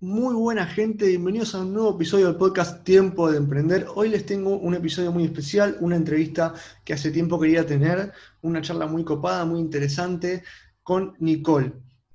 Muy 0.00 0.36
buena 0.36 0.64
gente, 0.64 1.08
bienvenidos 1.08 1.56
a 1.56 1.62
un 1.62 1.72
nuevo 1.74 1.96
episodio 1.96 2.26
del 2.26 2.36
podcast 2.36 2.84
Tiempo 2.84 3.28
de 3.28 3.36
Emprender. 3.36 3.84
Hoy 3.96 4.08
les 4.10 4.24
tengo 4.24 4.56
un 4.56 4.74
episodio 4.74 5.10
muy 5.10 5.24
especial, 5.24 5.76
una 5.80 5.96
entrevista 5.96 6.54
que 6.84 6.92
hace 6.92 7.10
tiempo 7.10 7.40
quería 7.40 7.66
tener, 7.66 8.12
una 8.42 8.62
charla 8.62 8.86
muy 8.86 9.02
copada, 9.02 9.44
muy 9.44 9.58
interesante 9.58 10.44
con 10.84 11.16
Nicole. 11.18 11.72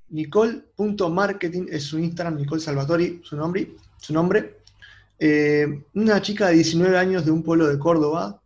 Nicole.marketing 0.08 1.66
es 1.70 1.84
su 1.84 2.00
Instagram, 2.00 2.38
Nicole 2.38 2.62
Salvatori, 2.62 3.20
su 3.22 3.36
nombre. 3.36 3.76
Su 3.98 4.14
nombre. 4.14 4.62
Eh, 5.20 5.84
una 5.94 6.22
chica 6.22 6.48
de 6.48 6.54
19 6.54 6.98
años 6.98 7.26
de 7.26 7.32
un 7.32 7.44
pueblo 7.44 7.68
de 7.68 7.78
Córdoba 7.78 8.42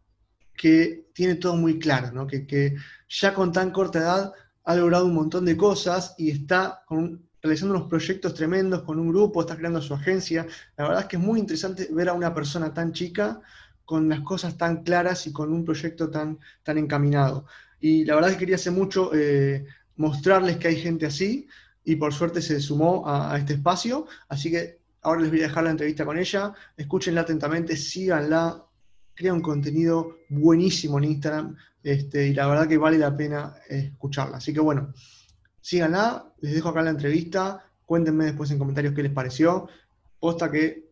que 0.55 1.11
tiene 1.13 1.35
todo 1.35 1.55
muy 1.55 1.77
claro, 1.77 2.11
¿no? 2.11 2.25
que, 2.25 2.47
que 2.47 2.75
ya 3.07 3.35
con 3.35 3.51
tan 3.51 3.69
corta 3.69 3.99
edad 3.99 4.33
ha 4.63 4.75
logrado 4.75 5.05
un 5.05 5.13
montón 5.13 5.45
de 5.45 5.55
cosas 5.55 6.15
y 6.17 6.31
está 6.31 6.81
con 6.87 7.26
realizando 7.47 7.75
unos 7.75 7.89
proyectos 7.89 8.33
tremendos 8.33 8.83
con 8.83 8.99
un 8.99 9.09
grupo, 9.09 9.41
está 9.41 9.55
creando 9.55 9.81
su 9.81 9.93
agencia. 9.93 10.45
La 10.75 10.85
verdad 10.85 11.01
es 11.01 11.07
que 11.07 11.15
es 11.15 11.21
muy 11.21 11.39
interesante 11.39 11.87
ver 11.91 12.09
a 12.09 12.13
una 12.13 12.33
persona 12.33 12.73
tan 12.73 12.91
chica 12.91 13.41
con 13.85 14.09
las 14.09 14.19
cosas 14.19 14.57
tan 14.57 14.83
claras 14.83 15.25
y 15.27 15.31
con 15.31 15.53
un 15.53 15.63
proyecto 15.63 16.09
tan, 16.09 16.39
tan 16.63 16.77
encaminado. 16.77 17.45
Y 17.79 18.03
la 18.05 18.15
verdad 18.15 18.31
es 18.31 18.35
que 18.35 18.41
quería 18.41 18.55
hace 18.55 18.71
mucho 18.71 19.11
eh, 19.13 19.65
mostrarles 19.95 20.57
que 20.57 20.67
hay 20.67 20.75
gente 20.75 21.05
así 21.05 21.47
y 21.83 21.95
por 21.95 22.13
suerte 22.13 22.41
se 22.41 22.59
sumó 22.59 23.07
a, 23.07 23.37
este 23.37 23.53
espacio. 23.53 24.07
Así 24.27 24.51
que 24.51 24.79
ahora 25.01 25.21
les 25.21 25.29
voy 25.29 25.39
a 25.39 25.43
dejar 25.43 25.63
la 25.63 25.71
entrevista 25.71 26.05
con 26.05 26.17
ella. 26.17 26.53
Escúchenla 26.75 27.21
atentamente, 27.21 27.77
síganla, 27.77 28.61
crea 29.13 29.33
un 29.33 29.41
contenido 29.41 30.17
buenísimo 30.29 30.97
en 30.97 31.05
Instagram 31.05 31.55
este, 31.81 32.27
y 32.27 32.33
la 32.33 32.47
verdad 32.47 32.67
que 32.67 32.77
vale 32.77 32.97
la 32.97 33.15
pena 33.15 33.55
escucharla. 33.69 34.37
Así 34.37 34.53
que 34.53 34.59
bueno, 34.59 34.93
síganla, 35.67 36.31
les 36.39 36.53
dejo 36.53 36.69
acá 36.69 36.81
la 36.81 36.91
entrevista, 36.91 37.61
cuéntenme 37.85 38.23
después 38.23 38.49
en 38.51 38.57
comentarios 38.57 38.93
qué 38.93 39.03
les 39.03 39.11
pareció. 39.11 39.67
Posta 40.17 40.49
que... 40.49 40.87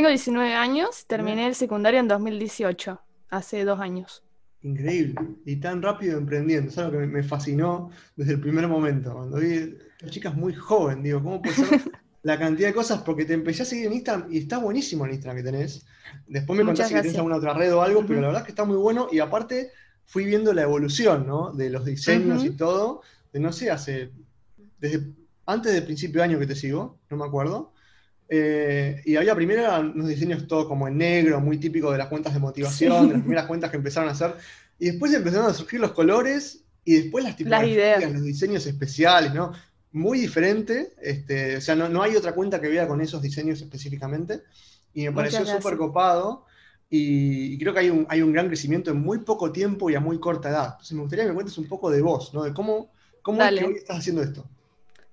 Tengo 0.00 0.08
19 0.08 0.54
años, 0.54 1.04
terminé 1.06 1.46
el 1.46 1.54
secundario 1.54 2.00
en 2.00 2.08
2018, 2.08 2.98
hace 3.28 3.64
dos 3.66 3.80
años. 3.80 4.24
Increíble, 4.62 5.14
y 5.44 5.56
tan 5.56 5.82
rápido 5.82 6.16
emprendiendo, 6.16 6.70
es 6.70 6.78
algo 6.78 6.92
que 7.00 7.06
me 7.06 7.22
fascinó 7.22 7.90
desde 8.16 8.32
el 8.32 8.40
primer 8.40 8.66
momento, 8.66 9.12
cuando 9.12 9.36
vi 9.36 9.76
a 10.02 10.08
chicas 10.08 10.34
muy 10.34 10.54
joven, 10.54 11.02
digo, 11.02 11.22
¿cómo 11.22 11.42
puede 11.42 11.54
ser 11.54 11.82
la 12.22 12.38
cantidad 12.38 12.68
de 12.68 12.74
cosas? 12.74 13.02
Porque 13.02 13.26
te 13.26 13.34
empecé 13.34 13.60
a 13.60 13.66
seguir 13.66 13.88
en 13.88 13.92
Instagram 13.92 14.32
y 14.32 14.38
está 14.38 14.56
buenísimo 14.56 15.04
el 15.04 15.12
Instagram 15.12 15.36
que 15.36 15.50
tenés. 15.50 15.84
Después 16.26 16.58
me 16.58 16.64
contás 16.64 16.88
si 16.88 16.94
tenés 16.94 17.16
alguna 17.16 17.36
otra 17.36 17.52
red 17.52 17.74
o 17.74 17.82
algo, 17.82 18.02
pero 18.06 18.22
la 18.22 18.28
verdad 18.28 18.40
es 18.40 18.46
que 18.46 18.52
está 18.52 18.64
muy 18.64 18.78
bueno 18.78 19.08
y 19.12 19.18
aparte 19.18 19.70
fui 20.06 20.24
viendo 20.24 20.54
la 20.54 20.62
evolución, 20.62 21.26
¿no? 21.26 21.52
De 21.52 21.68
los 21.68 21.84
diseños 21.84 22.42
y 22.42 22.52
todo, 22.52 23.02
de 23.34 23.40
no 23.40 23.52
sé, 23.52 23.70
hace, 23.70 24.12
desde 24.78 25.12
antes 25.44 25.74
del 25.74 25.84
principio 25.84 26.22
de 26.22 26.24
año 26.24 26.38
que 26.38 26.46
te 26.46 26.56
sigo, 26.56 27.00
no 27.10 27.18
me 27.18 27.26
acuerdo. 27.26 27.74
Eh, 28.32 29.02
y 29.04 29.16
había 29.16 29.34
primero 29.34 29.80
unos 29.80 30.06
diseños 30.06 30.46
todo 30.46 30.68
como 30.68 30.86
en 30.86 30.96
negro, 30.98 31.40
muy 31.40 31.58
típico 31.58 31.90
de 31.90 31.98
las 31.98 32.06
cuentas 32.06 32.32
de 32.32 32.38
motivación, 32.38 33.08
de 33.08 33.14
las 33.14 33.22
primeras 33.22 33.46
cuentas 33.46 33.70
que 33.70 33.76
empezaron 33.76 34.08
a 34.08 34.12
hacer. 34.12 34.34
Y 34.78 34.86
después 34.86 35.12
empezaron 35.12 35.50
a 35.50 35.52
surgir 35.52 35.80
los 35.80 35.90
colores 35.90 36.62
y 36.84 36.94
después 36.94 37.24
las 37.24 37.36
tipografías, 37.36 38.12
los 38.12 38.22
diseños 38.22 38.64
especiales, 38.66 39.34
¿no? 39.34 39.52
Muy 39.90 40.20
diferente. 40.20 40.94
Este, 41.02 41.56
o 41.56 41.60
sea, 41.60 41.74
no, 41.74 42.02
hay 42.02 42.14
otra 42.14 42.32
cuenta 42.32 42.60
que 42.60 42.68
vea 42.68 42.86
con 42.86 43.00
esos 43.00 43.20
diseños 43.20 43.60
específicamente. 43.60 44.44
Y 44.94 45.02
me 45.02 45.12
pareció 45.12 45.44
súper 45.44 45.76
copado. 45.76 46.46
Y, 46.88 47.58
creo 47.58 47.72
que 47.72 47.80
hay 47.80 47.90
un, 47.90 48.06
hay 48.08 48.22
un 48.22 48.32
gran 48.32 48.46
crecimiento 48.46 48.92
en 48.92 49.00
muy 49.00 49.18
poco 49.18 49.50
tiempo 49.50 49.90
y 49.90 49.96
a 49.96 50.00
muy 50.00 50.20
corta 50.20 50.50
edad. 50.50 50.68
Entonces 50.72 50.92
me 50.92 51.00
gustaría 51.00 51.24
que 51.24 51.30
me 51.30 51.34
cuentes 51.34 51.58
un 51.58 51.66
poco 51.66 51.90
de 51.90 52.00
vos, 52.00 52.32
¿no? 52.32 52.44
De 52.44 52.54
cómo, 52.54 52.92
cómo 53.22 53.42
es 53.42 53.58
que 53.58 53.64
hoy 53.64 53.74
estás 53.74 53.98
haciendo 53.98 54.22
esto. 54.22 54.44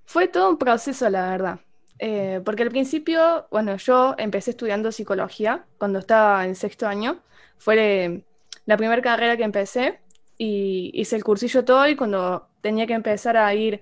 Fue 0.05 0.27
todo 0.27 0.51
un 0.51 0.57
proceso, 0.57 1.09
la 1.09 1.29
verdad. 1.31 1.59
Eh, 1.99 2.41
porque 2.45 2.63
al 2.63 2.69
principio, 2.69 3.47
bueno, 3.51 3.75
yo 3.77 4.15
empecé 4.17 4.51
estudiando 4.51 4.91
psicología 4.91 5.65
cuando 5.77 5.99
estaba 5.99 6.45
en 6.45 6.55
sexto 6.55 6.87
año. 6.87 7.19
Fue 7.57 8.23
la 8.65 8.77
primera 8.77 9.01
carrera 9.01 9.37
que 9.37 9.43
empecé 9.43 9.99
y 10.37 10.91
hice 10.93 11.15
el 11.15 11.23
cursillo 11.23 11.65
todo 11.65 11.87
y 11.87 11.95
cuando 11.95 12.49
tenía 12.61 12.85
que 12.85 12.93
empezar 12.93 13.37
a 13.37 13.53
ir 13.53 13.81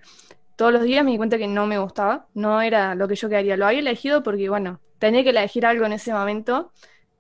todos 0.56 0.72
los 0.72 0.84
días 0.84 1.04
me 1.04 1.12
di 1.12 1.18
cuenta 1.18 1.38
que 1.38 1.48
no 1.48 1.66
me 1.68 1.78
gustaba, 1.78 2.28
no 2.34 2.62
era 2.62 2.96
lo 2.96 3.08
que 3.08 3.16
yo 3.16 3.28
quería. 3.30 3.58
Lo 3.58 3.68
había 3.68 3.80
elegido 3.80 4.24
porque, 4.24 4.50
bueno, 4.50 4.80
tenía 5.00 5.24
que 5.24 5.32
elegir 5.32 5.66
algo 5.66 5.86
en 5.86 5.94
ese 5.94 6.14
momento 6.14 6.72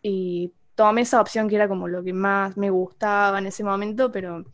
y 0.01 0.53
tomé 0.75 1.01
esa 1.01 1.21
opción 1.21 1.49
que 1.49 1.55
era 1.55 1.67
como 1.67 1.87
lo 1.87 2.03
que 2.03 2.13
más 2.13 2.55
me 2.57 2.69
gustaba 2.69 3.39
en 3.39 3.47
ese 3.47 3.63
momento, 3.63 4.11
pero 4.11 4.45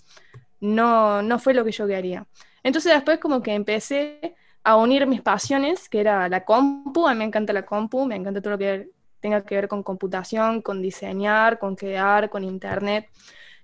no, 0.60 1.22
no 1.22 1.40
fue 1.40 1.54
lo 1.54 1.64
que 1.64 1.72
yo 1.72 1.88
quería. 1.88 2.26
Entonces 2.64 2.94
después 2.94 3.20
como 3.20 3.42
que 3.42 3.54
empecé 3.54 4.36
a 4.64 4.78
unir 4.78 5.08
mis 5.08 5.22
pasiones, 5.22 5.90
que 5.90 6.00
era 6.00 6.30
la 6.30 6.46
compu, 6.46 7.08
a 7.08 7.14
mí 7.14 7.20
me 7.20 7.26
encanta 7.26 7.54
la 7.54 7.66
compu, 7.66 8.06
me 8.06 8.16
encanta 8.16 8.42
todo 8.42 8.52
lo 8.52 8.58
que 8.58 8.90
tenga 9.20 9.44
que 9.44 9.56
ver 9.56 9.68
con 9.68 9.84
computación, 9.84 10.62
con 10.62 10.82
diseñar, 10.82 11.60
con 11.60 11.76
crear, 11.76 12.30
con 12.30 12.44
internet. 12.44 13.10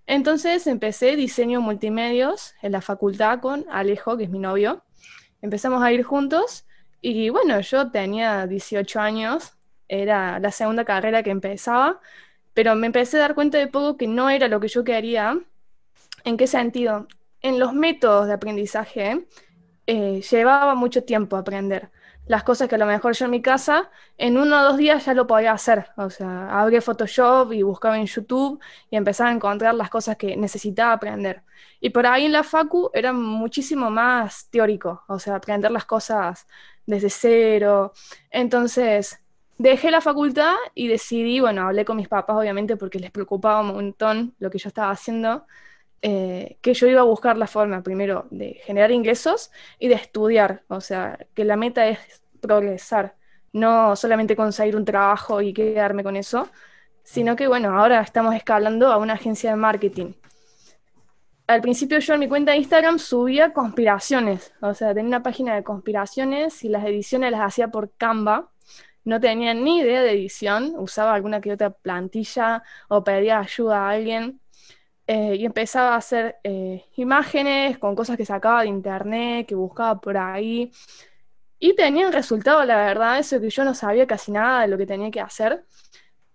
Entonces 0.05 0.65
empecé 0.67 1.15
diseño 1.15 1.61
multimedios 1.61 2.53
en 2.61 2.71
la 2.71 2.81
facultad 2.81 3.39
con 3.39 3.65
Alejo, 3.69 4.17
que 4.17 4.23
es 4.23 4.29
mi 4.29 4.39
novio. 4.39 4.83
Empezamos 5.41 5.83
a 5.83 5.91
ir 5.91 6.03
juntos 6.03 6.65
y 7.01 7.29
bueno, 7.29 7.59
yo 7.59 7.91
tenía 7.91 8.47
18 8.47 8.99
años, 8.99 9.53
era 9.87 10.39
la 10.39 10.51
segunda 10.51 10.85
carrera 10.85 11.23
que 11.23 11.29
empezaba, 11.29 11.99
pero 12.53 12.75
me 12.75 12.87
empecé 12.87 13.17
a 13.17 13.21
dar 13.21 13.35
cuenta 13.35 13.57
de 13.57 13.67
poco 13.67 13.97
que 13.97 14.07
no 14.07 14.29
era 14.29 14.47
lo 14.47 14.59
que 14.59 14.67
yo 14.67 14.83
quería. 14.83 15.37
¿En 16.23 16.37
qué 16.37 16.47
sentido? 16.47 17.07
En 17.41 17.59
los 17.59 17.73
métodos 17.73 18.27
de 18.27 18.33
aprendizaje, 18.33 19.11
eh, 19.11 19.27
llevaba 19.87 20.75
mucho 20.75 21.03
tiempo 21.03 21.37
aprender. 21.37 21.89
Las 22.27 22.43
cosas 22.43 22.67
que 22.67 22.75
a 22.75 22.77
lo 22.77 22.85
mejor 22.85 23.13
yo 23.15 23.25
en 23.25 23.31
mi 23.31 23.41
casa, 23.41 23.89
en 24.17 24.37
uno 24.37 24.59
o 24.59 24.63
dos 24.63 24.77
días 24.77 25.05
ya 25.05 25.13
lo 25.13 25.27
podía 25.27 25.53
hacer. 25.53 25.87
O 25.95 26.09
sea, 26.09 26.59
abrí 26.59 26.81
Photoshop 26.81 27.53
y 27.53 27.63
buscaba 27.63 27.97
en 27.97 28.05
YouTube 28.05 28.59
y 28.89 28.97
empezaba 28.97 29.29
a 29.29 29.33
encontrar 29.33 29.75
las 29.75 29.89
cosas 29.89 30.17
que 30.17 30.35
necesitaba 30.35 30.91
aprender. 30.93 31.43
Y 31.79 31.91
por 31.91 32.05
ahí 32.05 32.25
en 32.25 32.33
la 32.33 32.43
Facu 32.43 32.89
era 32.93 33.13
muchísimo 33.13 33.89
más 33.89 34.49
teórico, 34.49 35.03
o 35.07 35.19
sea, 35.19 35.35
aprender 35.35 35.71
las 35.71 35.85
cosas 35.85 36.47
desde 36.85 37.09
cero. 37.09 37.93
Entonces, 38.29 39.21
dejé 39.57 39.91
la 39.91 40.01
facultad 40.01 40.55
y 40.75 40.87
decidí, 40.89 41.39
bueno, 41.39 41.63
hablé 41.67 41.85
con 41.85 41.97
mis 41.97 42.09
papás 42.09 42.35
obviamente 42.37 42.75
porque 42.77 42.99
les 42.99 43.11
preocupaba 43.11 43.61
un 43.61 43.67
montón 43.67 44.35
lo 44.39 44.49
que 44.49 44.57
yo 44.57 44.67
estaba 44.67 44.91
haciendo 44.91 45.45
eh, 46.01 46.57
que 46.61 46.73
yo 46.73 46.87
iba 46.87 47.01
a 47.01 47.05
buscar 47.05 47.37
la 47.37 47.47
forma 47.47 47.81
primero 47.81 48.27
de 48.29 48.59
generar 48.65 48.91
ingresos 48.91 49.51
y 49.79 49.87
de 49.87 49.95
estudiar, 49.95 50.63
o 50.67 50.79
sea, 50.79 51.17
que 51.33 51.43
la 51.43 51.55
meta 51.55 51.87
es 51.87 51.99
progresar, 52.39 53.15
no 53.51 53.95
solamente 53.95 54.35
conseguir 54.35 54.75
un 54.75 54.85
trabajo 54.85 55.41
y 55.41 55.53
quedarme 55.53 56.03
con 56.03 56.15
eso, 56.15 56.49
sino 57.03 57.35
que 57.35 57.47
bueno, 57.47 57.79
ahora 57.79 58.01
estamos 58.01 58.35
escalando 58.35 58.91
a 58.91 58.97
una 58.97 59.13
agencia 59.13 59.51
de 59.51 59.55
marketing. 59.55 60.13
Al 61.47 61.61
principio 61.61 61.99
yo 61.99 62.13
en 62.13 62.19
mi 62.19 62.27
cuenta 62.27 62.51
de 62.51 62.57
Instagram 62.57 62.99
subía 62.99 63.53
conspiraciones, 63.53 64.53
o 64.61 64.73
sea, 64.73 64.93
tenía 64.93 65.07
una 65.07 65.23
página 65.23 65.55
de 65.55 65.63
conspiraciones 65.63 66.63
y 66.63 66.69
las 66.69 66.85
ediciones 66.85 67.31
las 67.31 67.41
hacía 67.41 67.69
por 67.69 67.91
Canva. 67.97 68.51
No 69.05 69.21
tenía 69.21 69.53
ni 69.53 69.79
idea 69.79 70.01
de 70.03 70.11
edición, 70.11 70.73
usaba 70.77 71.13
alguna 71.13 71.39
que 71.39 71.53
otra 71.53 71.69
plantilla 71.69 72.63
o 72.89 73.03
pedía 73.05 73.39
ayuda 73.39 73.87
a 73.87 73.91
alguien 73.91 74.41
eh, 75.07 75.35
y 75.35 75.45
empezaba 75.45 75.93
a 75.93 75.97
hacer 75.97 76.37
eh, 76.43 76.83
imágenes 76.97 77.77
con 77.77 77.95
cosas 77.95 78.17
que 78.17 78.25
sacaba 78.25 78.61
de 78.61 78.67
internet, 78.67 79.47
que 79.47 79.55
buscaba 79.55 79.99
por 80.01 80.17
ahí. 80.17 80.71
Y 81.59 81.75
tenía 81.75 82.07
un 82.07 82.13
resultado, 82.13 82.63
la 82.65 82.75
verdad, 82.75 83.17
eso 83.17 83.39
que 83.39 83.49
yo 83.49 83.63
no 83.63 83.73
sabía 83.73 84.05
casi 84.05 84.33
nada 84.33 84.61
de 84.61 84.67
lo 84.67 84.77
que 84.77 84.85
tenía 84.85 85.09
que 85.09 85.21
hacer. 85.21 85.63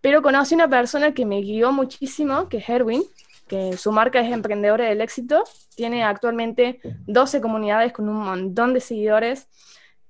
Pero 0.00 0.22
conocí 0.22 0.54
una 0.54 0.68
persona 0.68 1.12
que 1.12 1.26
me 1.26 1.42
guió 1.42 1.70
muchísimo, 1.70 2.48
que 2.48 2.56
es 2.58 2.68
Erwin, 2.68 3.04
que 3.46 3.76
su 3.76 3.92
marca 3.92 4.20
es 4.20 4.32
Emprendedora 4.32 4.86
del 4.86 5.02
Éxito. 5.02 5.44
Tiene 5.76 6.02
actualmente 6.02 6.80
12 7.06 7.42
comunidades 7.42 7.92
con 7.92 8.08
un 8.08 8.16
montón 8.16 8.72
de 8.72 8.80
seguidores. 8.80 9.48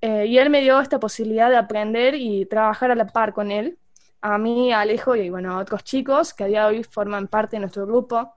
Eh, 0.01 0.25
y 0.27 0.37
él 0.37 0.49
me 0.49 0.61
dio 0.61 0.79
esta 0.79 0.99
posibilidad 0.99 1.49
de 1.49 1.57
aprender 1.57 2.15
y 2.15 2.45
trabajar 2.45 2.91
a 2.91 2.95
la 2.95 3.07
par 3.07 3.33
con 3.33 3.51
él. 3.51 3.77
A 4.21 4.37
mí, 4.37 4.71
a 4.71 4.79
Alejo 4.79 5.17
y 5.17 5.29
bueno, 5.29 5.53
a 5.53 5.59
otros 5.59 5.83
chicos 5.83 6.33
que 6.33 6.45
a 6.45 6.47
día 6.47 6.61
de 6.61 6.77
hoy 6.77 6.83
forman 6.83 7.27
parte 7.27 7.57
de 7.57 7.61
nuestro 7.61 7.85
grupo. 7.85 8.33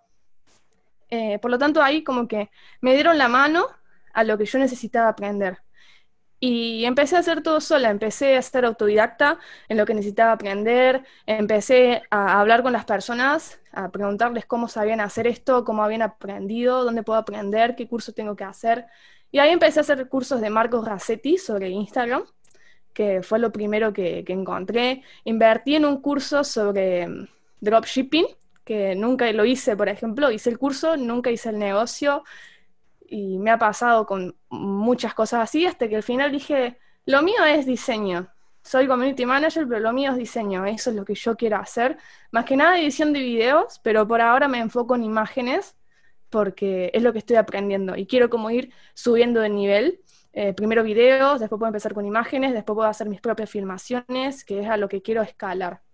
Eh, 1.11 1.39
por 1.39 1.51
lo 1.51 1.59
tanto, 1.59 1.83
ahí 1.83 2.03
como 2.05 2.29
que 2.29 2.51
me 2.81 2.95
dieron 2.95 3.19
la 3.19 3.29
mano 3.29 3.67
a 4.13 4.25
lo 4.25 4.39
que 4.39 4.47
yo 4.47 4.59
necesitaba 4.59 5.09
aprender. 5.09 5.59
Y 6.39 6.85
empecé 6.85 7.17
a 7.17 7.21
hacer 7.21 7.43
todo 7.43 7.61
sola, 7.61 7.91
empecé 7.91 8.37
a 8.37 8.43
ser 8.43 8.67
autodidacta 8.67 9.39
en 9.69 9.79
lo 9.79 9.87
que 9.87 9.95
necesitaba 9.95 10.33
aprender, 10.33 11.03
empecé 11.25 12.03
a 12.11 12.39
hablar 12.41 12.63
con 12.63 12.73
las 12.75 12.85
personas, 12.85 13.59
a 13.73 13.91
preguntarles 13.91 14.45
cómo 14.45 14.69
sabían 14.69 15.01
hacer 15.01 15.27
esto, 15.27 15.65
cómo 15.65 15.83
habían 15.83 16.03
aprendido, 16.03 16.85
dónde 16.85 17.03
puedo 17.03 17.19
aprender, 17.19 17.75
qué 17.75 17.89
curso 17.89 18.13
tengo 18.13 18.37
que 18.37 18.45
hacer. 18.45 18.87
Y 19.31 19.39
ahí 19.39 19.51
empecé 19.51 19.81
a 19.81 19.83
hacer 19.83 20.09
cursos 20.09 20.41
de 20.41 20.51
Marcos 20.51 20.87
Rassetti 20.87 21.39
sobre 21.39 21.71
Instagram, 21.71 22.25
que 22.93 23.23
fue 23.23 23.39
lo 23.39 23.51
primero 23.53 23.93
que, 23.93 24.23
que 24.25 24.33
encontré. 24.33 25.03
Invertí 25.25 25.77
en 25.77 25.87
un 25.87 26.01
curso 26.03 26.45
sobre 26.45 27.07
mm, 27.09 27.29
dropshipping, 27.61 28.27
que 28.67 28.97
nunca 28.97 29.31
lo 29.33 29.45
hice, 29.45 29.77
por 29.77 29.89
ejemplo, 29.89 30.33
hice 30.33 30.51
el 30.51 30.59
curso, 30.59 30.97
nunca 30.97 31.31
hice 31.31 31.51
el 31.51 31.59
negocio 31.59 32.25
y 33.09 33.39
me 33.39 33.53
ha 33.53 33.59
pasado 33.59 34.07
con 34.07 34.37
muchas 34.51 35.15
cosas 35.15 35.41
así, 35.45 35.67
hasta 35.67 35.89
que 35.89 35.95
al 35.97 36.03
final 36.03 36.33
dije, 36.33 36.77
lo 37.07 37.23
mío 37.23 37.45
es 37.45 37.65
diseño. 37.65 38.29
Soy 38.65 38.89
community 38.89 39.25
manager, 39.25 39.69
pero 39.69 39.79
lo 39.81 39.93
mío 39.93 40.11
es 40.11 40.17
diseño, 40.19 40.67
eso 40.67 40.91
es 40.91 40.97
lo 40.97 41.05
que 41.05 41.15
yo 41.15 41.37
quiero 41.37 41.59
hacer. 41.59 41.97
Más 42.33 42.45
que 42.45 42.57
nada 42.57 42.81
edición 42.81 43.13
de 43.13 43.21
videos, 43.21 43.81
pero 43.85 44.09
por 44.09 44.21
ahora 44.21 44.49
me 44.49 44.59
enfoco 44.59 44.97
en 44.97 45.05
imágenes 45.05 45.77
porque 46.29 46.91
es 46.93 47.05
lo 47.05 47.13
que 47.13 47.21
estoy 47.21 47.37
aprendiendo 47.37 47.97
y 47.97 48.07
quiero 48.07 48.29
como 48.29 48.51
ir 48.51 48.73
subiendo 48.95 49.41
de 49.41 49.51
nivel. 49.51 50.01
Eh, 50.33 50.55
primero 50.55 50.83
videos, 50.83 51.39
después 51.39 51.61
puedo 51.61 51.69
empezar 51.69 51.95
con 51.95 52.05
imágenes, 52.05 52.53
después 52.53 52.75
puedo 52.75 52.89
hacer 52.89 53.09
mis 53.09 53.21
propias 53.21 53.49
filmaciones, 53.49 54.45
que 54.45 54.61
es 54.61 54.69
a 54.69 54.77
lo 54.77 54.89
que 54.89 55.03
quiero 55.03 55.23
escalar. 55.23 55.86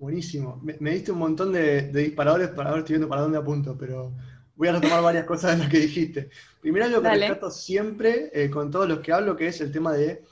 Buenísimo. 0.00 0.58
Me, 0.62 0.92
diste 0.92 1.12
un 1.12 1.18
montón 1.18 1.52
de, 1.52 1.92
disparadores 1.92 2.48
para 2.48 2.70
ver, 2.70 2.78
estoy 2.78 2.94
viendo 2.94 3.08
para 3.08 3.20
dónde 3.20 3.36
apunto, 3.36 3.76
pero 3.78 4.10
voy 4.56 4.68
a 4.68 4.72
retomar 4.72 5.02
varias 5.02 5.24
cosas 5.26 5.52
de 5.52 5.58
las 5.58 5.68
que 5.68 5.80
dijiste. 5.80 6.30
Primero, 6.62 6.88
lo 6.88 7.02
que 7.02 7.10
rescato 7.10 7.50
siempre 7.50 8.30
eh, 8.32 8.48
con 8.48 8.70
todos 8.70 8.88
los 8.88 9.00
que 9.00 9.12
hablo, 9.12 9.36
que 9.36 9.48
es 9.48 9.60
el 9.60 9.70
tema 9.70 9.92
de 9.92 10.24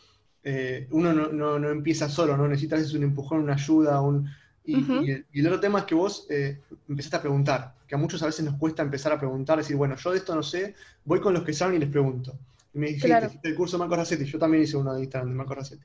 eh, 0.43 0.88
uno 0.91 1.12
no, 1.12 1.69
empieza 1.69 2.09
solo, 2.09 2.35
¿no? 2.35 2.49
Necesitas 2.49 2.94
un 2.94 3.03
empujón, 3.03 3.41
una 3.41 3.53
ayuda, 3.53 4.00
un... 4.00 4.31
Y, 4.65 5.11
el, 5.11 5.47
otro 5.47 5.61
tema 5.61 5.81
es 5.81 5.85
que 5.85 5.94
vos 5.94 6.26
eh, 6.31 6.61
empezaste 6.88 7.17
a 7.17 7.21
preguntar, 7.21 7.75
que 7.87 7.94
a 7.94 7.99
muchos 7.99 8.23
a 8.23 8.26
veces 8.26 8.47
nos 8.47 8.55
cuesta 8.56 8.82
empezar 8.82 9.12
a 9.12 9.19
preguntar, 9.19 9.59
decir, 9.59 9.76
bueno, 9.76 9.97
yo 9.97 10.12
de 10.12 10.19
esto 10.19 10.35
no 10.35 10.43
sé, 10.43 10.75
voy 11.05 11.21
con 11.21 11.35
los 11.35 11.43
que 11.43 11.53
saben 11.53 11.76
y 11.76 11.79
les 11.79 11.91
pregunto. 11.91 12.38
Y 12.73 12.79
me 12.79 12.87
dijiste, 12.88 13.38
el 13.43 13.55
curso 13.55 13.76
de 13.76 13.81
Marco 13.81 13.97
Racetti, 13.97 14.25
yo 14.25 14.38
también 14.38 14.62
hice 14.62 14.79
uno 14.79 14.94
de 14.94 15.03
Instagram 15.03 15.29
de 15.29 15.37
Marco 15.37 15.55
Racetti. 15.55 15.85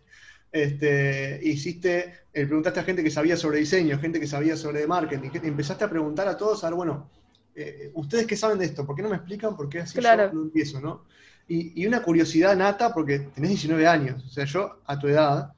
Este, 0.54 1.40
hiciste, 1.42 2.14
preguntaste 2.32 2.80
a 2.80 2.84
gente 2.84 3.04
que 3.04 3.10
sabía 3.10 3.36
sobre 3.36 3.58
diseño, 3.58 3.98
gente 3.98 4.20
que 4.20 4.28
sabía 4.28 4.56
sobre 4.56 4.86
marketing, 4.86 5.32
empezaste 5.44 5.84
a 5.84 5.90
preguntar 5.90 6.28
a 6.28 6.38
todos, 6.38 6.64
a 6.64 6.68
ver, 6.68 6.76
bueno, 6.76 7.10
eh, 7.56 7.92
¿ustedes 7.96 8.28
qué 8.28 8.38
saben 8.38 8.60
de 8.60 8.66
esto? 8.66 8.86
¿Por 8.86 8.96
qué 8.96 9.02
no 9.02 9.10
me 9.10 9.16
explican? 9.16 9.56
¿Por 9.56 9.68
qué 9.68 9.80
así 9.80 10.00
yo 10.00 10.32
no 10.32 10.44
empiezo, 10.44 10.80
no? 10.80 11.06
Y, 11.48 11.86
una 11.86 12.02
curiosidad 12.02 12.56
nata, 12.56 12.94
porque 12.94 13.20
tenés 13.20 13.50
19 13.50 13.86
años. 13.86 14.24
O 14.26 14.30
sea, 14.30 14.46
yo 14.46 14.80
a 14.86 14.98
tu 14.98 15.08
edad 15.08 15.54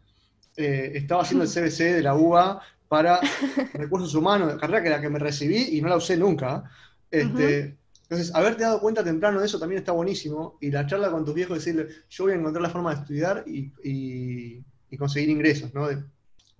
eh, 0.58 0.94
estaba 0.96 1.22
haciendo 1.22 1.44
el 1.44 1.52
CBC 1.52 1.96
de 1.96 2.02
la 2.02 2.16
UBA 2.16 2.62
para 2.88 3.20
recursos 3.74 4.16
humanos, 4.16 4.56
carrera 4.60 4.82
que 4.82 4.90
la 4.90 5.02
que 5.02 5.10
me 5.10 5.20
recibí 5.20 5.78
y 5.78 5.82
no 5.82 5.90
la 5.90 5.98
usé 5.98 6.18
nunca. 6.18 6.64
Este, 7.12 7.78
entonces, 8.04 8.34
haberte 8.34 8.64
dado 8.64 8.80
cuenta 8.80 9.04
temprano 9.04 9.40
de 9.40 9.46
eso 9.46 9.60
también 9.60 9.80
está 9.80 9.92
buenísimo. 9.92 10.58
Y 10.60 10.72
la 10.72 10.86
charla 10.86 11.12
con 11.12 11.24
tus 11.26 11.34
viejos, 11.34 11.58
decirle, 11.58 11.88
yo 12.10 12.26
voy 12.26 12.34
a 12.34 12.36
encontrar 12.36 12.62
la 12.62 12.70
forma 12.70 12.94
de 12.94 13.02
estudiar 13.02 13.44
y, 13.46 14.64
conseguir 14.98 15.30
ingresos, 15.30 15.74
¿no? 15.74 15.88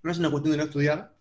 no 0.04 0.12
es 0.12 0.20
una 0.20 0.30
cuestión 0.30 0.52
de 0.52 0.58
no 0.58 0.64
estudiar, 0.66 1.14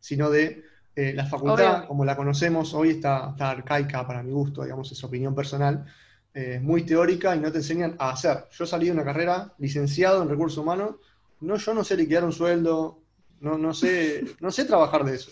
sino 0.00 0.30
de 0.30 0.64
eh, 0.94 1.12
la 1.14 1.26
facultad, 1.26 1.86
como 1.86 2.04
la 2.04 2.16
conocemos 2.16 2.74
hoy, 2.74 2.90
está, 2.90 3.34
arcaica 3.38 4.06
para 4.06 4.22
mi 4.22 4.32
gusto, 4.32 4.62
digamos, 4.62 4.90
es 4.92 5.02
opinión 5.04 5.34
personal, 5.34 5.86
eh, 6.34 6.60
muy 6.60 6.82
teórica 6.84 7.34
y 7.34 7.40
no 7.40 7.50
te 7.50 7.58
enseñan 7.58 7.96
a 7.98 8.10
hacer. 8.10 8.46
Yo 8.52 8.66
salí 8.66 8.86
de 8.86 8.92
una 8.92 9.04
carrera 9.04 9.54
licenciado 9.58 10.22
en 10.22 10.28
recursos 10.28 10.58
humanos, 10.58 10.96
no, 11.40 11.56
yo 11.56 11.74
no 11.74 11.82
sé 11.82 11.96
liquidar 11.96 12.24
un 12.24 12.32
sueldo, 12.32 13.00
no, 13.40 13.58
no, 13.58 13.74
sé, 13.74 14.24
no 14.40 14.50
sé 14.50 14.64
trabajar 14.64 15.04
de 15.04 15.16
eso. 15.16 15.30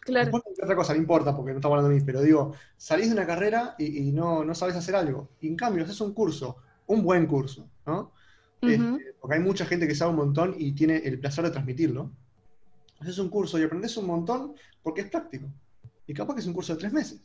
claro. 0.00 0.30
otra 0.62 0.76
cosa, 0.76 0.92
no 0.92 1.00
importa 1.00 1.34
porque 1.34 1.52
no 1.52 1.58
estamos 1.58 1.76
hablando 1.76 1.90
de 1.90 2.00
mí, 2.00 2.02
pero 2.04 2.20
digo, 2.20 2.54
salís 2.76 3.08
de 3.08 3.14
una 3.14 3.26
carrera 3.26 3.74
y, 3.78 4.12
no, 4.12 4.44
no, 4.44 4.54
sabes 4.54 4.76
hacer 4.76 4.96
algo. 4.96 5.30
Y 5.40 5.48
en 5.48 5.56
cambio, 5.56 5.84
haces 5.84 6.00
un 6.00 6.12
curso, 6.12 6.58
un 6.86 7.02
buen 7.02 7.26
curso, 7.26 7.68
¿no? 7.86 8.12
Este, 8.68 9.14
porque 9.20 9.36
hay 9.36 9.42
mucha 9.42 9.66
gente 9.66 9.86
que 9.86 9.94
sabe 9.94 10.10
un 10.10 10.16
montón 10.16 10.54
y 10.58 10.72
tiene 10.72 10.96
el 10.98 11.18
placer 11.18 11.44
de 11.44 11.50
transmitirlo 11.50 12.10
haces 13.04 13.18
un 13.18 13.28
curso 13.28 13.58
y 13.58 13.62
aprendes 13.62 13.96
un 13.96 14.06
montón 14.06 14.54
porque 14.82 15.02
es 15.02 15.08
práctico. 15.08 15.46
Y 16.06 16.14
capaz 16.14 16.34
que 16.34 16.40
es 16.40 16.46
un 16.46 16.54
curso 16.54 16.74
de 16.74 16.80
tres 16.80 16.92
meses. 16.92 17.20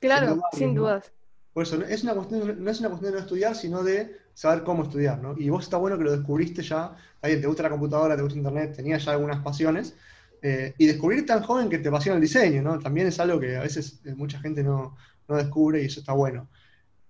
Claro, 0.00 0.40
sin 0.52 0.74
dudas. 0.74 1.12
Por 1.52 1.64
eso, 1.64 1.76
no 1.76 1.84
es, 1.84 2.02
una 2.02 2.14
cuestión, 2.14 2.62
no 2.62 2.70
es 2.70 2.80
una 2.80 2.88
cuestión 2.88 3.12
de 3.12 3.18
no 3.18 3.24
estudiar, 3.24 3.56
sino 3.56 3.82
de 3.82 4.16
saber 4.32 4.62
cómo 4.62 4.84
estudiar, 4.84 5.20
¿no? 5.20 5.34
Y 5.36 5.48
vos 5.50 5.64
está 5.64 5.76
bueno 5.76 5.98
que 5.98 6.04
lo 6.04 6.12
descubriste 6.12 6.62
ya, 6.62 6.94
alguien 7.20 7.40
te 7.40 7.48
gusta 7.48 7.64
la 7.64 7.70
computadora, 7.70 8.14
te 8.14 8.22
gusta 8.22 8.38
internet, 8.38 8.76
tenías 8.76 9.04
ya 9.04 9.12
algunas 9.12 9.42
pasiones, 9.42 9.96
eh, 10.40 10.74
y 10.78 10.86
descubrir 10.86 11.26
tan 11.26 11.42
joven 11.42 11.68
que 11.68 11.78
te 11.78 11.88
apasiona 11.88 12.14
el 12.16 12.22
diseño, 12.22 12.62
¿no? 12.62 12.78
También 12.78 13.08
es 13.08 13.18
algo 13.18 13.40
que 13.40 13.56
a 13.56 13.62
veces 13.62 14.00
eh, 14.04 14.14
mucha 14.14 14.38
gente 14.38 14.62
no, 14.62 14.96
descubre 15.26 15.82
y 15.82 15.86
eso 15.86 16.00
está 16.00 16.12
bueno. 16.12 16.48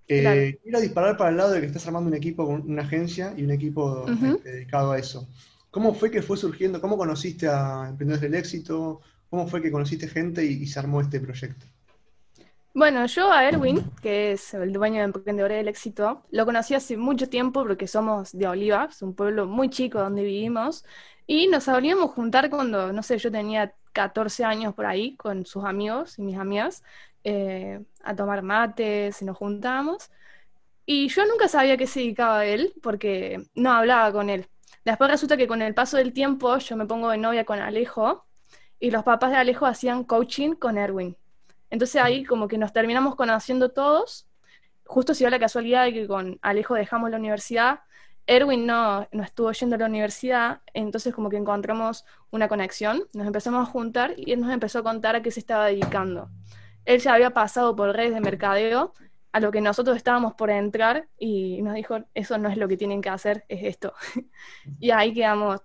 Eh, 0.08 0.58
quiero 0.62 0.80
disparar 0.80 1.16
para 1.18 1.30
el 1.30 1.36
lado 1.36 1.50
de 1.52 1.60
que 1.60 1.66
estás 1.66 1.86
armando 1.86 2.08
un 2.08 2.14
equipo 2.14 2.46
con 2.46 2.62
una 2.70 2.82
agencia 2.82 3.34
y 3.36 3.44
un 3.44 3.50
equipo 3.50 4.06
este, 4.08 4.52
dedicado 4.52 4.92
a 4.92 4.98
eso. 4.98 5.28
¿Cómo 5.70 5.94
fue 5.94 6.10
que 6.10 6.22
fue 6.22 6.38
surgiendo? 6.38 6.80
¿Cómo 6.80 6.96
conociste 6.96 7.46
a 7.46 7.86
Emprendedores 7.90 8.22
del 8.22 8.34
Éxito? 8.34 9.02
¿Cómo 9.28 9.46
fue 9.46 9.60
que 9.60 9.70
conociste 9.70 10.08
gente 10.08 10.42
y, 10.44 10.66
se 10.66 10.78
armó 10.78 11.02
este 11.02 11.20
proyecto? 11.20 11.66
Bueno, 12.72 13.04
yo 13.06 13.30
a 13.30 13.46
Erwin, 13.46 13.84
que 14.00 14.32
es 14.32 14.54
el 14.54 14.72
dueño 14.72 14.96
de 14.96 15.04
Emprendedores 15.04 15.58
del 15.58 15.68
Éxito, 15.68 16.22
lo 16.30 16.46
conocí 16.46 16.74
hace 16.74 16.96
mucho 16.96 17.28
tiempo 17.28 17.62
porque 17.62 17.86
somos 17.86 18.32
de 18.32 18.46
Olivas, 18.46 19.02
un 19.02 19.14
pueblo 19.14 19.46
muy 19.46 19.68
chico 19.68 19.98
donde 19.98 20.22
vivimos, 20.22 20.84
y 21.26 21.48
nos 21.48 21.64
solíamos 21.64 22.12
juntar 22.12 22.48
cuando, 22.48 22.92
no 22.92 23.02
sé, 23.02 23.18
yo 23.18 23.30
tenía 23.30 23.74
14 23.92 24.44
años 24.44 24.74
por 24.74 24.86
ahí 24.86 25.16
con 25.16 25.44
sus 25.44 25.64
amigos 25.64 26.18
y 26.18 26.22
mis 26.22 26.38
amigas, 26.38 26.82
eh, 27.30 27.84
a 28.02 28.16
tomar 28.16 28.40
mates 28.42 29.20
y 29.20 29.24
nos 29.26 29.36
juntábamos. 29.36 30.10
Y 30.86 31.08
yo 31.08 31.26
nunca 31.26 31.46
sabía 31.46 31.76
qué 31.76 31.86
se 31.86 32.00
dedicaba 32.00 32.38
a 32.38 32.46
él 32.46 32.72
porque 32.82 33.42
no 33.54 33.70
hablaba 33.70 34.10
con 34.12 34.30
él. 34.30 34.48
Después 34.82 35.10
resulta 35.10 35.36
que 35.36 35.46
con 35.46 35.60
el 35.60 35.74
paso 35.74 35.98
del 35.98 36.14
tiempo 36.14 36.56
yo 36.56 36.74
me 36.78 36.86
pongo 36.86 37.10
de 37.10 37.18
novia 37.18 37.44
con 37.44 37.58
Alejo 37.58 38.24
y 38.80 38.90
los 38.90 39.04
papás 39.04 39.30
de 39.32 39.36
Alejo 39.36 39.66
hacían 39.66 40.04
coaching 40.04 40.54
con 40.54 40.78
Erwin. 40.78 41.18
Entonces 41.68 42.00
ahí 42.00 42.24
como 42.24 42.48
que 42.48 42.56
nos 42.56 42.72
terminamos 42.72 43.14
conociendo 43.14 43.72
todos. 43.72 44.26
Justo 44.86 45.12
se 45.12 45.24
dio 45.24 45.30
la 45.30 45.38
casualidad 45.38 45.84
de 45.84 45.92
que 45.92 46.06
con 46.06 46.38
Alejo 46.40 46.74
dejamos 46.76 47.10
la 47.10 47.18
universidad. 47.18 47.80
Erwin 48.26 48.64
no, 48.64 49.06
no 49.12 49.22
estuvo 49.22 49.52
yendo 49.52 49.76
a 49.76 49.80
la 49.80 49.86
universidad, 49.86 50.62
entonces 50.72 51.14
como 51.14 51.28
que 51.28 51.36
encontramos 51.36 52.06
una 52.30 52.48
conexión, 52.48 53.02
nos 53.12 53.26
empezamos 53.26 53.68
a 53.68 53.70
juntar 53.70 54.14
y 54.16 54.32
él 54.32 54.40
nos 54.40 54.50
empezó 54.50 54.78
a 54.78 54.82
contar 54.82 55.16
a 55.16 55.22
qué 55.22 55.30
se 55.30 55.40
estaba 55.40 55.66
dedicando. 55.66 56.30
Él 56.88 57.00
ya 57.00 57.12
había 57.12 57.30
pasado 57.34 57.76
por 57.76 57.94
redes 57.94 58.14
de 58.14 58.20
mercadeo 58.22 58.94
a 59.32 59.40
lo 59.40 59.50
que 59.50 59.60
nosotros 59.60 59.94
estábamos 59.94 60.32
por 60.32 60.48
entrar 60.48 61.06
y 61.18 61.60
nos 61.60 61.74
dijo, 61.74 61.98
eso 62.14 62.38
no 62.38 62.48
es 62.48 62.56
lo 62.56 62.66
que 62.66 62.78
tienen 62.78 63.02
que 63.02 63.10
hacer, 63.10 63.44
es 63.48 63.62
esto. 63.64 63.92
y 64.80 64.90
ahí 64.90 65.12
quedamos 65.12 65.60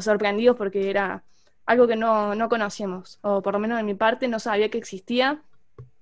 sorprendidos 0.00 0.56
porque 0.56 0.88
era 0.88 1.22
algo 1.66 1.86
que 1.86 1.96
no, 1.96 2.34
no 2.34 2.48
conocíamos, 2.48 3.18
o 3.20 3.42
por 3.42 3.52
lo 3.52 3.58
menos 3.58 3.76
de 3.76 3.84
mi 3.84 3.94
parte 3.94 4.26
no 4.26 4.38
sabía 4.38 4.70
que 4.70 4.78
existía. 4.78 5.42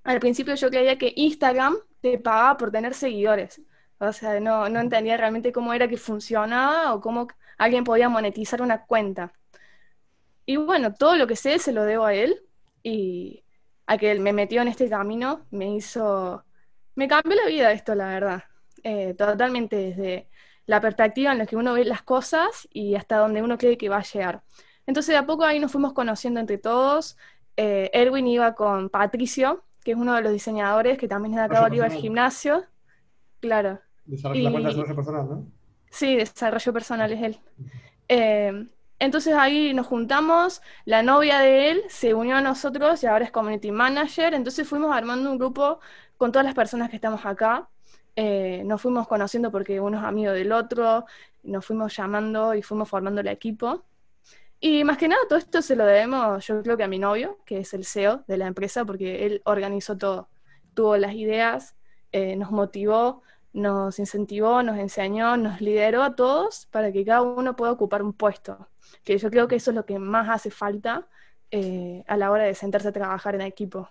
Al 0.04 0.21
principio 0.21 0.54
yo 0.54 0.71
creía 0.71 0.97
que 0.97 1.12
Instagram 1.16 1.75
te 2.00 2.19
pagaba 2.19 2.57
por 2.57 2.71
tener 2.71 2.95
seguidores. 2.95 3.61
O 3.99 4.12
sea, 4.12 4.38
no, 4.38 4.69
no 4.69 4.78
entendía 4.78 5.16
realmente 5.16 5.50
cómo 5.50 5.75
era 5.75 5.88
que 5.88 5.97
funcionaba 5.97 6.95
o 6.95 7.00
cómo 7.00 7.26
alguien 7.59 7.83
podía 7.83 8.09
monetizar 8.09 8.62
una 8.62 8.85
cuenta. 8.87 9.33
Y 10.47 10.57
bueno, 10.57 10.95
todo 10.95 11.16
lo 11.16 11.26
que 11.26 11.35
sé 11.35 11.59
se 11.59 11.73
lo 11.73 11.83
debo 11.83 12.04
a 12.04 12.14
él 12.14 12.40
y 12.85 13.42
a 13.87 13.99
que 13.99 14.19
me 14.19 14.33
metió 14.33 14.62
en 14.62 14.69
este 14.69 14.89
camino, 14.89 15.47
me 15.51 15.75
hizo 15.75 16.45
me 16.95 17.09
cambió 17.09 17.35
la 17.35 17.47
vida 17.47 17.73
esto, 17.73 17.95
la 17.95 18.07
verdad. 18.07 18.45
Eh, 18.85 19.15
totalmente 19.15 19.77
desde 19.77 20.29
la 20.67 20.81
perspectiva 20.81 21.33
en 21.33 21.39
la 21.39 21.47
que 21.47 21.57
uno 21.57 21.75
ve 21.75 21.85
las 21.85 22.03
cosas 22.03 22.69
y 22.73 22.95
hasta 22.95 23.17
donde 23.19 23.43
uno 23.43 23.59
cree 23.59 23.79
que 23.79 23.89
va 23.89 23.99
a 23.99 24.03
llegar. 24.03 24.43
Entonces, 24.87 25.12
de 25.12 25.19
a 25.19 25.27
poco 25.27 25.45
ahí 25.45 25.59
nos 25.59 25.73
fuimos 25.73 25.93
conociendo 25.93 26.41
entre 26.41 26.59
todos. 26.59 27.17
Eh, 27.57 27.91
Erwin 27.93 28.27
iba 28.27 28.55
con 28.55 28.89
Patricio, 28.89 29.65
que 29.85 29.93
es 29.93 29.97
uno 29.97 30.15
de 30.15 30.23
los 30.23 30.33
diseñadores, 30.33 30.99
que 30.99 31.09
también 31.09 31.35
es 31.35 31.39
de 31.39 31.45
acá 31.45 31.69
de 31.69 31.91
Gimnasio. 31.91 32.65
Claro. 33.41 33.81
Desarrollo, 34.05 34.51
la 34.51 34.69
desarrollo 34.69 34.97
personal, 34.97 35.29
¿no? 35.29 35.47
Sí, 35.91 36.17
desarrollo 36.17 36.73
personal 36.73 37.12
es 37.12 37.23
él. 37.23 37.41
Eh, 38.09 38.67
entonces 39.02 39.35
ahí 39.35 39.75
nos 39.75 39.88
juntamos, 39.88 40.62
la 40.85 41.02
novia 41.02 41.40
de 41.40 41.71
él 41.71 41.82
se 41.88 42.14
unió 42.14 42.37
a 42.37 42.40
nosotros 42.40 43.02
y 43.02 43.06
ahora 43.06 43.25
es 43.25 43.32
community 43.32 43.73
manager, 43.73 44.32
entonces 44.32 44.68
fuimos 44.68 44.94
armando 44.94 45.28
un 45.28 45.38
grupo 45.38 45.80
con 46.16 46.30
todas 46.30 46.47
las 46.47 46.54
personas 46.54 46.88
que 46.88 46.94
estamos 46.94 47.26
acá. 47.26 47.68
Eh, 48.14 48.62
nos 48.64 48.80
fuimos 48.80 49.09
conociendo 49.09 49.50
porque 49.50 49.80
uno 49.80 49.99
es 49.99 50.04
amigo 50.04 50.30
del 50.30 50.52
otro, 50.52 51.04
nos 51.42 51.66
fuimos 51.66 51.97
llamando 51.97 52.54
y 52.54 52.62
fuimos 52.62 52.88
formando 52.88 53.21
el 53.23 53.26
equipo. 53.26 53.85
Y 54.61 54.85
más 54.85 54.99
que 54.99 55.09
nada 55.09 55.21
todo 55.28 55.37
esto 55.37 55.62
se 55.62 55.75
lo 55.75 55.85
debemos, 55.85 56.47
yo 56.47 56.62
creo 56.62 56.76
que 56.76 56.85
a 56.85 56.88
mi 56.88 57.00
novio, 57.00 57.38
que 57.44 57.59
es 57.59 57.75
el 57.75 57.85
CEO 57.85 58.23
de 58.28 58.37
la 58.37 58.47
empresa, 58.47 58.85
porque 58.85 59.26
él 59.26 59.42
organizó 59.44 59.99
todo, 59.99 60.28
tuvo 60.75 60.97
las 60.97 61.14
ideas, 61.14 61.75
eh, 62.12 62.37
nos 62.37 62.52
motivó, 62.52 63.23
nos 63.52 63.99
incentivó, 63.99 64.62
nos 64.62 64.78
enseñó, 64.78 65.37
nos 65.37 65.61
lideró 65.61 66.02
a 66.02 66.16
todos 66.16 66.66
para 66.71 66.92
que 66.92 67.04
cada 67.04 67.23
uno 67.23 67.54
pueda 67.54 67.73
ocupar 67.73 68.02
un 68.02 68.12
puesto, 68.12 68.68
que 69.04 69.18
yo 69.18 69.30
creo 69.30 69.49
que 69.49 69.56
eso 69.56 69.71
es 69.71 69.75
lo 69.75 69.85
que 69.85 69.99
más 69.99 70.28
hace 70.28 70.50
falta 70.50 71.06
eh, 71.50 72.02
a 72.06 72.16
la 72.16 72.30
hora 72.30 72.44
de 72.44 72.54
sentarse 72.54 72.88
a 72.88 72.92
trabajar 72.92 73.35
en 73.35 73.42
equipo. 73.42 73.88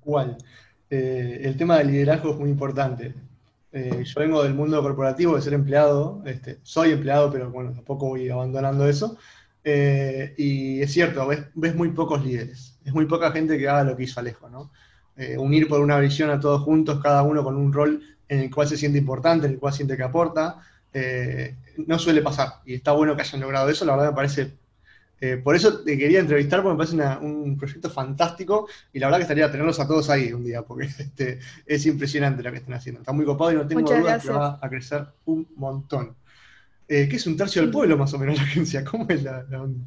¿Cuál? 0.00 0.36
Eh, 0.90 1.42
el 1.44 1.56
tema 1.56 1.78
del 1.78 1.88
liderazgo 1.88 2.32
es 2.32 2.36
muy 2.36 2.50
importante. 2.50 3.14
Eh, 3.70 4.02
yo 4.04 4.20
vengo 4.20 4.42
del 4.42 4.54
mundo 4.54 4.82
corporativo, 4.82 5.36
de 5.36 5.42
ser 5.42 5.54
empleado, 5.54 6.22
este, 6.26 6.58
soy 6.62 6.90
empleado, 6.92 7.30
pero 7.30 7.50
bueno, 7.50 7.72
tampoco 7.72 8.08
voy 8.08 8.28
abandonando 8.28 8.88
eso. 8.88 9.16
y 9.64 10.82
es 10.82 10.92
cierto, 10.92 11.26
ves, 11.26 11.46
ves, 11.54 11.74
muy 11.74 11.90
pocos 11.90 12.24
líderes, 12.24 12.78
es 12.84 12.92
muy 12.92 13.06
poca 13.06 13.30
gente 13.32 13.56
que 13.56 13.68
haga 13.68 13.84
lo 13.84 13.96
que 13.96 14.02
hizo 14.02 14.20
Alejo, 14.20 14.48
¿no? 14.50 14.70
unir 15.38 15.68
por 15.68 15.80
una 15.80 15.98
visión 16.00 16.28
a 16.30 16.40
todos 16.40 16.62
juntos, 16.62 17.00
cada 17.00 17.22
uno 17.22 17.44
con 17.44 17.56
un 17.56 17.72
rol 17.72 18.02
en 18.28 18.40
el 18.40 18.50
cual 18.50 18.68
se 18.68 18.76
siente 18.76 18.98
importante, 18.98 19.46
en 19.46 19.54
el 19.54 19.58
cual 19.58 19.72
siente 19.72 19.96
que 19.96 20.02
aporta, 20.02 20.60
no 21.86 21.98
suele 21.98 22.22
pasar. 22.22 22.60
Y 22.64 22.74
está 22.74 22.92
bueno 22.92 23.16
que 23.16 23.22
hayan 23.22 23.40
logrado 23.40 23.68
eso, 23.68 23.84
la 23.84 23.96
verdad 23.96 24.10
me 24.10 24.16
parece 24.16 24.52
eh, 25.20 25.38
por 25.38 25.56
eso 25.56 25.80
te 25.80 25.96
quería 25.96 26.20
entrevistar 26.20 26.62
porque 26.62 26.74
me 26.76 26.84
parece 26.84 27.24
un 27.24 27.56
proyecto 27.56 27.88
fantástico 27.88 28.68
y 28.92 28.98
la 28.98 29.06
verdad 29.06 29.18
que 29.18 29.22
estaría 29.22 29.50
tenerlos 29.50 29.80
a 29.80 29.86
todos 29.86 30.10
ahí 30.10 30.32
un 30.32 30.44
día 30.44 30.60
porque 30.60 30.84
este, 30.98 31.38
es 31.64 31.86
impresionante 31.86 32.42
lo 32.42 32.50
que 32.50 32.58
están 32.58 32.74
haciendo. 32.74 33.00
Está 33.00 33.12
muy 33.12 33.24
copado 33.24 33.52
y 33.52 33.54
no 33.54 33.66
tengo 33.66 33.80
duda 33.82 34.18
que 34.18 34.28
va 34.28 34.58
a 34.60 34.68
crecer 34.68 35.06
un 35.24 35.48
montón. 35.56 36.14
Eh, 36.88 37.08
¿Qué 37.08 37.16
es 37.16 37.26
un 37.26 37.38
tercio 37.38 37.62
del 37.62 37.70
pueblo 37.70 37.96
más 37.96 38.12
o 38.12 38.18
menos 38.18 38.36
la 38.36 38.42
agencia? 38.42 38.84
¿Cómo 38.84 39.06
es 39.08 39.22
la, 39.22 39.46
onda? 39.52 39.86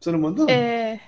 Son 0.00 0.16
un 0.16 0.20
montón. 0.20 0.46
Eh, 0.48 1.00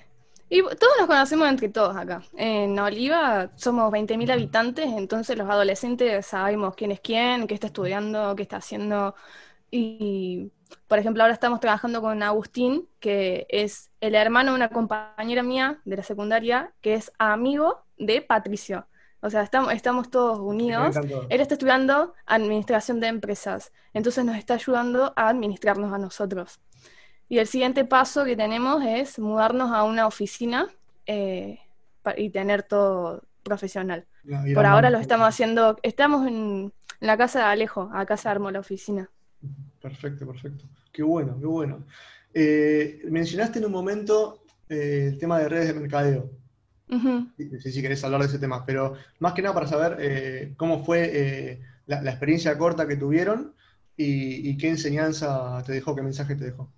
y 0.55 0.63
todos 0.63 0.93
nos 1.01 1.09
conocemos 1.09 1.49
entre 1.49 1.69
todos 1.69 1.97
acá. 1.97 2.23
En 2.37 2.79
Oliva 2.79 3.51
somos 3.57 3.93
20.000 3.93 4.31
habitantes, 4.31 4.87
entonces 4.87 5.37
los 5.37 5.51
adolescentes 5.51 6.27
sabemos 6.27 6.77
quién 6.77 6.93
es 6.93 7.01
quién, 7.01 7.49
qué 7.49 7.55
está 7.55 7.67
estudiando, 7.67 8.37
qué 8.37 8.43
está 8.43 8.59
haciendo. 8.59 9.17
Y 9.73 10.53
por 10.87 11.01
ejemplo, 11.01 11.25
ahora 11.25 11.35
estamos 11.35 11.59
trabajando 11.59 12.01
con 12.01 12.23
Agustín, 12.23 12.89
que 13.01 13.49
es 13.49 13.91
el 14.01 14.15
hermano 14.15 14.53
de 14.53 14.57
una 14.57 14.69
compañera 14.69 15.43
mía 15.43 15.81
de 15.85 15.97
la 15.97 16.05
secundaria, 16.05 16.73
que 16.81 16.95
es 16.95 17.11
amigo 17.19 17.85
de 17.99 18.23
Patricio. 18.23 18.87
O 19.23 19.31
sea, 19.31 19.43
estamos, 19.43 19.73
estamos 19.73 20.09
todos 20.09 20.39
unidos. 20.39 20.95
Él 21.31 21.41
está 21.41 21.55
estudiando 21.55 22.15
administración 22.27 23.01
de 23.01 23.09
empresas, 23.09 23.73
entonces 23.93 24.25
nos 24.25 24.37
está 24.37 24.55
ayudando 24.55 25.13
a 25.17 25.31
administrarnos 25.31 25.93
a 25.93 25.99
nosotros. 25.99 26.61
Y 27.29 27.39
el 27.39 27.47
siguiente 27.47 27.85
paso 27.85 28.25
que 28.25 28.37
tenemos 28.37 28.85
es 28.85 29.19
mudarnos 29.19 29.73
a 29.73 29.85
una 29.85 30.07
oficina 30.07 30.69
eh, 31.07 31.59
y 32.17 32.31
tener 32.31 32.63
todo 32.63 33.23
profesional. 33.43 34.07
Por 34.55 34.67
ahora 34.67 34.91
lo 34.91 34.99
estamos 34.99 35.29
haciendo, 35.29 35.79
estamos 35.83 36.27
en, 36.27 36.73
la 37.01 37.19
casa 37.19 37.41
de 37.41 37.45
Alejo, 37.47 37.91
acá 37.93 38.17
se 38.17 38.29
armó 38.29 38.51
la 38.51 38.61
oficina. 38.61 39.11
Perfecto, 39.83 40.27
perfecto. 40.27 40.65
Qué 40.93 41.03
bueno, 41.03 41.39
qué 41.39 41.47
bueno. 41.47 41.85
Eh, 42.33 43.03
mencionaste 43.11 43.59
en 43.59 43.67
un 43.67 43.73
momento 43.73 44.43
eh, 44.69 45.11
el 45.13 45.19
tema 45.19 45.39
de 45.39 45.49
redes 45.49 45.69
de 45.69 45.81
mercadeo. 45.81 46.31
No 46.89 47.61
sé 47.61 47.73
si 47.73 47.83
querés 47.83 48.05
hablar 48.05 48.21
de 48.21 48.29
ese 48.29 48.39
tema, 48.39 48.65
pero 48.65 48.95
más 49.19 49.33
que 49.33 49.43
nada 49.43 49.55
para 49.55 49.67
saber 49.67 50.55
cómo 50.57 50.85
fue 50.85 51.61
la, 51.87 52.11
experiencia 52.11 52.57
corta 52.57 52.87
que 52.87 52.97
tuvieron 52.97 53.55
y, 53.97 54.57
qué 54.59 54.69
enseñanza 54.69 55.63
te 55.67 55.73
dejó, 55.73 55.95
qué 55.97 56.03
mensaje 56.03 56.37
te 56.37 56.45
dejó. 56.45 56.71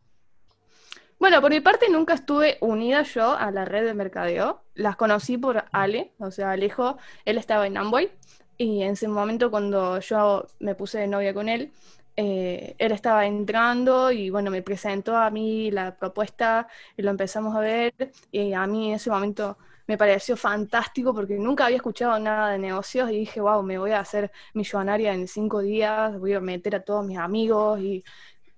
Bueno, 1.19 1.41
por 1.41 1.51
mi 1.51 1.61
parte 1.61 1.89
nunca 1.89 2.15
estuve 2.15 2.59
unida 2.61 3.03
yo 3.03 3.33
a 3.37 3.51
la 3.51 3.65
red 3.65 3.85
de 3.85 3.95
mercadeo. 3.95 4.63
Las 4.75 4.97
conocí 4.97 5.39
por 5.39 5.65
Ale, 5.73 6.13
o 6.19 6.31
sea, 6.31 6.53
Alejo, 6.53 6.99
él 7.25 7.39
estaba 7.39 7.67
en 7.67 7.77
Amboy 7.79 8.11
y 8.59 8.83
en 8.83 8.93
ese 8.93 9.09
momento 9.09 9.51
cuando 9.51 9.99
yo 10.01 10.47
me 10.61 10.75
puse 10.75 10.99
de 10.99 11.07
novia 11.07 11.33
con 11.35 11.49
él, 11.49 11.73
eh, 12.17 12.75
él 12.79 12.93
estaba 12.93 13.27
entrando 13.27 14.11
y 14.13 14.31
bueno, 14.31 14.51
me 14.51 14.63
presentó 14.63 15.17
a 15.17 15.31
mí 15.31 15.71
la 15.71 15.97
propuesta 15.97 16.69
y 16.97 17.03
lo 17.03 17.11
empezamos 17.11 17.55
a 17.57 17.61
ver 17.61 17.95
y 18.31 18.53
a 18.53 18.67
mí 18.67 18.89
en 18.91 18.95
ese 18.97 19.11
momento 19.11 19.59
me 19.87 19.97
pareció 19.99 20.37
fantástico 20.37 21.15
porque 21.15 21.35
nunca 21.39 21.67
había 21.67 21.77
escuchado 21.77 22.19
nada 22.19 22.51
de 22.51 22.59
negocios 22.59 23.11
y 23.11 23.21
dije, 23.21 23.41
wow, 23.41 23.63
me 23.63 23.79
voy 23.79 23.93
a 23.93 24.01
hacer 24.01 24.33
millonaria 24.55 25.13
en 25.15 25.29
cinco 25.29 25.61
días, 25.61 26.19
voy 26.19 26.33
a 26.35 26.41
meter 26.41 26.75
a 26.77 26.81
todos 26.85 27.07
mis 27.07 27.19
amigos 27.19 27.81
y 27.81 28.05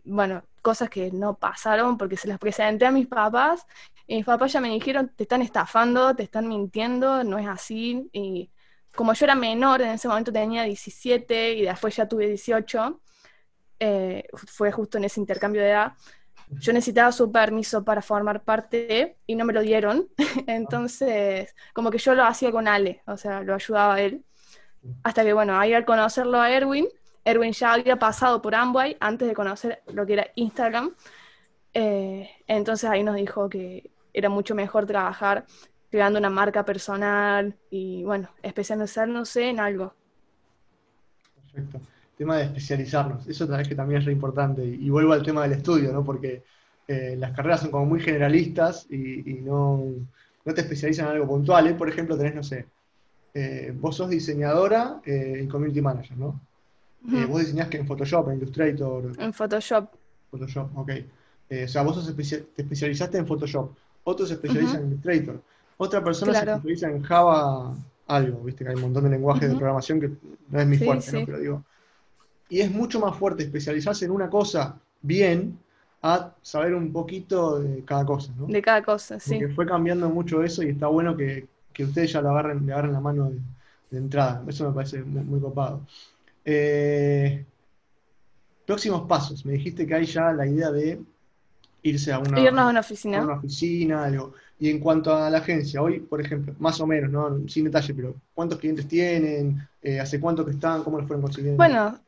bueno, 0.09 0.45
cosas 0.63 0.91
que 0.91 1.11
no 1.13 1.35
pasaron 1.39 1.97
porque 1.99 2.17
se 2.17 2.29
las 2.29 2.39
presenté 2.39 2.87
a 2.87 2.91
mis 2.91 3.07
papás 3.07 3.67
y 4.07 4.17
mis 4.17 4.25
papás 4.25 4.53
ya 4.53 4.61
me 4.61 4.69
dijeron, 4.69 5.13
te 5.15 5.25
están 5.25 5.43
estafando, 5.43 6.15
te 6.15 6.25
están 6.25 6.49
mintiendo, 6.49 7.25
no 7.25 7.39
es 7.39 7.47
así 7.47 8.09
y 8.13 8.51
como 8.95 9.13
yo 9.13 9.27
era 9.27 9.35
menor, 9.35 9.83
en 9.83 9.91
ese 9.91 10.09
momento 10.09 10.33
tenía 10.33 10.65
17 10.65 11.53
y 11.53 11.63
después 11.63 11.95
ya 11.95 12.09
tuve 12.09 12.27
18, 12.27 13.01
eh, 13.81 14.27
fue 14.33 14.73
justo 14.73 14.99
en 14.99 15.05
ese 15.05 15.21
intercambio 15.21 15.63
de 15.63 15.71
edad, 15.71 15.93
yo 16.51 16.73
necesitaba 16.73 17.13
su 17.13 17.31
permiso 17.31 17.85
para 17.85 18.03
formar 18.03 18.43
parte 18.43 19.19
y 19.27 19.37
no 19.37 19.45
me 19.45 19.53
lo 19.53 19.61
dieron. 19.61 20.09
Entonces, 20.47 21.55
como 21.73 21.91
que 21.91 21.99
yo 21.99 22.15
lo 22.15 22.25
hacía 22.25 22.51
con 22.51 22.67
Ale, 22.67 23.03
o 23.07 23.17
sea, 23.17 23.43
lo 23.43 23.55
ayudaba 23.55 23.95
a 23.95 24.01
él. 24.01 24.25
Hasta 25.03 25.25
que, 25.25 25.33
bueno, 25.33 25.59
ahí 25.59 25.75
al 25.75 25.85
conocerlo 25.85 26.41
a 26.41 26.51
Erwin, 26.51 26.89
Erwin 27.29 27.53
ya 27.53 27.75
había 27.75 27.99
pasado 27.99 28.41
por 28.41 28.55
Amway 28.55 28.97
antes 29.01 29.29
de 29.29 29.35
conocer 29.35 29.83
lo 29.93 30.07
que 30.07 30.15
era 30.15 30.27
Instagram. 30.35 30.95
Eh, 31.75 32.31
entonces 32.47 32.89
ahí 32.89 33.03
nos 33.03 33.17
dijo 33.17 33.49
que 33.51 33.91
era 34.15 34.31
mucho 34.31 34.55
mejor 34.55 34.87
trabajar 34.87 35.45
creando 35.91 36.19
una 36.19 36.31
marca 36.31 36.65
personal 36.65 37.55
y, 37.71 38.03
bueno, 38.05 38.31
especializarnos 38.43 39.37
en 39.37 39.61
algo. 39.61 39.95
Perfecto 41.53 41.81
tema 42.17 42.39
de 42.39 42.45
especializarnos. 42.45 43.29
Eso 43.29 43.47
que 43.47 43.75
también 43.77 44.01
es 44.01 44.07
re 44.07 44.13
importante. 44.13 44.65
Y, 44.65 44.91
vuelvo 44.91 45.13
al 45.13 45.23
tema 45.23 45.43
del 45.43 45.53
estudio, 45.53 45.93
¿no? 45.93 46.05
Porque 46.05 46.43
eh, 46.89 47.15
las 47.17 47.31
carreras 47.31 47.61
son 47.61 47.71
como 47.71 47.87
muy 47.87 48.01
generalistas 48.01 48.87
y, 48.91 49.35
no, 49.45 49.85
no, 50.45 50.55
te 50.55 50.63
especializan 50.63 51.07
en 51.07 51.13
algo 51.13 51.29
puntual. 51.29 51.69
¿eh? 51.69 51.75
Por 51.75 51.89
ejemplo, 51.89 52.19
tenés, 52.19 52.35
no 52.35 52.43
sé, 52.43 52.67
vos 53.75 53.95
sos 53.95 54.11
diseñadora 54.11 55.01
y 55.07 55.47
community 55.47 55.81
manager, 55.81 56.17
¿no? 56.19 56.41
Vos 57.29 57.41
diseñás 57.41 57.69
que 57.69 57.79
en 57.79 57.87
Photoshop, 57.87 58.29
en 58.31 58.37
Illustrator. 58.39 59.13
En 59.19 59.33
Photoshop. 59.33 59.89
Photoshop, 60.31 60.77
ok. 60.77 60.91
o 61.65 61.69
sea, 61.69 61.83
vos 61.83 62.15
te 62.15 62.63
especializaste 62.63 63.19
en 63.19 63.27
Photoshop. 63.27 63.71
Otros 64.05 64.29
se 64.29 64.35
especializan 64.35 64.83
en 64.83 64.89
Illustrator. 64.89 65.43
Otra 65.77 66.03
persona 66.03 66.33
se 66.33 66.39
especializa 66.41 66.91
en 66.91 67.03
Java 67.03 67.75
algo, 68.09 68.41
viste 68.41 68.65
que 68.65 68.71
hay 68.71 68.77
un 68.77 68.83
montón 68.83 69.05
de 69.05 69.11
lenguajes 69.11 69.49
de 69.49 69.55
programación 69.55 70.01
que 70.01 70.11
no 70.49 70.61
es 70.61 70.67
mi 70.67 70.79
fuerte, 70.79 71.13
¿no? 71.13 71.27
Pero 71.27 71.39
digo, 71.39 71.65
y 72.49 72.61
es 72.61 72.71
mucho 72.71 72.99
más 73.01 73.17
fuerte 73.17 73.45
especializarse 73.45 74.07
en 74.07 74.11
una 74.11 74.31
cosa 74.31 74.81
bien 75.03 75.59
a 76.03 76.33
saber 76.43 76.75
un 76.75 76.93
poquito 76.93 77.61
de 77.61 77.85
cada 77.85 78.05
cosa, 78.05 78.33
¿no? 78.37 78.47
De 78.47 78.63
cada 78.63 78.83
cosa, 78.83 79.21
sí. 79.21 79.35
Porque 79.35 79.55
fue 79.55 79.67
cambiando 79.67 80.09
mucho 80.09 80.43
eso 80.43 80.63
y 80.63 80.71
está 80.71 80.87
bueno 80.87 81.17
que, 81.17 81.47
ustedes 81.79 82.13
ya 82.13 82.21
lo 82.21 82.31
agarren, 82.31 82.67
le 82.67 82.73
agarren 82.73 82.93
la 82.93 83.01
mano 83.01 83.31
de, 83.91 83.99
entrada. 83.99 84.43
Eso 84.49 84.67
me 84.69 84.75
parece 84.75 85.03
muy, 85.03 85.41
copado. 85.41 85.83
Eh, 86.51 87.45
próximos 88.65 89.07
pasos. 89.07 89.45
Me 89.45 89.53
dijiste 89.53 89.87
que 89.87 89.95
hay 89.95 90.07
ya 90.07 90.33
la 90.33 90.47
idea 90.47 90.71
de 90.71 90.99
irse 91.83 92.11
a 92.11 92.21
una, 92.21 92.41
Irnos 92.41 92.65
a 92.65 92.69
una 92.69 92.81
oficina. 92.81 93.19
A 93.19 93.25
una 93.25 93.35
oficina, 93.35 94.05
algo. 94.05 94.33
Y 94.59 94.71
en 94.71 94.81
cuanto 94.81 95.15
a 95.15 95.29
la 95.29 95.39
agencia, 95.39 95.83
hoy, 95.83 96.01
por 96.01 96.23
ejemplo, 96.23 96.55
más 96.59 96.81
o 96.81 96.87
menos, 96.87 97.11
¿no? 97.11 97.47
sin 97.49 97.65
detalle, 97.65 97.93
pero 97.93 98.15
¿cuántos 98.35 98.59
clientes 98.59 98.89
tienen? 98.89 99.69
Eh, 99.83 100.01
¿Hace 100.01 100.19
cuánto 100.19 100.43
que 100.43 100.53
están? 100.53 100.83
¿Cómo 100.85 100.97
los 100.97 101.07
fueron 101.07 101.23
consiguiendo? 101.23 101.59
Bueno, 101.59 102.01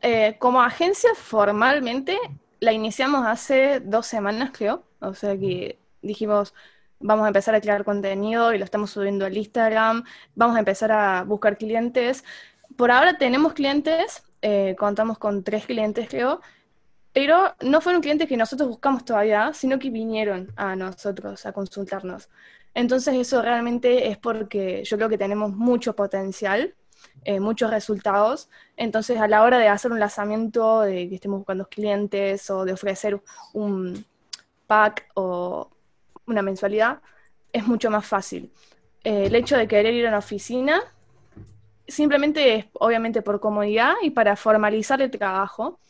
eh, 0.00 0.36
como 0.38 0.62
agencia 0.62 1.10
formalmente 1.14 2.16
la 2.60 2.72
iniciamos 2.72 3.26
hace 3.26 3.80
dos 3.80 4.06
semanas, 4.06 4.50
creo. 4.54 4.82
O 5.00 5.12
sea 5.12 5.38
que 5.38 5.78
dijimos, 6.00 6.54
vamos 7.00 7.24
a 7.26 7.28
empezar 7.28 7.54
a 7.54 7.60
crear 7.60 7.84
contenido 7.84 8.54
y 8.54 8.58
lo 8.58 8.64
estamos 8.64 8.90
subiendo 8.90 9.26
al 9.26 9.36
Instagram, 9.36 10.04
vamos 10.34 10.56
a 10.56 10.60
empezar 10.60 10.90
a 10.90 11.22
buscar 11.24 11.58
clientes. 11.58 12.24
Por 12.76 12.90
ahora 12.90 13.18
tenemos 13.18 13.52
clientes, 13.52 14.22
eh, 14.42 14.74
contamos 14.78 15.18
con 15.18 15.44
tres 15.44 15.66
clientes, 15.66 16.08
creo, 16.08 16.40
pero 17.12 17.54
no 17.60 17.80
fueron 17.80 18.02
clientes 18.02 18.28
que 18.28 18.36
nosotros 18.36 18.68
buscamos 18.68 19.04
todavía, 19.04 19.52
sino 19.52 19.78
que 19.78 19.90
vinieron 19.90 20.52
a 20.56 20.74
nosotros 20.74 21.46
a 21.46 21.52
consultarnos. 21.52 22.28
Entonces 22.74 23.14
eso 23.14 23.40
realmente 23.40 24.08
es 24.08 24.18
porque 24.18 24.82
yo 24.84 24.96
creo 24.96 25.08
que 25.08 25.18
tenemos 25.18 25.52
mucho 25.54 25.94
potencial 25.94 26.74
eh, 27.24 27.40
muchos 27.40 27.70
resultados. 27.70 28.48
Entonces, 28.76 29.18
a 29.18 29.28
la 29.28 29.42
hora 29.42 29.58
de 29.58 29.68
hacer 29.68 29.90
un 29.92 30.00
lanzamiento, 30.00 30.82
de 30.82 31.08
que 31.08 31.14
estemos 31.14 31.38
buscando 31.38 31.68
clientes 31.68 32.50
o 32.50 32.64
de 32.64 32.72
ofrecer 32.72 33.20
un 33.52 34.04
pack 34.66 35.08
o 35.14 35.70
una 36.26 36.42
mensualidad, 36.42 37.00
es 37.52 37.66
mucho 37.66 37.90
más 37.90 38.06
fácil. 38.06 38.52
Eh, 39.04 39.26
el 39.26 39.34
hecho 39.34 39.56
de 39.56 39.68
querer 39.68 39.94
ir 39.94 40.06
a 40.06 40.10
una 40.10 40.18
oficina 40.18 40.82
simplemente 41.86 42.56
es 42.56 42.66
obviamente 42.74 43.22
por 43.22 43.40
comodidad 43.40 43.94
y 44.02 44.10
para 44.10 44.36
formalizar 44.36 45.02
el 45.02 45.10
trabajo, 45.10 45.80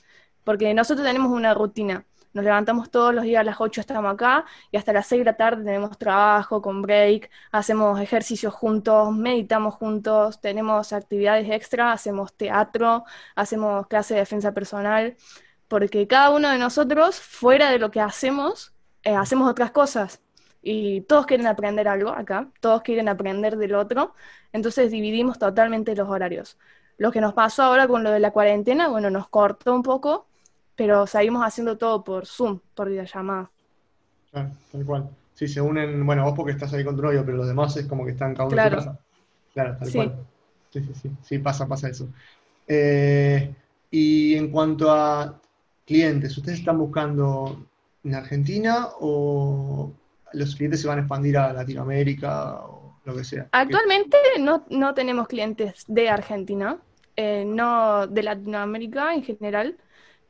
porque 0.44 0.74
nosotros 0.74 1.06
tenemos 1.06 1.32
una 1.32 1.54
rutina. 1.54 2.06
Nos 2.32 2.44
levantamos 2.44 2.90
todos 2.90 3.14
los 3.14 3.24
días 3.24 3.40
a 3.40 3.44
las 3.44 3.60
8 3.60 3.80
estamos 3.80 4.12
acá 4.12 4.44
y 4.72 4.76
hasta 4.76 4.92
las 4.92 5.06
6 5.06 5.20
de 5.20 5.24
la 5.26 5.36
tarde 5.36 5.64
tenemos 5.64 5.96
trabajo 5.98 6.60
con 6.60 6.82
break, 6.82 7.30
hacemos 7.52 8.00
ejercicios 8.00 8.52
juntos, 8.52 9.12
meditamos 9.14 9.74
juntos, 9.76 10.40
tenemos 10.40 10.92
actividades 10.92 11.48
extra, 11.50 11.92
hacemos 11.92 12.34
teatro, 12.34 13.04
hacemos 13.36 13.86
clase 13.86 14.14
de 14.14 14.20
defensa 14.20 14.52
personal, 14.52 15.16
porque 15.68 16.08
cada 16.08 16.30
uno 16.30 16.50
de 16.50 16.58
nosotros, 16.58 17.20
fuera 17.20 17.70
de 17.70 17.78
lo 17.78 17.90
que 17.92 18.00
hacemos, 18.00 18.74
eh, 19.04 19.14
hacemos 19.14 19.48
otras 19.48 19.70
cosas 19.70 20.23
y 20.64 21.02
todos 21.02 21.26
quieren 21.26 21.46
aprender 21.46 21.86
algo 21.86 22.10
acá, 22.10 22.48
todos 22.60 22.82
quieren 22.82 23.08
aprender 23.08 23.56
del 23.58 23.74
otro, 23.74 24.14
entonces 24.52 24.90
dividimos 24.90 25.38
totalmente 25.38 25.94
los 25.94 26.08
horarios. 26.08 26.58
Lo 26.96 27.12
que 27.12 27.20
nos 27.20 27.34
pasó 27.34 27.64
ahora 27.64 27.86
con 27.86 28.02
lo 28.02 28.10
de 28.10 28.20
la 28.20 28.30
cuarentena, 28.30 28.88
bueno, 28.88 29.10
nos 29.10 29.28
cortó 29.28 29.74
un 29.74 29.82
poco, 29.82 30.26
pero 30.74 31.06
seguimos 31.06 31.44
haciendo 31.44 31.76
todo 31.76 32.02
por 32.02 32.26
Zoom, 32.26 32.60
por 32.74 32.88
videollamada. 32.88 33.50
Claro, 34.30 34.50
tal 34.72 34.84
cual. 34.86 35.10
Sí, 35.34 35.48
se 35.48 35.60
unen, 35.60 36.04
bueno, 36.06 36.24
vos 36.24 36.34
porque 36.34 36.52
estás 36.52 36.72
ahí 36.72 36.84
con 36.84 36.96
tu 36.96 37.02
novio, 37.02 37.24
pero 37.24 37.36
los 37.36 37.46
demás 37.46 37.76
es 37.76 37.86
como 37.86 38.04
que 38.04 38.12
están 38.12 38.34
cada 38.34 38.48
uno 38.48 38.56
en 38.56 38.70
su 38.70 38.76
casa. 38.76 38.98
Claro, 39.52 39.76
tal 39.78 39.92
cual. 39.92 40.14
Sí, 40.70 40.80
sí, 40.80 40.94
sí, 40.94 41.10
sí, 41.22 41.38
pasa, 41.40 41.66
pasa 41.66 41.88
eso. 41.88 42.08
Eh, 42.66 43.54
y 43.90 44.34
en 44.34 44.50
cuanto 44.50 44.90
a 44.90 45.40
clientes, 45.84 46.36
¿ustedes 46.38 46.60
están 46.60 46.78
buscando 46.78 47.66
en 48.02 48.14
Argentina 48.14 48.88
o 49.00 49.92
los 50.34 50.56
clientes 50.56 50.80
se 50.80 50.88
van 50.88 50.98
a 50.98 51.02
expandir 51.02 51.36
a 51.38 51.52
Latinoamérica 51.52 52.60
o 52.64 52.98
lo 53.04 53.16
que 53.16 53.24
sea? 53.24 53.48
Actualmente 53.52 54.16
no, 54.40 54.64
no 54.70 54.94
tenemos 54.94 55.28
clientes 55.28 55.84
de 55.86 56.08
Argentina, 56.08 56.78
eh, 57.16 57.44
no 57.46 58.06
de 58.06 58.22
Latinoamérica 58.22 59.14
en 59.14 59.22
general. 59.22 59.76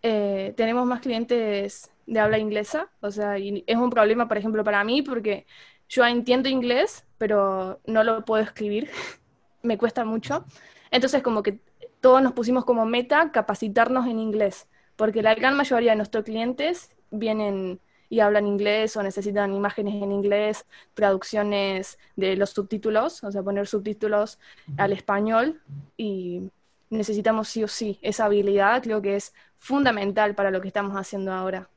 Eh, 0.03 0.53
tenemos 0.57 0.87
más 0.87 1.01
clientes 1.01 1.91
de 2.07 2.21
habla 2.21 2.39
inglesa, 2.39 2.91
o 3.01 3.11
sea, 3.11 3.37
es 3.39 3.77
un 3.77 3.91
problema, 3.91 4.29
por 4.29 4.37
ejemplo, 4.37 4.63
para 4.63 4.85
mí 4.85 5.01
porque 5.03 5.47
yo 5.89 6.05
entiendo 6.05 6.49
inglés, 6.49 7.07
pero 7.19 7.81
no 7.87 8.05
lo 8.05 8.25
puedo 8.25 8.43
escribir, 8.43 8.91
me 9.63 9.79
cuesta 9.79 10.05
mucho. 10.05 10.45
Entonces, 10.91 11.23
como 11.23 11.43
que 11.43 11.61
todos 12.01 12.23
nos 12.23 12.33
pusimos 12.33 12.65
como 12.65 12.85
meta 12.85 13.33
capacitarnos 13.33 14.07
en 14.07 14.19
inglés, 14.19 14.69
porque 14.97 15.23
la 15.23 15.35
gran 15.35 15.57
mayoría 15.57 15.93
de 15.93 15.97
nuestros 15.97 16.25
clientes 16.25 16.91
vienen 17.11 17.81
y 18.09 18.21
hablan 18.21 18.47
inglés 18.47 18.97
o 18.97 19.03
necesitan 19.03 19.55
imágenes 19.55 19.95
en 20.03 20.13
inglés, 20.13 20.67
traducciones 20.95 21.99
de 22.17 22.37
los 22.37 22.51
subtítulos, 22.51 23.23
o 23.25 23.33
sea, 23.33 23.43
poner 23.43 23.67
subtítulos 23.67 24.39
al 24.77 24.93
español 24.93 25.61
y 25.97 26.51
necesitamos 26.91 27.49
sí 27.49 27.65
o 27.65 27.69
sí 27.69 27.99
esa 28.03 28.27
habilidad, 28.27 28.83
creo 28.83 29.03
que 29.03 29.17
es 29.17 29.35
fundamental 29.59 30.35
para 30.35 30.51
lo 30.51 30.61
que 30.61 30.69
estamos 30.69 30.95
haciendo 30.97 31.33
ahora. 31.33 31.69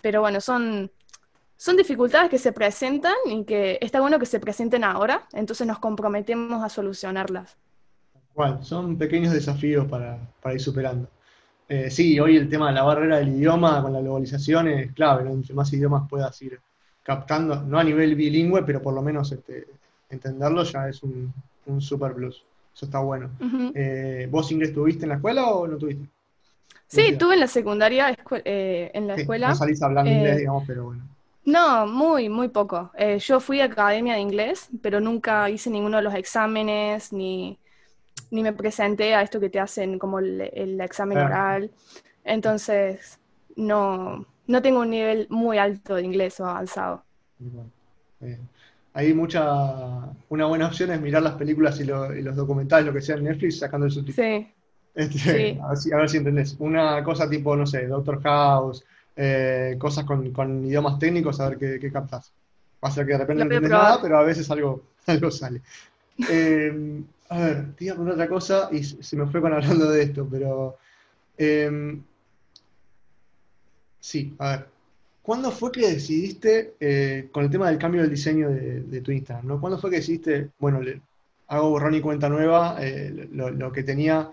Pero 0.00 0.20
bueno, 0.20 0.40
son, 0.40 0.90
son 1.56 1.76
dificultades 1.76 2.30
que 2.30 2.38
se 2.38 2.52
presentan 2.52 3.16
y 3.24 3.44
que 3.44 3.78
está 3.80 4.00
bueno 4.00 4.18
que 4.18 4.26
se 4.26 4.40
presenten 4.40 4.84
ahora, 4.84 5.26
entonces 5.32 5.66
nos 5.66 5.78
comprometemos 5.78 6.62
a 6.62 6.68
solucionarlas. 6.68 7.56
Bueno, 8.34 8.62
son 8.62 8.98
pequeños 8.98 9.32
desafíos 9.32 9.86
para, 9.88 10.18
para 10.42 10.54
ir 10.54 10.60
superando. 10.60 11.08
Eh, 11.68 11.90
sí, 11.90 12.18
hoy 12.20 12.36
el 12.36 12.48
tema 12.48 12.68
de 12.68 12.74
la 12.74 12.84
barrera 12.84 13.16
del 13.16 13.28
idioma 13.28 13.82
con 13.82 13.92
la 13.92 14.00
globalización 14.00 14.68
es 14.68 14.92
clave, 14.92 15.24
¿no? 15.24 15.32
Entre 15.32 15.54
más 15.54 15.72
idiomas 15.72 16.08
puedas 16.08 16.40
ir 16.42 16.60
captando, 17.02 17.62
no 17.62 17.78
a 17.78 17.84
nivel 17.84 18.14
bilingüe, 18.14 18.62
pero 18.62 18.80
por 18.80 18.94
lo 18.94 19.02
menos 19.02 19.32
este, 19.32 19.66
entenderlo 20.08 20.62
ya 20.62 20.88
es 20.88 21.02
un, 21.02 21.32
super 21.80 22.14
plus. 22.14 22.44
Eso 22.74 22.86
está 22.86 23.00
bueno. 23.00 23.30
Eh, 23.74 24.28
¿Vos 24.30 24.52
inglés 24.52 24.72
tuviste 24.72 25.04
en 25.04 25.08
la 25.08 25.14
escuela 25.16 25.46
o 25.46 25.66
no 25.66 25.76
tuviste? 25.76 26.06
Sí, 26.86 27.16
tuve 27.16 27.34
en 27.34 27.40
la 27.40 27.48
secundaria, 27.48 28.16
eh, 28.44 28.90
en 28.94 29.08
la 29.08 29.16
escuela. 29.16 29.48
No 29.48 29.54
salís 29.56 29.82
hablando 29.82 30.10
inglés, 30.10 30.38
digamos, 30.38 30.64
pero 30.66 30.84
bueno. 30.84 31.02
No, 31.44 31.86
muy, 31.86 32.28
muy 32.28 32.48
poco. 32.48 32.92
yo 33.18 33.40
fui 33.40 33.60
a 33.60 33.64
academia 33.64 34.14
de 34.14 34.20
inglés, 34.20 34.68
pero 34.82 35.00
nunca 35.00 35.48
hice 35.50 35.70
ninguno 35.70 35.96
de 35.96 36.02
los 36.04 36.14
exámenes, 36.14 37.12
ni, 37.12 37.58
ni 38.30 38.42
me 38.42 38.52
presenté 38.52 39.14
a 39.14 39.22
esto 39.22 39.40
que 39.40 39.50
te 39.50 39.60
hacen 39.60 39.98
como 39.98 40.18
el, 40.18 40.80
examen 40.80 41.18
oral. 41.18 41.70
Entonces, 42.24 43.18
no, 43.56 44.26
no 44.46 44.62
tengo 44.62 44.80
un 44.80 44.90
nivel 44.90 45.26
muy 45.30 45.58
alto 45.58 45.94
de 45.94 46.02
inglés 46.02 46.38
o 46.40 46.46
avanzado. 46.46 47.04
hay 48.92 49.14
mucha, 49.14 50.10
una 50.28 50.46
buena 50.46 50.66
opción 50.66 50.90
es 50.90 51.00
mirar 51.00 51.22
las 51.22 51.34
películas 51.34 51.80
y, 51.80 51.84
los 51.84 52.36
documentales, 52.36 52.86
lo 52.86 52.92
que 52.92 53.02
sea 53.02 53.16
en 53.16 53.24
Netflix, 53.24 53.58
sacando 53.58 53.86
el 53.86 53.92
subtítulo. 53.92 54.26
Sí. 54.26 54.48
Este, 54.94 55.58
a, 55.62 55.68
ver 55.68 55.76
si, 55.76 55.92
a, 55.92 55.96
ver 55.96 56.08
si, 56.08 56.16
entendés. 56.16 56.56
Una 56.58 57.02
cosa 57.04 57.28
tipo, 57.28 57.54
no 57.56 57.66
sé, 57.66 57.86
Doctor 57.86 58.22
House, 58.22 58.84
eh, 59.14 59.76
cosas 59.78 60.04
con, 60.04 60.64
idiomas 60.64 60.98
técnicos, 60.98 61.40
a 61.40 61.50
ver 61.50 61.58
qué, 61.58 61.78
qué 61.78 61.92
captas. 61.92 62.32
Va 62.84 62.88
a 62.88 62.92
ser 62.92 63.06
que 63.06 63.12
de 63.12 63.18
repente 63.18 63.38
no 63.40 63.44
entiendes 63.44 63.70
nada, 63.70 64.00
pero 64.00 64.18
a 64.18 64.22
veces 64.22 64.50
algo, 64.50 64.82
algo 65.06 65.30
sale. 65.30 65.62
Eh, 66.30 67.02
a 67.28 67.38
ver, 67.38 67.74
te 67.74 67.86
iba 67.86 67.94
a 67.94 68.00
otra 68.00 68.28
cosa 68.28 68.68
y 68.72 68.82
se 68.82 69.16
me 69.16 69.26
fue 69.26 69.40
con 69.40 69.52
hablando 69.52 69.90
de 69.90 70.02
esto, 70.02 70.26
pero. 70.30 70.76
Em, 71.36 72.02
sí, 74.00 74.34
a 74.38 74.50
ver. 74.50 74.68
¿Cuándo 75.22 75.50
fue 75.50 75.72
que 75.72 75.88
decidiste, 75.88 76.74
eh, 76.78 77.28
con 77.32 77.42
el 77.44 77.50
tema 77.50 77.68
del 77.68 77.78
cambio 77.78 78.00
del 78.00 78.10
diseño 78.10 78.48
de, 78.48 79.00
tu 79.00 79.10
Instagram, 79.10 79.46
¿no? 79.46 79.60
¿Cuándo 79.60 79.76
fue 79.76 79.90
que 79.90 79.96
decidiste, 79.96 80.50
bueno, 80.60 80.80
le, 80.80 81.00
hago 81.48 81.70
borrón 81.70 81.94
y 81.94 82.00
cuenta 82.00 82.28
nueva, 82.28 82.76
eh, 82.80 83.28
lo, 83.32 83.72
que 83.72 83.82
tenía 83.82 84.30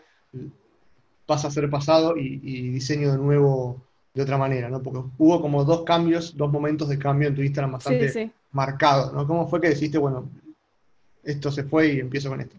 pasa 1.25 1.47
a 1.47 1.51
ser 1.51 1.67
pasado 1.71 2.15
y, 2.15 2.69
diseño 2.69 3.11
de 3.11 3.17
nuevo 3.17 3.81
de 4.13 4.21
otra 4.21 4.37
manera, 4.37 4.69
¿no? 4.69 4.83
Porque 4.83 5.01
hubo 5.17 5.41
como 5.41 5.63
dos 5.63 5.83
cambios, 5.83 6.37
dos 6.37 6.51
momentos 6.51 6.87
de 6.89 6.99
cambio 6.99 7.27
en 7.27 7.35
tu 7.35 7.41
Instagram 7.41 7.71
bastante 7.71 8.31
marcados, 8.51 9.13
¿no? 9.13 9.25
¿Cómo 9.25 9.47
fue 9.47 9.59
que 9.59 9.69
decidiste, 9.69 9.97
bueno, 9.97 10.29
esto 11.23 11.51
se 11.51 11.63
fue 11.63 11.93
y 11.93 11.99
empiezo 11.99 12.29
con 12.29 12.41
esto? 12.41 12.55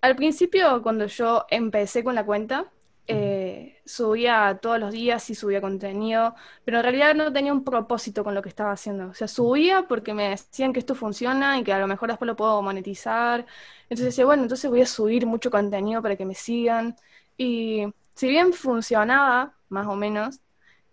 Al 0.00 0.14
principio, 0.14 0.82
cuando 0.82 1.06
yo 1.06 1.44
empecé 1.50 2.04
con 2.04 2.14
la 2.14 2.24
cuenta, 2.24 2.70
eh, 3.10 3.80
subía 3.86 4.58
todos 4.60 4.78
los 4.78 4.92
días 4.92 5.30
y 5.30 5.34
subía 5.34 5.62
contenido, 5.62 6.34
pero 6.64 6.76
en 6.76 6.82
realidad 6.82 7.14
no 7.14 7.32
tenía 7.32 7.54
un 7.54 7.64
propósito 7.64 8.22
con 8.22 8.34
lo 8.34 8.42
que 8.42 8.50
estaba 8.50 8.72
haciendo. 8.72 9.08
O 9.08 9.14
sea, 9.14 9.26
subía 9.26 9.88
porque 9.88 10.12
me 10.14 10.28
decían 10.28 10.72
que 10.72 10.78
esto 10.78 10.94
funciona 10.94 11.58
y 11.58 11.64
que 11.64 11.72
a 11.72 11.78
lo 11.78 11.86
mejor 11.88 12.10
después 12.10 12.26
lo 12.26 12.36
puedo 12.36 12.60
monetizar. 12.62 13.46
Entonces 13.84 14.06
decía, 14.06 14.26
bueno, 14.26 14.42
entonces 14.42 14.70
voy 14.70 14.82
a 14.82 14.86
subir 14.86 15.26
mucho 15.26 15.50
contenido 15.50 16.02
para 16.02 16.16
que 16.16 16.26
me 16.26 16.34
sigan. 16.34 16.96
Y 17.38 17.86
si 18.14 18.28
bien 18.28 18.52
funcionaba, 18.52 19.54
más 19.70 19.86
o 19.86 19.96
menos, 19.96 20.40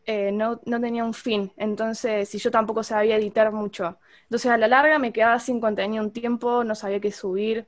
eh, 0.06 0.32
no, 0.32 0.62
no, 0.66 0.80
tenía 0.82 1.04
un 1.04 1.14
fin. 1.14 1.52
Entonces, 1.58 2.30
si 2.30 2.38
yo 2.38 2.52
tampoco 2.52 2.84
sabía 2.84 3.18
editar 3.18 3.52
mucho. 3.52 3.98
Entonces, 4.24 4.52
a 4.52 4.58
la 4.58 4.68
larga 4.68 5.00
me 5.00 5.12
quedaba 5.14 5.40
sin 5.40 5.60
contenido 5.60 6.04
un 6.04 6.12
tiempo, 6.12 6.64
no 6.64 6.76
sabía 6.76 7.00
qué 7.00 7.12
subir. 7.12 7.68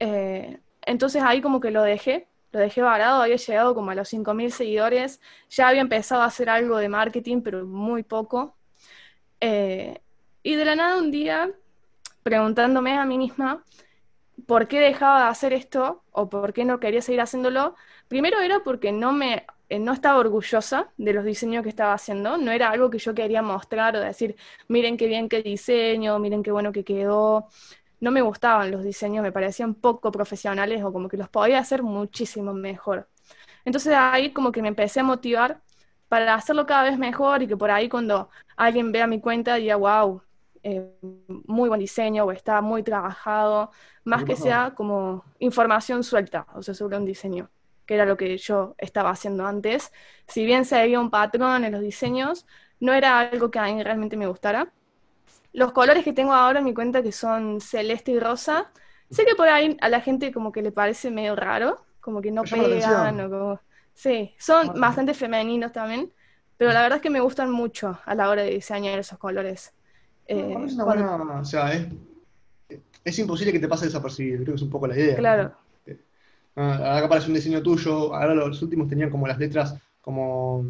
Eh, 0.00 0.60
entonces 0.88 1.22
ahí 1.22 1.42
como 1.42 1.60
que 1.60 1.70
lo 1.70 1.82
dejé, 1.82 2.28
lo 2.52 2.60
dejé 2.60 2.82
varado, 2.82 3.22
había 3.22 3.36
llegado 3.36 3.74
como 3.74 3.90
a 3.90 3.94
los 3.94 4.08
5.000 4.08 4.52
seguidores, 4.52 5.20
ya 5.50 5.68
había 5.68 5.82
empezado 5.82 6.22
a 6.22 6.26
hacer 6.26 6.48
algo 6.50 6.78
de 6.78 6.88
marketing, 6.88 7.42
pero 7.42 7.66
muy 7.66 8.02
poco. 8.02 8.56
Eh, 9.40 10.00
y 10.42 10.54
de 10.56 10.64
la 10.64 10.76
nada 10.76 10.98
un 10.98 11.10
día, 11.10 11.50
preguntándome 12.22 12.96
a 12.96 13.04
mí 13.04 13.18
misma 13.18 13.64
por 14.46 14.68
qué 14.68 14.80
dejaba 14.80 15.24
de 15.24 15.28
hacer 15.30 15.52
esto 15.52 16.04
o 16.12 16.30
por 16.30 16.52
qué 16.54 16.64
no 16.64 16.80
quería 16.80 17.02
seguir 17.02 17.20
haciéndolo, 17.20 17.74
primero 18.08 18.40
era 18.40 18.60
porque 18.64 18.92
no 18.92 19.12
me 19.12 19.44
eh, 19.68 19.78
no 19.78 19.92
estaba 19.92 20.18
orgullosa 20.18 20.90
de 20.96 21.12
los 21.12 21.24
diseños 21.24 21.62
que 21.62 21.68
estaba 21.68 21.92
haciendo, 21.92 22.38
no 22.38 22.50
era 22.52 22.70
algo 22.70 22.90
que 22.90 22.98
yo 22.98 23.14
quería 23.14 23.42
mostrar 23.42 23.96
o 23.96 24.00
decir, 24.00 24.36
miren 24.68 24.96
qué 24.96 25.06
bien 25.06 25.28
que 25.28 25.42
diseño, 25.42 26.18
miren 26.18 26.42
qué 26.42 26.52
bueno 26.52 26.72
que 26.72 26.84
quedó, 26.84 27.48
no 28.00 28.10
me 28.10 28.22
gustaban 28.22 28.70
los 28.70 28.82
diseños, 28.84 29.22
me 29.22 29.32
parecían 29.32 29.74
poco 29.74 30.10
profesionales 30.12 30.82
o 30.84 30.92
como 30.92 31.08
que 31.08 31.16
los 31.16 31.28
podía 31.28 31.58
hacer 31.58 31.82
muchísimo 31.82 32.54
mejor. 32.54 33.08
Entonces 33.64 33.94
ahí 33.94 34.32
como 34.32 34.52
que 34.52 34.62
me 34.62 34.68
empecé 34.68 35.00
a 35.00 35.04
motivar 35.04 35.60
para 36.08 36.34
hacerlo 36.34 36.66
cada 36.66 36.84
vez 36.84 36.98
mejor 36.98 37.42
y 37.42 37.48
que 37.48 37.56
por 37.56 37.70
ahí 37.70 37.88
cuando 37.88 38.30
alguien 38.56 38.92
vea 38.92 39.06
mi 39.06 39.20
cuenta 39.20 39.56
diga, 39.56 39.76
wow, 39.76 40.22
eh, 40.62 40.90
muy 41.46 41.68
buen 41.68 41.80
diseño 41.80 42.24
o 42.24 42.32
está 42.32 42.60
muy 42.62 42.82
trabajado, 42.82 43.70
más 44.04 44.24
que 44.24 44.36
sea 44.36 44.74
como 44.74 45.24
información 45.38 46.02
suelta, 46.02 46.46
o 46.54 46.62
sea, 46.62 46.74
sobre 46.74 46.96
un 46.96 47.04
diseño, 47.04 47.50
que 47.88 47.94
era 47.94 48.04
lo 48.04 48.18
que 48.18 48.36
yo 48.36 48.74
estaba 48.76 49.08
haciendo 49.08 49.46
antes. 49.46 49.92
Si 50.26 50.44
bien 50.44 50.66
se 50.66 50.76
veía 50.76 51.00
un 51.00 51.08
patrón 51.08 51.64
en 51.64 51.72
los 51.72 51.80
diseños, 51.80 52.46
no 52.80 52.92
era 52.92 53.18
algo 53.18 53.50
que 53.50 53.58
a 53.58 53.64
mí 53.64 53.82
realmente 53.82 54.18
me 54.18 54.26
gustara, 54.26 54.70
los 55.54 55.72
colores 55.72 56.04
que 56.04 56.12
tengo 56.12 56.34
ahora 56.34 56.58
en 56.58 56.66
mi 56.66 56.74
cuenta, 56.74 57.02
que 57.02 57.12
son 57.12 57.62
celeste 57.62 58.12
y 58.12 58.20
rosa, 58.20 58.70
sé 59.10 59.24
que 59.24 59.34
por 59.34 59.48
ahí 59.48 59.74
a 59.80 59.88
la 59.88 60.02
gente 60.02 60.32
como 60.32 60.52
que 60.52 60.60
le 60.60 60.70
parece 60.70 61.10
medio 61.10 61.34
raro, 61.34 61.86
como 62.00 62.20
que 62.20 62.30
no 62.30 62.42
pegan 62.42 63.20
o 63.20 63.30
como... 63.30 63.60
Sí, 63.94 64.34
son 64.38 64.78
bastante 64.78 65.14
femeninos 65.14 65.72
también, 65.72 66.12
pero 66.58 66.72
la 66.72 66.82
verdad 66.82 66.96
es 66.96 67.02
que 67.02 67.10
me 67.10 67.20
gustan 67.20 67.50
mucho 67.50 67.98
a 68.04 68.14
la 68.14 68.28
hora 68.28 68.42
de 68.42 68.50
diseñar 68.50 68.98
esos 68.98 69.18
colores. 69.18 69.72
Eh, 70.26 70.54
es 70.66 70.74
una 70.74 70.84
buena, 70.84 71.16
o 71.16 71.44
sea, 71.44 71.72
es, 73.02 73.18
imposible 73.18 73.50
que 73.50 73.58
te 73.58 73.66
pase 73.66 73.86
desapercibido, 73.86 74.42
creo 74.42 74.52
que 74.52 74.56
es 74.56 74.62
un 74.62 74.70
poco 74.70 74.86
la 74.86 74.94
idea. 74.94 75.16
Claro. 75.16 75.67
Ahora 76.62 76.98
que 77.00 77.06
aparece 77.06 77.28
un 77.28 77.34
diseño 77.34 77.62
tuyo, 77.62 78.14
ahora 78.14 78.34
los 78.34 78.62
últimos 78.62 78.88
tenían 78.88 79.10
como 79.10 79.26
las 79.26 79.38
letras 79.38 79.74
como 80.00 80.64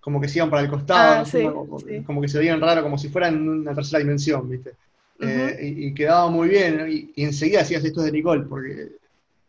como 0.00 0.18
que 0.20 0.28
se 0.28 0.38
iban 0.38 0.48
para 0.50 0.62
el 0.62 0.70
costado, 0.70 1.20
Ah, 1.20 1.24
sí, 1.24 1.42
como, 1.42 1.78
sí. 1.78 2.02
como 2.06 2.20
que 2.22 2.28
se 2.28 2.38
veían 2.38 2.60
raro, 2.60 2.82
como 2.82 2.96
si 2.96 3.08
fueran 3.10 3.34
en 3.34 3.48
una 3.48 3.74
tercera 3.74 3.98
dimensión, 3.98 4.48
¿viste? 4.48 4.72
Eh, 5.20 5.58
y, 5.76 5.86
y 5.88 5.94
quedaba 5.94 6.30
muy 6.30 6.48
bien, 6.48 6.78
¿no? 6.78 6.86
y, 6.88 7.12
y 7.14 7.24
enseguida 7.24 7.58
decías 7.60 7.84
esto 7.84 8.00
es 8.00 8.06
de 8.06 8.12
Nicole, 8.12 8.44
porque 8.44 8.92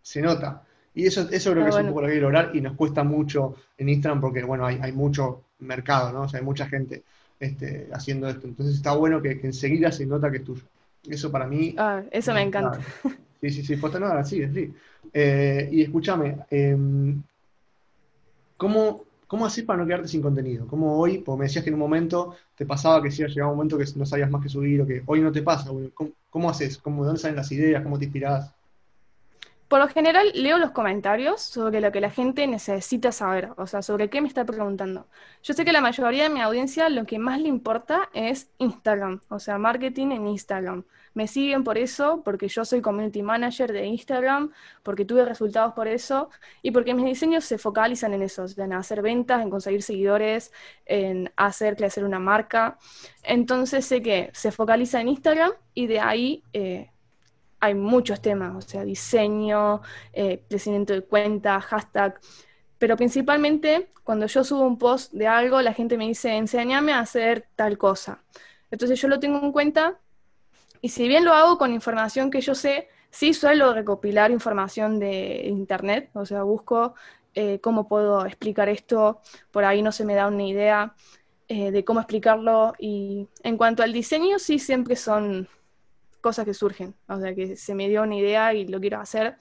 se 0.01 0.21
nota. 0.21 0.63
Y 0.93 1.06
eso, 1.06 1.27
eso 1.32 1.51
creo 1.51 1.63
Ah, 1.63 1.65
que 1.65 1.69
es 1.69 1.80
un 1.80 1.88
poco 1.88 2.01
lo 2.01 2.08
que 2.08 2.13
hay 2.13 2.17
que 2.19 2.21
lograr 2.23 2.51
y 2.56 2.62
nos 2.62 2.75
cuesta 2.75 3.04
mucho 3.04 3.56
en 3.77 3.89
Instagram 3.89 4.19
porque, 4.21 4.43
bueno, 4.43 4.65
hay, 4.65 4.77
hay 4.82 4.91
mucho 4.91 5.43
mercado, 5.60 6.12
¿no? 6.12 6.23
O 6.23 6.27
sea, 6.30 6.39
hay 6.39 6.45
mucha 6.45 6.67
gente 6.67 7.04
este, 7.39 7.88
haciendo 7.93 8.27
esto. 8.27 8.47
Entonces 8.47 8.75
está 8.75 8.93
bueno 8.93 9.21
que, 9.21 9.39
que 9.39 9.47
enseguida 9.47 9.91
se 9.91 10.06
nota 10.06 10.30
que 10.32 10.38
es 10.38 10.43
tuyo. 10.43 10.63
Eso 11.08 11.32
para 11.32 11.47
mí 11.47 11.75
Ah, 11.77 12.04
eso 12.12 12.34
me 12.34 12.41
encanta. 12.41 12.80
Sí, 13.41 13.49
sí, 13.49 13.63
sí, 13.63 13.75
posta 13.77 13.99
nada, 13.99 14.23
sí, 14.23 14.47
sí. 14.54 14.73
Eh, 15.13 15.69
y 15.71 15.82
escúchame, 15.82 16.38
em, 16.50 17.21
¿cómo, 18.58 19.04
¿cómo 19.28 19.45
haces 19.45 19.63
para 19.63 19.80
no 19.80 19.86
quedarte 19.86 20.08
sin 20.08 20.21
contenido? 20.21 20.67
¿Cómo 20.67 20.97
hoy, 20.97 21.19
porque 21.19 21.39
me 21.39 21.45
decías 21.45 21.63
que 21.63 21.69
en 21.69 21.76
un 21.76 21.82
momento 21.82 22.36
te 22.56 22.65
pasaba 22.65 23.02
que 23.02 23.12
si 23.12 23.24
llegaba 23.24 23.52
un 23.52 23.58
momento 23.58 23.78
que 23.78 23.86
no 23.95 24.06
sabías 24.06 24.30
más 24.30 24.41
que 24.41 24.50
subir 24.50 24.82
o 24.82 24.88
que 24.88 25.04
hoy 25.06 25.21
no 25.21 25.32
te 25.32 25.41
pasa? 25.41 25.69
¿Cómo, 25.93 26.12
cómo 26.30 26.50
haces? 26.50 26.78
¿Cómo, 26.78 27.04
¿De 27.04 27.08
dónde 27.08 27.21
salen 27.21 27.36
las 27.36 27.52
ideas? 27.52 27.84
¿Cómo 27.84 27.97
te 27.97 28.06
inspirás? 28.06 28.54
Por 29.72 29.80
lo 29.80 29.88
general 29.88 30.28
leo 30.36 30.58
los 30.58 30.72
comentarios 30.72 31.42
sobre 31.42 31.80
lo 31.80 31.94
que 31.94 32.02
la 32.02 32.10
gente 32.10 32.46
necesita 32.46 33.14
saber, 33.14 33.52
o 33.56 33.68
sea, 33.68 33.82
sobre 33.82 34.10
qué 34.10 34.20
me 34.20 34.28
está 34.28 34.44
preguntando. 34.44 35.08
Yo 35.44 35.54
sé 35.54 35.64
que 35.64 35.72
la 35.72 35.80
mayoría 35.80 36.24
de 36.24 36.30
mi 36.30 36.42
audiencia 36.42 36.90
lo 36.90 37.06
que 37.06 37.20
más 37.20 37.40
le 37.40 37.48
importa 37.48 38.10
es 38.14 38.52
Instagram, 38.58 39.22
o 39.30 39.40
sea, 39.40 39.58
marketing 39.58 40.12
en 40.12 40.28
Instagram. 40.28 40.84
Me 41.14 41.26
siguen 41.26 41.64
por 41.64 41.78
eso, 41.78 42.22
porque 42.26 42.50
yo 42.50 42.66
soy 42.66 42.82
community 42.82 43.24
manager 43.24 43.72
de 43.72 43.86
Instagram, 43.86 44.52
porque 44.84 45.06
tuve 45.06 45.24
resultados 45.24 45.74
por 45.74 45.88
eso 45.88 46.30
y 46.62 46.72
porque 46.72 46.94
mis 46.94 47.06
diseños 47.06 47.46
se 47.46 47.58
focalizan 47.58 48.14
en 48.14 48.24
eso, 48.24 48.46
en 48.58 48.74
hacer 48.74 49.02
ventas, 49.02 49.42
en 49.42 49.50
conseguir 49.50 49.84
seguidores, 49.84 50.52
en 50.86 51.32
hacer 51.38 51.78
crecer 51.78 52.04
una 52.04 52.20
marca. 52.20 52.78
Entonces 53.24 53.86
sé 53.86 54.02
que 54.02 54.32
se 54.34 54.52
focaliza 54.52 55.00
en 55.00 55.08
Instagram 55.08 55.54
y 55.74 55.88
de 55.88 56.02
ahí... 56.02 56.44
eh, 56.52 56.90
hay 57.62 57.76
muchos 57.76 58.21
temas, 58.21 58.56
o 58.56 58.67
sea, 58.67 58.84
diseño, 58.84 59.82
eh, 60.12 60.43
crecimiento 60.50 60.93
de 60.93 61.04
cuenta, 61.04 61.62
hashtag, 61.62 62.19
pero 62.78 62.97
principalmente 62.97 63.91
cuando 64.04 64.26
yo 64.26 64.43
subo 64.43 64.65
un 64.65 64.80
post 64.80 65.13
de 65.13 65.28
algo, 65.28 65.62
la 65.62 65.74
gente 65.74 65.97
me 65.97 66.08
dice, 66.08 66.36
enséñame 66.36 66.91
a 66.91 67.00
hacer 67.00 67.47
tal 67.56 67.78
cosa. 67.78 68.24
Entonces 68.71 69.00
yo 69.00 69.08
lo 69.08 69.19
tengo 69.19 69.39
en 69.39 69.52
cuenta 69.52 70.00
y 70.82 70.89
si 70.89 71.08
bien 71.08 71.24
lo 71.24 71.34
hago 71.34 71.60
con 71.60 71.71
información 71.71 72.32
que 72.32 72.41
yo 72.41 72.56
sé, 72.56 72.89
sí 73.12 73.34
suelo 73.36 73.74
recopilar 73.74 74.32
información 74.32 75.00
de 75.00 75.43
internet, 75.45 76.10
o 76.13 76.26
sea, 76.26 76.41
busco 76.41 76.95
eh, 77.36 77.60
cómo 77.62 77.88
puedo 77.88 78.26
explicar 78.26 78.69
esto, 78.69 79.21
por 79.52 79.63
ahí 79.63 79.84
no 79.84 79.91
se 79.91 80.04
me 80.04 80.15
da 80.15 80.28
una 80.28 80.47
idea 80.47 80.95
eh, 81.47 81.69
de 81.69 81.86
cómo 81.86 82.00
explicarlo 82.00 82.74
y 82.80 83.28
en 83.43 83.58
cuanto 83.58 83.84
al 83.84 83.93
diseño, 83.93 84.39
sí 84.39 84.58
siempre 84.58 84.95
son 84.95 85.47
cosas 86.22 86.46
que 86.46 86.54
surgen, 86.54 86.96
o 87.08 87.20
sea, 87.20 87.36
que 87.36 87.56
se 87.56 87.76
me 87.76 87.90
dio 87.90 88.04
una 88.04 88.16
idea 88.16 88.54
y 88.54 88.68
lo 88.68 88.80
quiero 88.80 89.00
hacer. 89.00 89.38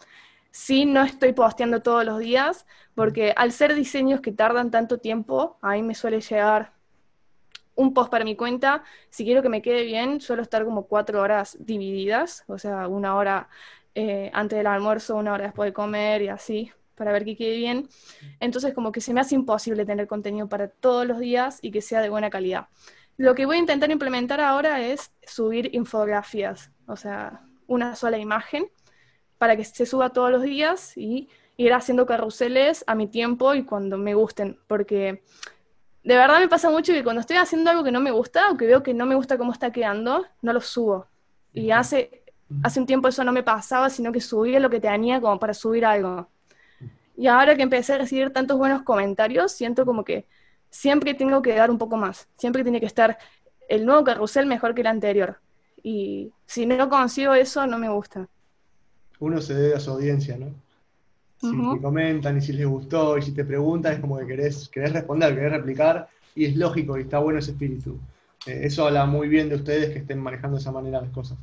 Sí, 0.50 0.84
no 0.84 1.02
estoy 1.04 1.32
posteando 1.32 1.80
todos 1.80 2.04
los 2.04 2.18
días, 2.18 2.66
porque 2.94 3.32
al 3.36 3.52
ser 3.52 3.74
diseños 3.74 4.20
que 4.20 4.32
tardan 4.32 4.70
tanto 4.70 4.98
tiempo, 4.98 5.58
a 5.62 5.72
mí 5.72 5.82
me 5.82 5.94
suele 5.94 6.20
llegar 6.20 6.72
un 7.76 7.94
post 7.94 8.10
para 8.10 8.24
mi 8.24 8.36
cuenta. 8.36 8.82
Si 9.10 9.24
quiero 9.24 9.42
que 9.42 9.48
me 9.48 9.62
quede 9.62 9.84
bien, 9.84 10.20
suelo 10.20 10.42
estar 10.42 10.64
como 10.64 10.86
cuatro 10.86 11.20
horas 11.20 11.56
divididas, 11.60 12.44
o 12.48 12.58
sea, 12.58 12.88
una 12.88 13.14
hora 13.14 13.48
eh, 13.94 14.30
antes 14.34 14.56
del 14.56 14.66
almuerzo, 14.66 15.16
una 15.16 15.32
hora 15.32 15.44
después 15.44 15.68
de 15.68 15.72
comer 15.72 16.22
y 16.22 16.28
así, 16.28 16.72
para 16.94 17.12
ver 17.12 17.24
que 17.24 17.36
quede 17.36 17.56
bien. 17.56 17.88
Entonces, 18.40 18.74
como 18.74 18.92
que 18.92 19.00
se 19.00 19.14
me 19.14 19.20
hace 19.20 19.34
imposible 19.34 19.84
tener 19.86 20.06
contenido 20.06 20.48
para 20.48 20.68
todos 20.68 21.06
los 21.06 21.18
días 21.18 21.58
y 21.62 21.70
que 21.70 21.80
sea 21.80 22.00
de 22.00 22.10
buena 22.10 22.30
calidad. 22.30 22.68
Lo 23.20 23.34
que 23.34 23.44
voy 23.44 23.56
a 23.56 23.58
intentar 23.58 23.90
implementar 23.90 24.40
ahora 24.40 24.80
es 24.80 25.12
subir 25.26 25.74
infografías, 25.74 26.70
o 26.86 26.96
sea, 26.96 27.42
una 27.66 27.94
sola 27.94 28.16
imagen 28.16 28.70
para 29.36 29.58
que 29.58 29.64
se 29.66 29.84
suba 29.84 30.08
todos 30.08 30.30
los 30.30 30.42
días 30.42 30.96
y 30.96 31.28
ir 31.58 31.74
haciendo 31.74 32.06
carruseles 32.06 32.82
a 32.86 32.94
mi 32.94 33.08
tiempo 33.08 33.54
y 33.54 33.64
cuando 33.64 33.98
me 33.98 34.14
gusten, 34.14 34.58
porque 34.66 35.22
de 36.02 36.16
verdad 36.16 36.40
me 36.40 36.48
pasa 36.48 36.70
mucho 36.70 36.94
que 36.94 37.04
cuando 37.04 37.20
estoy 37.20 37.36
haciendo 37.36 37.68
algo 37.68 37.84
que 37.84 37.92
no 37.92 38.00
me 38.00 38.10
gusta 38.10 38.50
o 38.50 38.56
que 38.56 38.64
veo 38.64 38.82
que 38.82 38.94
no 38.94 39.04
me 39.04 39.14
gusta 39.14 39.36
cómo 39.36 39.52
está 39.52 39.70
quedando, 39.70 40.24
no 40.40 40.54
lo 40.54 40.62
subo. 40.62 41.06
Y 41.52 41.72
hace, 41.72 42.24
hace 42.62 42.80
un 42.80 42.86
tiempo 42.86 43.08
eso 43.08 43.22
no 43.22 43.32
me 43.32 43.42
pasaba, 43.42 43.90
sino 43.90 44.12
que 44.12 44.22
subía 44.22 44.60
lo 44.60 44.70
que 44.70 44.80
tenía 44.80 45.20
como 45.20 45.38
para 45.38 45.52
subir 45.52 45.84
algo. 45.84 46.26
Y 47.18 47.26
ahora 47.26 47.54
que 47.54 47.64
empecé 47.64 47.92
a 47.92 47.98
recibir 47.98 48.32
tantos 48.32 48.56
buenos 48.56 48.80
comentarios, 48.80 49.52
siento 49.52 49.84
como 49.84 50.04
que 50.04 50.26
siempre 50.70 51.14
tengo 51.14 51.42
que 51.42 51.54
dar 51.54 51.70
un 51.70 51.78
poco 51.78 51.96
más. 51.96 52.28
Siempre 52.36 52.62
tiene 52.62 52.80
que 52.80 52.86
estar 52.86 53.18
el 53.68 53.84
nuevo 53.84 54.04
carrusel 54.04 54.46
mejor 54.46 54.74
que 54.74 54.80
el 54.80 54.86
anterior. 54.86 55.38
Y 55.82 56.32
si 56.46 56.66
no 56.66 56.88
consigo 56.88 57.34
eso, 57.34 57.66
no 57.66 57.78
me 57.78 57.88
gusta. 57.88 58.28
Uno 59.18 59.40
se 59.40 59.54
debe 59.54 59.74
a 59.74 59.80
su 59.80 59.90
audiencia, 59.90 60.36
¿no? 60.36 60.52
Si 61.40 61.50
te 61.50 61.80
comentan 61.80 62.36
y 62.36 62.42
si 62.42 62.52
les 62.52 62.66
gustó 62.66 63.16
y 63.16 63.22
si 63.22 63.32
te 63.32 63.46
preguntan, 63.46 63.94
es 63.94 64.00
como 64.00 64.18
que 64.18 64.26
querés, 64.26 64.68
querés 64.68 64.92
responder, 64.92 65.34
querés 65.34 65.52
replicar 65.52 66.06
y 66.34 66.44
es 66.44 66.56
lógico 66.56 66.98
y 66.98 67.02
está 67.02 67.18
bueno 67.18 67.38
ese 67.38 67.52
espíritu. 67.52 67.98
Eh, 68.46 68.60
eso 68.64 68.86
habla 68.86 69.06
muy 69.06 69.28
bien 69.28 69.48
de 69.48 69.54
ustedes 69.54 69.90
que 69.90 70.00
estén 70.00 70.18
manejando 70.18 70.56
de 70.56 70.60
esa 70.60 70.72
manera 70.72 71.00
las 71.00 71.10
cosas. 71.10 71.38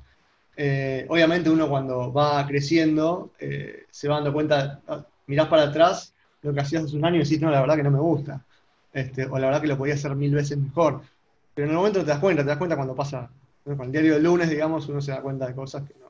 Eh, 0.55 1.05
obviamente 1.09 1.49
uno 1.49 1.67
cuando 1.67 2.11
va 2.11 2.45
creciendo 2.45 3.31
eh, 3.39 3.85
se 3.89 4.07
va 4.07 4.15
dando 4.15 4.33
cuenta, 4.33 4.81
ah, 4.87 5.03
mirás 5.25 5.47
para 5.47 5.63
atrás 5.63 6.13
lo 6.43 6.53
que 6.53 6.59
hacías 6.59 6.83
hace 6.83 6.95
un 6.95 7.05
año 7.05 7.17
y 7.17 7.23
decís, 7.23 7.41
no, 7.41 7.49
la 7.49 7.61
verdad 7.61 7.75
que 7.75 7.83
no 7.83 7.91
me 7.91 7.99
gusta. 7.99 8.43
Este, 8.93 9.25
o 9.25 9.37
la 9.37 9.47
verdad 9.47 9.61
que 9.61 9.67
lo 9.67 9.77
podía 9.77 9.93
hacer 9.95 10.15
mil 10.15 10.33
veces 10.33 10.57
mejor. 10.57 11.01
Pero 11.53 11.65
en 11.67 11.71
el 11.71 11.77
momento 11.77 11.99
te 11.99 12.05
das 12.05 12.19
cuenta, 12.19 12.43
te 12.43 12.49
das 12.49 12.57
cuenta 12.57 12.75
cuando 12.75 12.95
pasa, 12.95 13.29
¿no? 13.65 13.75
con 13.77 13.87
el 13.87 13.91
diario 13.91 14.13
del 14.13 14.23
lunes, 14.23 14.49
digamos, 14.49 14.87
uno 14.89 15.01
se 15.01 15.11
da 15.11 15.21
cuenta 15.21 15.47
de 15.47 15.53
cosas 15.55 15.83
que 15.87 15.93
no. 15.99 16.07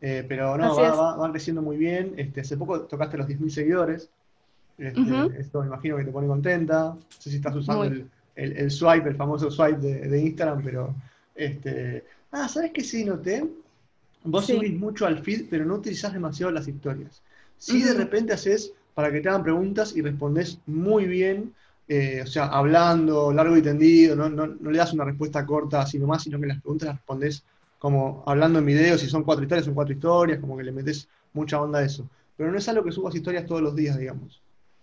Eh, 0.00 0.24
pero 0.28 0.56
no, 0.56 0.72
Así 0.72 0.80
va, 0.82 0.88
es. 0.88 0.94
va- 0.94 1.16
va 1.16 1.30
creciendo 1.30 1.62
muy 1.62 1.76
bien. 1.76 2.14
Este, 2.16 2.40
hace 2.42 2.56
poco 2.56 2.82
tocaste 2.82 3.16
los 3.16 3.26
10.000 3.26 3.50
seguidores. 3.50 4.10
Este. 4.78 5.00
Esto 5.40 5.60
me 5.62 5.68
imagino 5.68 5.96
que 5.96 6.04
te 6.04 6.10
pone 6.12 6.26
contenta. 6.26 6.94
No 6.94 6.98
sé 7.18 7.30
si 7.30 7.36
estás 7.36 7.54
usando 7.56 7.84
el, 7.84 8.08
el- 8.34 8.56
el 8.56 8.70
swipe, 8.70 9.08
el 9.08 9.16
famoso 9.16 9.50
swipe 9.50 9.78
de, 9.80 10.08
de 10.08 10.20
Instagram, 10.20 10.62
pero. 10.62 10.94
Este, 11.34 12.04
ah, 12.32 12.48
¿sabes 12.48 12.72
qué 12.72 12.82
sí 12.84 13.04
noté? 13.04 13.44
Vos 14.24 14.46
Sí. 14.46 14.56
subís 14.56 14.74
mucho 14.78 15.06
al 15.06 15.18
feed, 15.20 15.46
pero 15.50 15.64
no 15.64 15.74
utilizás 15.76 16.12
demasiado 16.12 16.50
las 16.52 16.66
historias. 16.68 17.22
Si 17.58 17.82
de 17.82 17.90
Ujú. 17.92 17.98
repente 18.00 18.32
haces 18.32 18.72
para 18.94 19.10
que 19.12 19.20
te 19.20 19.28
hagan 19.28 19.42
preguntas 19.42 19.96
y 19.96 20.02
respondés 20.02 20.58
muy 20.66 21.06
bien, 21.06 21.54
eh, 21.88 22.22
o 22.22 22.26
sea, 22.26 22.46
hablando 22.46 23.32
largo 23.32 23.56
y 23.56 23.62
tendido, 23.62 24.16
no, 24.16 24.28
no, 24.28 24.46
no 24.46 24.70
le 24.70 24.78
das 24.78 24.92
una 24.92 25.04
respuesta 25.04 25.46
corta 25.46 25.82
así 25.82 25.98
nomás, 25.98 26.22
sino 26.22 26.40
que 26.40 26.46
las 26.46 26.60
preguntas 26.60 26.88
las 26.88 26.96
respondés 26.96 27.44
como 27.78 28.24
hablando 28.26 28.58
en 28.58 28.66
videos, 28.66 29.00
si 29.00 29.08
son 29.08 29.22
cuatro 29.22 29.44
historias, 29.44 29.66
son 29.66 29.74
cuatro 29.74 29.94
historias, 29.94 30.40
como 30.40 30.56
que 30.56 30.64
le 30.64 30.72
metes 30.72 31.08
mucha 31.32 31.60
onda 31.60 31.80
a 31.80 31.84
eso. 31.84 32.08
Pero 32.36 32.50
no 32.50 32.58
es 32.58 32.68
algo 32.68 32.84
que 32.84 32.92
subas 32.92 33.14
historias 33.14 33.46
todos 33.46 33.62
los 33.62 33.76
días, 33.76 33.98
digamos. 33.98 34.42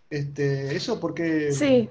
Este, 0.10 0.76
eso 0.76 1.00
porque... 1.00 1.52
Sí, 1.52 1.90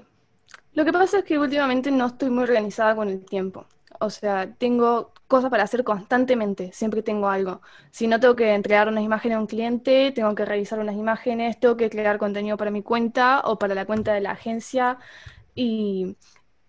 lo 0.73 0.85
que 0.85 0.91
pasa 0.91 1.19
es 1.19 1.25
que 1.25 1.37
últimamente 1.37 1.91
no 1.91 2.07
estoy 2.07 2.29
muy 2.29 2.43
organizada 2.43 2.95
con 2.95 3.09
el 3.09 3.23
tiempo. 3.25 3.65
O 3.99 4.09
sea, 4.09 4.51
tengo 4.57 5.12
cosas 5.33 5.49
para 5.51 5.63
hacer 5.63 5.83
constantemente, 5.83 6.71
siempre 6.73 7.03
tengo 7.03 7.29
algo. 7.29 7.61
Si 7.91 8.07
no 8.07 8.19
tengo 8.19 8.35
que 8.35 8.53
entregar 8.53 8.87
unas 8.87 9.03
imágenes 9.03 9.37
a 9.37 9.41
un 9.41 9.47
cliente, 9.47 10.11
tengo 10.13 10.35
que 10.35 10.45
revisar 10.45 10.79
unas 10.79 10.95
imágenes, 10.95 11.59
tengo 11.59 11.77
que 11.77 11.89
crear 11.89 12.17
contenido 12.19 12.57
para 12.57 12.71
mi 12.71 12.83
cuenta 12.83 13.41
o 13.45 13.59
para 13.59 13.75
la 13.75 13.85
cuenta 13.85 14.13
de 14.13 14.21
la 14.21 14.31
agencia. 14.31 14.99
Y 15.55 16.17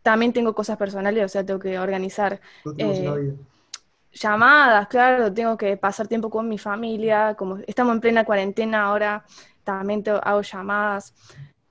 también 0.03 0.33
tengo 0.35 0.55
cosas 0.55 0.77
personales, 0.79 1.25
o 1.25 1.29
sea, 1.29 1.45
tengo 1.47 1.61
que 1.61 1.79
organizar 1.79 2.41
eh, 2.79 3.25
llamadas, 4.13 4.89
claro, 4.89 5.33
tengo 5.33 5.57
que 5.57 5.77
pasar 5.77 6.09
tiempo 6.09 6.31
con 6.31 6.49
mi 6.49 6.59
familia, 6.59 7.35
como 7.37 7.59
estamos 7.67 7.95
en 7.95 8.01
plena 8.01 8.25
cuarentena 8.25 8.85
ahora, 8.85 9.25
también 9.65 10.03
te- 10.03 10.11
hago 10.13 10.43
llamadas. 10.43 11.15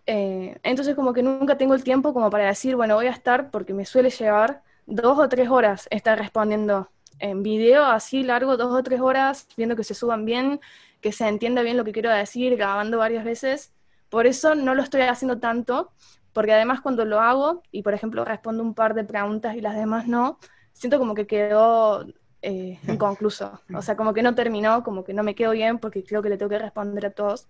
Eh, 0.06 0.58
entonces 0.64 0.96
como 0.96 1.14
que 1.14 1.24
nunca 1.24 1.58
tengo 1.58 1.74
el 1.76 1.84
tiempo 1.84 2.14
como 2.14 2.30
para 2.30 2.48
decir, 2.48 2.76
bueno, 2.76 2.96
voy 2.96 3.08
a 3.08 3.12
estar, 3.12 3.52
porque 3.52 3.74
me 3.74 3.86
suele 3.86 4.10
llevar 4.10 4.64
dos 4.86 5.18
o 5.20 5.30
tres 5.30 5.50
horas 5.50 5.88
estar 5.92 6.18
respondiendo 6.18 6.90
en 7.20 7.44
video 7.44 7.86
así 7.86 8.24
largo, 8.24 8.58
dos 8.58 8.74
o 8.74 8.84
tres 8.84 9.02
horas, 9.02 9.48
viendo 9.56 9.76
que 9.76 9.84
se 9.84 9.94
suban 9.94 10.26
bien, 10.26 10.60
que 11.02 11.12
se 11.12 11.28
entienda 11.28 11.62
bien 11.62 11.78
lo 11.78 11.84
que 11.84 11.92
quiero 11.92 12.10
decir, 12.10 12.56
grabando 12.58 12.98
varias 12.98 13.24
veces. 13.24 13.74
Por 14.10 14.28
eso 14.28 14.56
no 14.56 14.76
lo 14.76 14.84
estoy 14.84 15.02
haciendo 15.02 15.40
tanto, 15.40 15.92
porque 16.34 16.54
además 16.54 16.82
cuando 16.82 17.06
lo 17.06 17.20
hago 17.20 17.64
y 17.72 17.84
por 17.84 17.94
ejemplo 17.94 18.26
respondo 18.26 18.64
un 18.64 18.74
par 18.74 18.94
de 18.94 19.04
preguntas 19.04 19.56
y 19.56 19.62
las 19.62 19.76
demás 19.76 20.08
no, 20.08 20.40
siento 20.74 21.00
como 21.00 21.16
que 21.16 21.28
quedó 21.28 22.06
eh, 22.42 22.80
inconcluso. 22.88 23.62
O 23.74 23.82
sea, 23.82 23.96
como 23.96 24.14
que 24.14 24.22
no 24.22 24.36
terminó, 24.36 24.84
como 24.84 25.04
que 25.04 25.14
no 25.14 25.24
me 25.24 25.36
quedo 25.36 25.52
bien 25.52 25.80
porque 25.80 26.04
creo 26.04 26.22
que 26.22 26.30
le 26.30 26.38
tengo 26.38 26.50
que 26.50 26.60
responder 26.60 27.06
a 27.06 27.12
todos. 27.12 27.48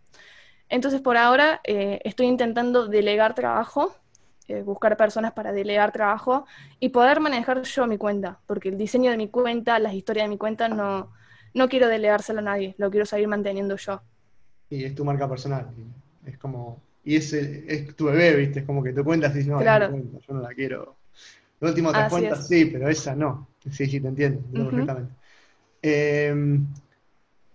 Entonces, 0.70 1.02
por 1.02 1.18
ahora 1.18 1.62
eh, 1.64 2.00
estoy 2.04 2.28
intentando 2.28 2.88
delegar 2.88 3.34
trabajo, 3.36 3.96
eh, 4.48 4.62
buscar 4.64 4.98
personas 4.98 5.34
para 5.34 5.52
delegar 5.52 5.92
trabajo 5.92 6.46
y 6.80 6.90
poder 6.90 7.20
manejar 7.20 7.62
yo 7.64 7.88
mi 7.88 7.98
cuenta, 7.98 8.40
porque 8.48 8.70
el 8.70 8.78
diseño 8.78 9.12
de 9.12 9.18
mi 9.18 9.30
cuenta, 9.30 9.80
las 9.80 9.94
historias 9.94 10.26
de 10.26 10.30
mi 10.30 10.38
cuenta, 10.38 10.68
no, 10.70 11.12
no 11.54 11.70
quiero 11.70 11.88
delegárselo 11.88 12.40
a 12.40 12.44
nadie, 12.44 12.76
lo 12.78 12.90
quiero 12.92 13.06
seguir 13.06 13.28
manteniendo 13.28 13.76
yo. 13.78 14.02
Y 14.70 14.84
es 14.86 14.96
tu 14.96 15.06
marca 15.06 15.30
personal. 15.30 15.68
Es 16.26 16.38
como 16.38 16.82
y 17.06 17.18
es, 17.18 17.34
es 17.34 17.96
tu 17.96 18.06
bebé, 18.06 18.36
¿viste? 18.38 18.60
Es 18.62 18.66
como 18.66 18.82
que 18.84 18.94
te 18.94 19.04
cuentas 19.04 19.34
y 19.36 19.40
dices, 19.40 19.52
no, 19.52 19.62
Claro. 19.62 19.88
no 19.88 20.20
yo 20.20 20.34
no 20.34 20.42
la 20.42 20.54
quiero. 20.54 20.96
Lo 21.62 21.70
último 21.70 21.94
te 21.96 22.06
Así 22.06 22.08
cuentas, 22.08 22.48
es. 22.48 22.48
sí, 22.48 22.66
pero 22.66 22.90
esa 22.90 23.16
no. 23.16 23.50
Sí, 23.72 23.88
sí, 23.88 24.00
te 24.02 24.08
entiendo, 24.10 24.42
perfectamente. 24.66 25.14
Eh, 25.82 26.60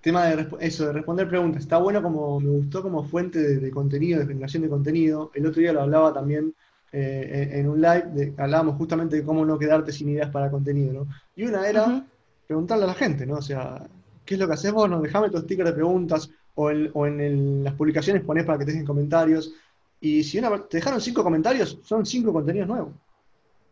tema 0.01 0.27
de 0.27 0.49
eso, 0.61 0.87
de 0.87 0.93
responder 0.93 1.29
preguntas. 1.29 1.63
Está 1.63 1.79
bueno 1.79 2.03
como, 2.03 2.41
me 2.41 2.51
gustó 2.51 2.83
como 2.83 3.05
fuente 3.05 3.41
de, 3.41 3.57
de 3.59 3.71
contenido, 3.71 4.21
de 4.21 4.27
generación 4.27 4.63
de 4.63 4.69
contenido. 4.69 5.31
El 5.35 5.47
otro 5.47 5.61
día 5.61 5.73
lo 5.73 5.83
hablaba 5.83 6.13
también 6.13 6.55
eh, 6.93 7.51
en, 7.61 7.69
un 7.69 7.81
live, 7.81 8.05
de- 8.13 8.35
hablábamos 8.39 8.77
justamente 8.77 9.17
de 9.17 9.25
cómo 9.25 9.45
no 9.45 9.59
quedarte 9.59 9.93
sin 9.93 10.09
ideas 10.11 10.31
para 10.31 10.51
contenido, 10.51 10.93
¿no? 10.93 11.09
Y 11.37 11.45
una 11.45 11.69
era 11.69 12.07
preguntarle 12.47 12.85
a 12.85 12.89
la 12.89 12.95
gente, 12.95 13.27
¿no? 13.27 13.37
O 13.37 13.43
sea, 13.43 13.87
¿qué 14.25 14.35
es 14.35 14.41
lo 14.41 14.47
que 14.49 14.55
haces 14.55 14.73
vos? 14.73 14.89
No, 14.89 15.01
dejame 15.01 15.31
tu 15.31 15.39
sticker 15.39 15.67
de 15.67 15.73
preguntas 15.73 16.31
o 16.55 16.71
en, 16.71 16.91
o 16.95 17.07
en 17.07 17.21
el- 17.21 17.65
las 17.65 17.75
publicaciones 17.75 18.23
ponés 18.25 18.45
para 18.45 18.59
que 18.59 18.65
te 18.65 18.73
dejen 18.73 18.87
comentarios. 18.87 19.53
Y 20.01 20.23
si 20.25 20.39
una- 20.39 20.67
te 20.67 20.79
dejaron 20.79 21.01
cinco 21.01 21.23
comentarios, 21.23 21.79
son 21.83 22.07
cinco 22.07 22.33
contenidos 22.33 22.69
nuevos. 22.69 22.95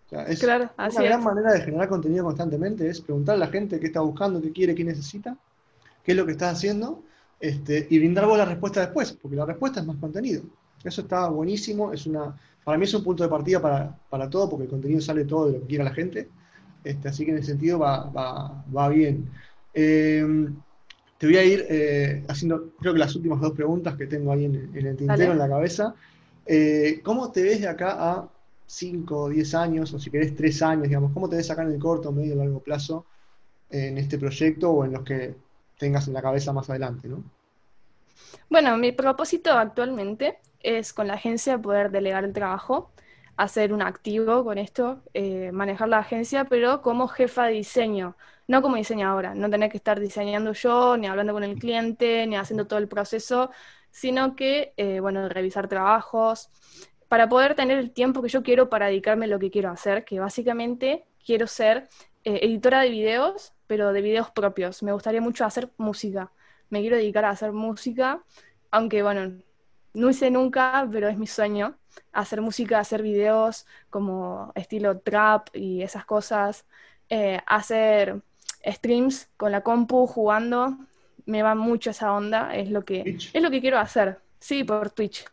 O 0.07 0.09
sea, 0.09 0.25
es 0.27 0.41
Claro, 0.41 0.71
así 0.77 0.97
una 0.99 1.05
gran 1.05 1.19
es. 1.21 1.25
manera 1.25 1.53
de 1.53 1.61
generar 1.63 1.89
contenido 1.89 2.25
constantemente, 2.25 2.89
es 2.89 3.01
preguntarle 3.01 3.45
a 3.45 3.47
la 3.47 3.53
gente 3.53 3.81
qué 3.81 3.87
está 3.89 4.01
buscando, 4.01 4.41
qué 4.41 4.53
quiere, 4.53 4.75
qué 4.75 4.85
necesita, 4.85 5.37
qué 6.05 6.13
es 6.13 6.19
lo 6.19 6.27
que 6.27 6.33
estás 6.33 6.57
haciendo, 6.59 7.03
este, 7.41 7.87
y 7.91 7.99
brindar 7.99 8.27
vos 8.27 8.39
la 8.39 8.45
respuesta 8.47 8.81
después, 8.81 9.13
porque 9.15 9.37
la 9.37 9.47
respuesta 9.47 9.81
es 9.81 9.87
más 9.87 9.97
contenido. 9.99 10.43
Eso 10.85 11.03
está 11.03 11.29
buenísimo, 11.29 11.93
es 11.93 12.07
una, 12.07 12.37
para 12.67 12.79
mí 12.79 12.85
es 12.85 12.95
un 12.95 13.05
punto 13.05 13.23
de 13.23 13.29
partida 13.29 13.63
para, 13.63 13.97
para 14.11 14.29
todo, 14.29 14.51
porque 14.51 14.65
el 14.65 14.71
contenido 14.71 15.01
sale 15.01 15.25
todo 15.25 15.47
de 15.47 15.53
lo 15.53 15.61
que 15.61 15.69
quiera 15.69 15.85
la 15.85 15.95
gente. 15.95 16.29
Este, 16.83 17.07
así 17.07 17.25
que 17.25 17.31
en 17.31 17.39
ese 17.39 17.53
sentido 17.53 17.79
va, 17.79 18.11
va, 18.11 18.65
va 18.77 18.89
bien. 18.89 19.31
Eh, 19.73 20.49
te 21.17 21.27
voy 21.29 21.37
a 21.37 21.45
ir 21.45 21.65
eh, 21.69 22.25
haciendo, 22.27 22.73
creo 22.81 22.93
que 22.93 22.99
las 22.99 23.15
últimas 23.15 23.41
dos 23.41 23.53
preguntas 23.53 23.95
que 23.95 24.09
tengo 24.09 24.33
ahí 24.33 24.47
en, 24.47 24.57
en 24.75 24.85
el 24.85 24.97
tintero, 24.97 25.17
Dale. 25.17 25.31
en 25.31 25.39
la 25.39 25.49
cabeza. 25.49 25.95
Eh, 26.45 27.03
¿cómo 27.05 27.31
te 27.31 27.45
ves 27.45 27.61
de 27.61 27.69
acá 27.69 27.99
a 28.01 28.29
5 28.67 29.17
o 29.17 29.29
10 29.29 29.55
años, 29.55 29.95
o 29.95 30.01
si 30.01 30.11
querés 30.11 30.35
3 30.35 30.63
años, 30.63 30.89
digamos? 30.89 31.13
¿Cómo 31.13 31.29
te 31.29 31.37
ves 31.37 31.49
acá 31.53 31.63
en 31.63 31.71
el 31.71 31.79
corto, 31.79 32.11
medio 32.11 32.35
largo 32.35 32.59
plazo 32.59 33.07
en 33.71 33.97
este 33.97 34.19
proyecto 34.19 34.73
o 34.73 34.85
en 34.85 34.91
los 34.91 35.05
que 35.05 35.37
tengas 35.79 36.09
en 36.09 36.15
la 36.15 36.23
cabeza 36.23 36.53
más 36.53 36.69
adelante, 36.69 37.07
¿no? 37.07 37.23
Bueno, 38.49 38.77
mi 38.77 38.93
propósito 38.93 39.53
actualmente 39.53 40.39
es 40.61 40.93
con 40.93 41.07
la 41.09 41.15
agencia 41.15 41.59
poder 41.59 41.91
delegar 41.91 42.25
el 42.25 42.33
trabajo, 42.33 42.93
hacer 43.37 43.73
un 43.73 43.83
activo 43.83 44.45
con 44.45 44.59
esto, 44.59 45.03
eh, 45.15 45.53
manejar 45.53 45.89
la 45.89 45.99
agencia, 45.99 46.45
pero 46.45 46.83
como 46.83 47.09
jefa 47.09 47.47
de 47.47 47.53
diseño, 47.53 48.17
no 48.49 48.63
como 48.63 48.77
diseñadora, 48.77 49.35
no 49.35 49.51
tener 49.51 49.71
que 49.71 49.77
estar 49.77 50.01
diseñando 50.01 50.53
yo, 50.53 50.97
ni 50.97 51.07
hablando 51.07 51.33
con 51.33 51.45
el 51.45 51.59
cliente, 51.59 52.27
ni 52.27 52.37
haciendo 52.37 52.67
todo 52.67 52.79
el 52.79 52.89
proceso, 52.89 53.51
sino 53.91 54.37
que, 54.37 54.73
eh, 54.77 55.01
bueno, 55.01 55.29
revisar 55.29 55.69
trabajos, 55.69 56.51
para 57.09 57.29
poder 57.29 57.55
tener 57.55 57.79
el 57.79 57.93
tiempo 57.93 58.23
que 58.23 58.29
yo 58.29 58.43
quiero 58.43 58.69
para 58.69 58.87
dedicarme 58.87 59.27
a 59.27 59.29
lo 59.29 59.39
que 59.39 59.51
quiero 59.51 59.71
hacer, 59.71 60.05
que 60.05 60.19
básicamente 60.19 61.07
quiero 61.25 61.47
ser 61.47 61.89
eh, 62.25 62.41
editora 62.43 62.81
de 62.81 62.91
videos, 62.91 63.53
pero 63.67 63.93
de 63.93 64.01
videos 64.03 64.31
propios. 64.31 64.83
Me 64.83 64.93
gustaría 64.93 65.21
mucho 65.21 65.45
hacer 65.45 65.71
música. 65.77 66.33
Me 66.71 66.81
quiero 66.81 66.97
dedicar 66.97 67.25
a 67.25 67.31
hacer 67.31 67.53
música, 67.53 68.23
aunque 68.71 69.03
bueno, 69.03 69.39
no 69.95 70.11
hice 70.11 70.31
nunca, 70.31 70.87
pero 70.93 71.09
es 71.09 71.17
mi 71.19 71.27
sueño, 71.27 71.79
hacer 72.13 72.41
música, 72.43 72.79
hacer 72.79 73.03
videos 73.03 73.67
como 73.91 74.53
estilo 74.55 74.99
trap 75.01 75.49
y 75.55 75.83
esas 75.83 76.05
cosas, 76.05 76.67
eh, 77.09 77.41
hacer 77.47 78.23
streams 78.65 79.29
con 79.37 79.53
la 79.53 79.63
compu 79.63 80.07
jugando, 80.07 80.77
me 81.25 81.43
va 81.43 81.55
mucho 81.55 81.91
esa 81.91 82.13
onda, 82.13 82.55
es 82.55 82.71
lo 82.71 82.85
que, 82.85 83.03
Twitch. 83.05 83.31
es 83.35 83.43
lo 83.43 83.51
que 83.51 83.61
quiero 83.61 83.79
hacer, 83.79 84.21
sí, 84.39 84.65
por 84.65 84.91
Twitch, 84.91 85.25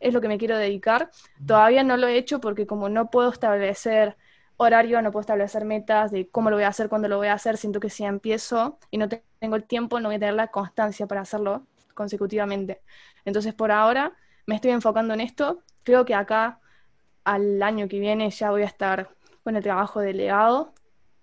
es 0.00 0.12
lo 0.12 0.20
que 0.20 0.28
me 0.28 0.38
quiero 0.38 0.56
dedicar. 0.56 1.10
Todavía 1.46 1.82
no 1.84 1.96
lo 1.96 2.06
he 2.08 2.16
hecho 2.16 2.40
porque 2.40 2.66
como 2.66 2.88
no 2.88 3.10
puedo 3.10 3.30
establecer 3.30 4.16
horario, 4.56 5.00
no 5.02 5.10
puedo 5.10 5.22
establecer 5.22 5.64
metas 5.64 6.10
de 6.10 6.28
cómo 6.28 6.50
lo 6.50 6.56
voy 6.56 6.64
a 6.64 6.68
hacer, 6.68 6.88
cuándo 6.88 7.08
lo 7.08 7.16
voy 7.16 7.28
a 7.28 7.34
hacer, 7.34 7.56
siento 7.56 7.80
que 7.80 7.90
si 7.90 8.04
empiezo 8.04 8.78
y 8.90 8.98
no 8.98 9.08
te- 9.08 9.24
tengo 9.42 9.56
el 9.56 9.64
tiempo, 9.64 9.98
no 9.98 10.08
voy 10.08 10.14
a 10.14 10.18
tener 10.20 10.34
la 10.34 10.46
constancia 10.46 11.08
para 11.08 11.22
hacerlo 11.22 11.66
consecutivamente. 11.94 12.80
Entonces, 13.24 13.52
por 13.52 13.72
ahora 13.72 14.12
me 14.46 14.54
estoy 14.54 14.70
enfocando 14.70 15.14
en 15.14 15.20
esto. 15.20 15.64
Creo 15.82 16.04
que 16.04 16.14
acá 16.14 16.60
al 17.24 17.60
año 17.60 17.88
que 17.88 17.98
viene 17.98 18.30
ya 18.30 18.52
voy 18.52 18.62
a 18.62 18.66
estar 18.66 19.10
con 19.42 19.56
el 19.56 19.62
trabajo 19.64 19.98
delegado, 19.98 20.72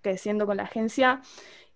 creciendo 0.02 0.44
con 0.44 0.58
la 0.58 0.64
agencia. 0.64 1.22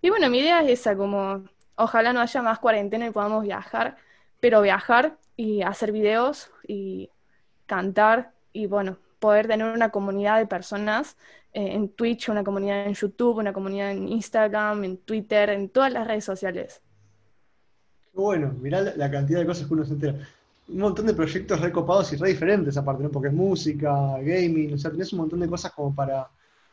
Y 0.03 0.11
bueno, 0.11 0.29
mi 0.29 0.37
idea 0.37 0.61
es 0.61 0.81
esa, 0.81 0.95
como 0.95 1.45
ojalá 1.77 2.13
no 2.13 2.21
haya 2.21 2.43
más 2.43 2.59
cuarentena 2.59 3.07
y 3.07 3.09
podamos 3.09 3.41
viajar, 3.41 3.97
pero 4.39 4.61
viajar 4.61 5.17
y 5.35 5.63
hacer 5.63 5.91
videos 5.91 6.51
y 6.67 7.09
cantar 7.65 8.33
y 8.53 8.67
bueno, 8.67 8.99
poder 9.17 9.47
tener 9.47 9.73
una 9.73 9.89
comunidad 9.89 10.37
de 10.37 10.45
personas 10.45 11.17
eh, 11.55 11.73
en 11.73 11.89
Twitch, 11.89 12.29
una 12.29 12.43
comunidad 12.43 12.85
en 12.85 12.93
YouTube, 12.93 13.37
una 13.37 13.53
comunidad 13.53 13.91
en 13.91 14.07
Instagram, 14.07 14.83
en 14.83 14.97
Twitter, 14.97 15.49
en 15.51 15.69
todas 15.69 15.91
las 15.93 16.05
redes 16.07 16.23
sociales. 16.25 16.81
Qué 18.13 18.19
bueno, 18.19 18.53
mirá 18.61 18.81
la, 18.81 18.95
la 18.95 19.11
cantidad 19.11 19.39
de 19.39 19.45
cosas 19.45 19.67
que 19.67 19.73
uno 19.73 19.85
se 19.85 19.93
entera. 19.93 20.15
Un 20.67 20.79
montón 20.79 21.05
de 21.05 21.13
proyectos 21.13 21.59
recopados 21.61 22.11
y 22.13 22.15
re 22.15 22.29
diferentes 22.29 22.75
aparte, 22.77 23.03
¿no? 23.03 23.09
Porque 23.11 23.27
es 23.29 23.33
música, 23.33 24.17
gaming, 24.19 24.73
o 24.73 24.77
sea, 24.77 24.91
tenés 24.91 25.13
un 25.13 25.19
montón 25.19 25.39
de 25.39 25.47
cosas 25.47 25.71
como 25.73 25.93
para... 25.93 26.27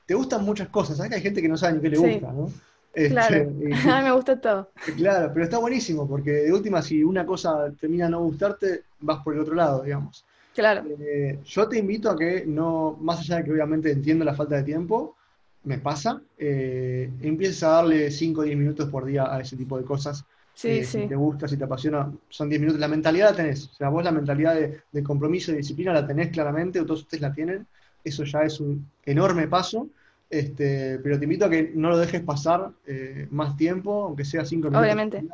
Te 0.06 0.14
gustan 0.14 0.44
muchas 0.44 0.68
cosas, 0.68 0.96
¿sabes 0.96 1.10
que 1.10 1.16
hay 1.16 1.22
gente 1.22 1.42
que 1.42 1.48
no 1.48 1.56
sabe 1.56 1.74
ni 1.74 1.80
qué 1.80 1.90
le 1.90 1.96
Sí. 1.96 2.02
gusta, 2.14 2.32
¿no? 2.32 2.50
Este, 2.94 3.10
Claro, 3.10 3.50
y- 3.60 3.72
a 3.88 3.98
mí 3.98 4.04
me 4.04 4.12
gusta 4.12 4.40
todo. 4.40 4.70
Claro, 4.96 5.30
pero 5.32 5.44
está 5.44 5.58
buenísimo, 5.58 6.08
porque 6.08 6.30
de 6.30 6.52
última, 6.52 6.82
si 6.82 7.02
una 7.04 7.24
cosa 7.26 7.70
termina 7.80 8.08
no 8.08 8.20
gustarte, 8.22 8.82
vas 9.00 9.22
por 9.22 9.34
el 9.34 9.40
otro 9.40 9.54
lado, 9.54 9.82
digamos. 9.82 10.24
Claro, 10.54 10.84
Eh, 11.00 11.40
yo 11.44 11.68
te 11.68 11.78
invito 11.78 12.10
a 12.10 12.16
que 12.16 12.44
no, 12.46 12.96
más 13.00 13.20
allá 13.20 13.36
de 13.38 13.44
que 13.44 13.52
obviamente 13.52 13.90
entiendo 13.90 14.24
la 14.24 14.34
falta 14.34 14.56
de 14.56 14.62
tiempo, 14.64 15.16
me 15.64 15.78
pasa, 15.78 16.20
eh, 16.38 17.10
empieces 17.20 17.62
a 17.62 17.68
darle 17.68 18.10
5 18.10 18.40
o 18.40 18.44
10 18.44 18.56
minutos 18.58 18.88
por 18.90 19.04
día 19.04 19.32
a 19.34 19.40
ese 19.40 19.56
tipo 19.56 19.78
de 19.78 19.84
cosas. 19.84 20.24
sí, 20.54 20.68
Eh, 20.68 20.84
Si 20.84 21.06
te 21.06 21.14
gusta, 21.14 21.48
si 21.48 21.56
te 21.56 21.64
apasiona, 21.64 22.12
son 22.28 22.48
10 22.48 22.60
minutos. 22.60 22.80
La 22.80 22.88
mentalidad 22.88 23.30
la 23.30 23.36
tenés, 23.36 23.68
o 23.68 23.74
sea, 23.74 23.88
vos 23.88 24.04
la 24.04 24.12
mentalidad 24.12 24.54
de, 24.54 24.80
de 24.92 25.02
compromiso 25.02 25.52
y 25.52 25.56
disciplina 25.56 25.92
la 25.92 26.06
tenés 26.06 26.28
claramente, 26.30 26.80
o 26.80 26.84
todos 26.86 27.02
ustedes 27.02 27.22
la 27.22 27.32
tienen, 27.32 27.66
eso 28.04 28.24
ya 28.24 28.42
es 28.42 28.60
un 28.60 28.86
enorme 29.04 29.48
paso. 29.48 29.88
Este, 30.28 30.98
pero 31.02 31.18
te 31.18 31.24
invito 31.24 31.44
a 31.44 31.50
que 31.50 31.72
no 31.74 31.90
lo 31.90 31.98
dejes 31.98 32.22
pasar 32.22 32.70
eh, 32.86 33.28
más 33.30 33.56
tiempo, 33.56 34.04
aunque 34.04 34.24
sea 34.24 34.44
5 34.44 34.68
minutos. 34.68 34.82
Obviamente. 34.82 35.24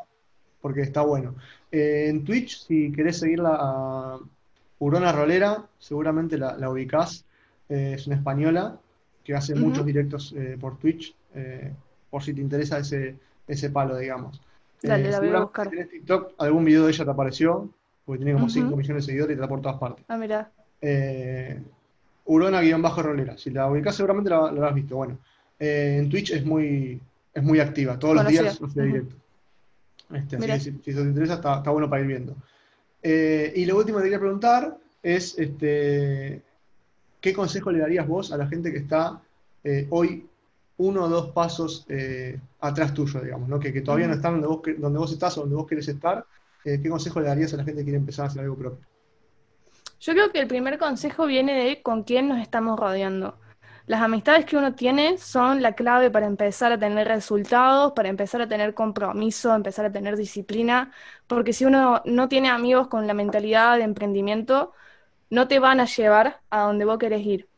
Porque 0.61 0.83
está 0.83 1.03
bueno. 1.03 1.37
En 1.71 2.25
Twitch, 2.25 2.67
si 2.67 2.91
querés 2.93 3.19
seguirla 3.19 3.57
a 3.59 4.19
Urona 4.81 5.13
Rolera, 5.13 5.65
seguramente 5.79 6.39
la, 6.39 6.57
la 6.57 6.71
ubicás. 6.71 7.25
Eh, 7.69 7.93
es 7.97 8.07
una 8.07 8.17
española 8.17 8.79
que 9.25 9.35
hace 9.35 9.55
muchos 9.55 9.85
directos 9.85 10.33
eh, 10.37 10.57
por 10.61 10.79
Twitch, 10.79 11.15
eh, 11.35 11.73
por 12.11 12.23
si 12.23 12.33
te 12.33 12.41
interesa 12.41 12.79
ese, 12.79 13.17
ese 13.47 13.71
palo, 13.71 13.97
digamos. 13.97 14.41
Dale, 14.83 15.11
la 15.11 15.19
voy 15.21 15.29
a 15.31 15.41
buscar. 15.41 15.65
si 15.67 15.71
tenés 15.71 15.91
TikTok, 15.91 16.35
algún 16.39 16.65
video 16.65 16.85
de 16.87 16.93
ella 16.93 17.05
te 17.05 17.11
apareció, 17.11 17.69
porque 18.07 18.19
tiene 18.19 18.33
como 18.33 18.47
Ujú. 18.47 18.55
5 18.55 18.77
millones 18.77 19.05
de 19.05 19.07
seguidores 19.13 19.35
y 19.35 19.39
está 19.41 19.49
por 19.49 19.61
todas 19.61 19.79
partes. 19.79 20.05
Ah, 20.09 20.17
mira, 20.17 20.51
Eh, 20.81 21.61
Urona-rolera. 22.25 23.37
Si 23.37 23.51
la 23.51 23.71
ubicás 23.71 23.97
seguramente 23.97 24.31
la, 24.31 24.41
la 24.43 24.49
habrás 24.49 24.75
visto. 24.75 24.97
Bueno, 24.97 25.19
en 25.59 26.09
Twitch 26.09 26.31
es 26.31 26.45
muy, 26.45 27.01
es 27.35 27.43
muy 27.43 27.59
activa. 27.59 27.99
Todos 27.99 28.15
los 28.17 28.27
días 28.29 28.55
hace 28.55 28.65
Ujú. 28.65 28.81
directo. 28.83 29.17
Este, 30.15 30.37
así 30.37 30.47
que 30.47 30.61
si, 30.61 30.71
si 30.73 30.95
te 30.95 31.01
interesa, 31.03 31.35
está, 31.35 31.57
está 31.59 31.71
bueno 31.71 31.91
para 31.91 32.01
ir 32.03 32.09
viendo. 32.09 32.37
Eh, 33.03 33.53
y 33.55 33.65
lo 33.65 33.77
último 33.77 33.99
que 33.99 34.05
quería 34.05 34.19
preguntar 34.19 34.77
es, 35.03 35.39
este, 35.39 36.43
¿qué 37.21 37.33
consejo 37.33 37.71
le 37.71 37.81
darías 37.81 38.07
vos 38.07 38.33
a 38.33 38.37
la 38.37 38.47
gente 38.47 38.73
que 38.73 38.79
está 38.79 39.21
eh, 39.65 39.87
hoy 39.91 40.27
uno 40.79 41.05
o 41.05 41.09
dos 41.09 41.31
pasos 41.31 41.85
eh, 41.89 42.39
atrás 42.61 42.95
tuyo, 42.95 43.21
digamos, 43.21 43.49
¿no? 43.49 43.59
Que, 43.59 43.73
que 43.73 43.81
todavía 43.81 44.07
no 44.07 44.15
están 44.15 44.41
donde 44.41 44.47
vos, 44.47 44.61
donde 44.79 44.99
vos 44.99 45.13
estás 45.13 45.37
o 45.39 45.43
donde 45.43 45.57
vos 45.57 45.67
querés 45.67 45.89
estar? 45.89 46.25
¿qué 46.61 46.91
consejo 46.91 47.21
le 47.21 47.29
darías 47.29 47.55
a 47.55 47.57
la 47.57 47.65
gente 47.65 47.81
que 47.81 47.85
quiere 47.85 47.99
empezar 47.99 48.27
a 48.27 48.29
hacer 48.29 48.43
algo 48.43 48.57
propio? 48.57 48.85
Yo 50.01 50.13
creo 50.13 50.31
que 50.31 50.41
el 50.41 50.49
primer 50.49 50.79
consejo 50.79 51.25
viene 51.25 51.55
de 51.55 51.81
con 51.81 52.03
quién 52.03 52.29
nos 52.29 52.43
estamos 52.43 52.79
rodeando. 52.79 53.39
Las 53.89 54.03
amistades 54.03 54.45
que 54.45 54.59
uno 54.59 54.75
tiene 54.75 55.17
son 55.17 55.63
la 55.63 55.73
clave 55.73 56.11
para 56.11 56.27
empezar 56.27 56.73
a 56.73 56.79
tener 56.79 57.09
resultados, 57.09 57.93
para 57.95 58.11
empezar 58.11 58.43
a 58.43 58.47
tener 58.47 58.75
compromiso, 58.75 59.55
empezar 59.55 59.87
a 59.87 59.91
tener 59.91 60.15
disciplina, 60.19 60.93
porque 61.27 61.55
si 61.55 61.65
uno 61.65 62.03
no 62.05 62.29
tiene 62.29 62.51
amigos 62.51 62.89
con 62.89 63.07
la 63.07 63.15
mentalidad 63.15 63.79
de 63.79 63.85
emprendimiento, 63.85 64.75
no 65.31 65.49
te 65.49 65.59
van 65.59 65.81
a 65.81 65.87
llevar 65.87 66.43
a 66.51 66.65
donde 66.65 66.85
vos 66.85 66.99
querés 66.99 67.25
ir. 67.25 67.49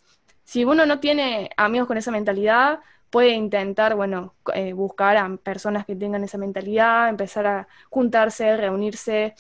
Si 0.45 0.65
uno 0.65 0.87
no 0.87 1.01
tiene 1.01 1.51
amigos 1.57 1.89
con 1.89 1.99
esa 1.99 2.13
mentalidad, 2.13 2.79
puede 3.11 3.31
intentar, 3.31 3.97
bueno, 3.97 4.37
eh, 4.55 4.73
buscar 4.73 5.17
a 5.17 5.37
personas 5.37 5.85
que 5.85 5.97
tengan 5.97 6.23
esa 6.23 6.39
mentalidad, 6.39 7.09
empezar 7.09 7.47
a 7.49 7.69
juntarse, 7.91 8.57
reunirse, 8.57 9.35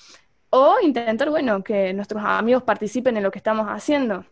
o 0.51 0.79
intentar, 0.83 1.31
bueno, 1.31 1.63
que 1.63 1.93
nuestros 1.95 2.25
amigos 2.25 2.65
participen 2.65 3.17
en 3.17 3.23
lo 3.23 3.31
que 3.31 3.39
estamos 3.39 3.69
haciendo. 3.69 4.25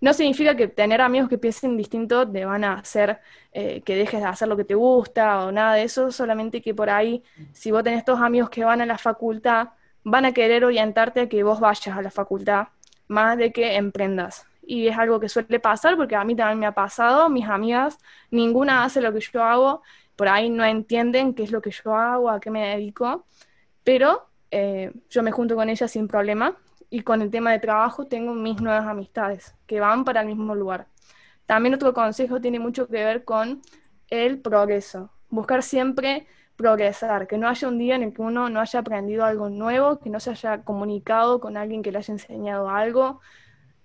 No 0.00 0.12
significa 0.12 0.54
que 0.56 0.68
tener 0.68 1.00
amigos 1.00 1.28
que 1.28 1.38
piensen 1.38 1.76
distinto 1.76 2.28
te 2.30 2.44
van 2.44 2.64
a 2.64 2.74
hacer 2.74 3.20
eh, 3.52 3.82
que 3.82 3.96
dejes 3.96 4.20
de 4.20 4.26
hacer 4.26 4.48
lo 4.48 4.56
que 4.56 4.64
te 4.64 4.74
gusta 4.74 5.44
o 5.46 5.52
nada 5.52 5.74
de 5.74 5.82
eso, 5.82 6.12
solamente 6.12 6.62
que 6.62 6.74
por 6.74 6.90
ahí, 6.90 7.22
si 7.52 7.70
vos 7.70 7.82
tenés 7.82 8.00
estos 8.00 8.20
amigos 8.20 8.50
que 8.50 8.64
van 8.64 8.80
a 8.80 8.86
la 8.86 8.98
facultad, 8.98 9.70
van 10.04 10.24
a 10.24 10.32
querer 10.32 10.64
orientarte 10.64 11.20
a 11.22 11.28
que 11.28 11.42
vos 11.42 11.60
vayas 11.60 11.96
a 11.96 12.02
la 12.02 12.10
facultad 12.10 12.68
más 13.08 13.36
de 13.38 13.52
que 13.52 13.76
emprendas. 13.76 14.46
Y 14.62 14.86
es 14.86 14.98
algo 14.98 15.18
que 15.18 15.28
suele 15.28 15.60
pasar 15.60 15.96
porque 15.96 16.14
a 16.14 16.24
mí 16.24 16.36
también 16.36 16.58
me 16.58 16.66
ha 16.66 16.72
pasado, 16.72 17.28
mis 17.30 17.48
amigas, 17.48 17.98
ninguna 18.30 18.84
hace 18.84 19.00
lo 19.00 19.12
que 19.12 19.20
yo 19.20 19.42
hago, 19.42 19.82
por 20.14 20.28
ahí 20.28 20.50
no 20.50 20.64
entienden 20.64 21.34
qué 21.34 21.42
es 21.44 21.50
lo 21.50 21.62
que 21.62 21.70
yo 21.70 21.94
hago, 21.94 22.30
a 22.30 22.38
qué 22.38 22.50
me 22.50 22.68
dedico, 22.68 23.26
pero 23.82 24.28
eh, 24.50 24.92
yo 25.10 25.22
me 25.22 25.32
junto 25.32 25.56
con 25.56 25.68
ellas 25.68 25.90
sin 25.90 26.06
problema 26.06 26.56
y 26.90 27.00
con 27.00 27.22
el 27.22 27.30
tema 27.30 27.52
de 27.52 27.58
trabajo 27.58 28.06
tengo 28.06 28.34
mis 28.34 28.60
nuevas 28.60 28.86
amistades 28.86 29.54
que 29.66 29.80
van 29.80 30.04
para 30.04 30.22
el 30.22 30.26
mismo 30.26 30.54
lugar. 30.54 30.86
También 31.46 31.74
otro 31.74 31.94
consejo 31.94 32.40
tiene 32.40 32.58
mucho 32.58 32.86
que 32.86 33.04
ver 33.04 33.24
con 33.24 33.62
el 34.08 34.40
progreso. 34.40 35.10
Buscar 35.30 35.62
siempre 35.62 36.26
progresar, 36.56 37.26
que 37.28 37.38
no 37.38 37.48
haya 37.48 37.68
un 37.68 37.78
día 37.78 37.94
en 37.94 38.02
el 38.02 38.12
que 38.12 38.20
uno 38.20 38.50
no 38.50 38.60
haya 38.60 38.80
aprendido 38.80 39.24
algo 39.24 39.48
nuevo, 39.48 40.00
que 40.00 40.10
no 40.10 40.18
se 40.18 40.30
haya 40.30 40.64
comunicado 40.64 41.40
con 41.40 41.56
alguien 41.56 41.82
que 41.82 41.92
le 41.92 41.98
haya 41.98 42.12
enseñado 42.12 42.68
algo. 42.68 43.20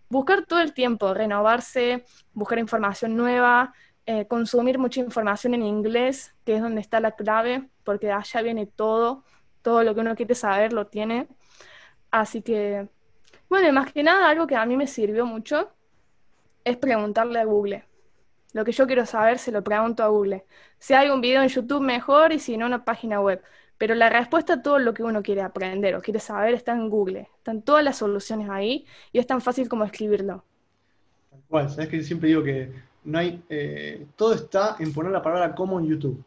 Buscar 0.09 0.45
todo 0.45 0.59
el 0.59 0.73
tiempo, 0.73 1.13
renovarse, 1.13 2.05
buscar 2.33 2.59
información 2.59 3.15
nueva, 3.15 3.73
eh, 4.05 4.27
consumir 4.27 4.79
mucha 4.79 4.99
información 5.01 5.53
en 5.53 5.63
inglés, 5.63 6.33
que 6.45 6.55
es 6.55 6.61
donde 6.61 6.81
está 6.81 6.99
la 6.99 7.11
clave, 7.11 7.69
porque 7.83 8.07
de 8.07 8.13
allá 8.13 8.41
viene 8.41 8.65
todo, 8.65 9.23
todo 9.61 9.83
lo 9.83 9.93
que 9.93 10.01
uno 10.01 10.15
quiere 10.15 10.35
saber 10.35 10.73
lo 10.73 10.87
tiene. 10.87 11.27
Así 12.13 12.43
que, 12.43 12.87
bueno, 13.49 13.73
más 13.73 13.91
que 13.91 14.03
nada, 14.03 14.29
algo 14.29 14.45
que 14.45 14.55
a 14.55 14.67
mí 14.67 14.77
me 14.77 14.85
sirvió 14.85 15.25
mucho 15.25 15.71
es 16.63 16.77
preguntarle 16.77 17.39
a 17.39 17.45
Google. 17.45 17.85
Lo 18.53 18.63
que 18.63 18.71
yo 18.71 18.85
quiero 18.85 19.07
saber 19.07 19.39
se 19.39 19.51
lo 19.51 19.63
pregunto 19.63 20.03
a 20.03 20.09
Google. 20.09 20.45
Si 20.77 20.93
hay 20.93 21.09
un 21.09 21.21
video 21.21 21.41
en 21.41 21.49
YouTube 21.49 21.81
mejor 21.81 22.31
y 22.31 22.37
si 22.37 22.55
no 22.55 22.67
una 22.67 22.85
página 22.85 23.19
web. 23.19 23.41
Pero 23.79 23.95
la 23.95 24.09
respuesta 24.11 24.53
a 24.53 24.61
todo 24.61 24.77
lo 24.77 24.93
que 24.93 25.01
uno 25.01 25.23
quiere 25.23 25.41
aprender 25.41 25.95
o 25.95 26.03
quiere 26.03 26.19
saber 26.19 26.53
está 26.53 26.73
en 26.73 26.87
Google. 26.87 27.29
Están 27.37 27.63
todas 27.63 27.83
las 27.83 27.97
soluciones 27.97 28.47
ahí 28.47 28.85
y 29.11 29.17
es 29.17 29.25
tan 29.25 29.41
fácil 29.41 29.67
como 29.67 29.83
escribirlo. 29.83 30.43
Cual, 31.49 31.67
sabes 31.71 31.89
que 31.89 32.03
siempre 32.03 32.29
digo 32.29 32.43
que 32.43 32.71
no 33.05 33.17
hay, 33.17 33.43
eh, 33.49 34.05
todo 34.15 34.35
está 34.35 34.75
en 34.77 34.93
poner 34.93 35.11
la 35.11 35.23
palabra 35.23 35.55
como 35.55 35.79
en 35.79 35.87
YouTube. 35.87 36.23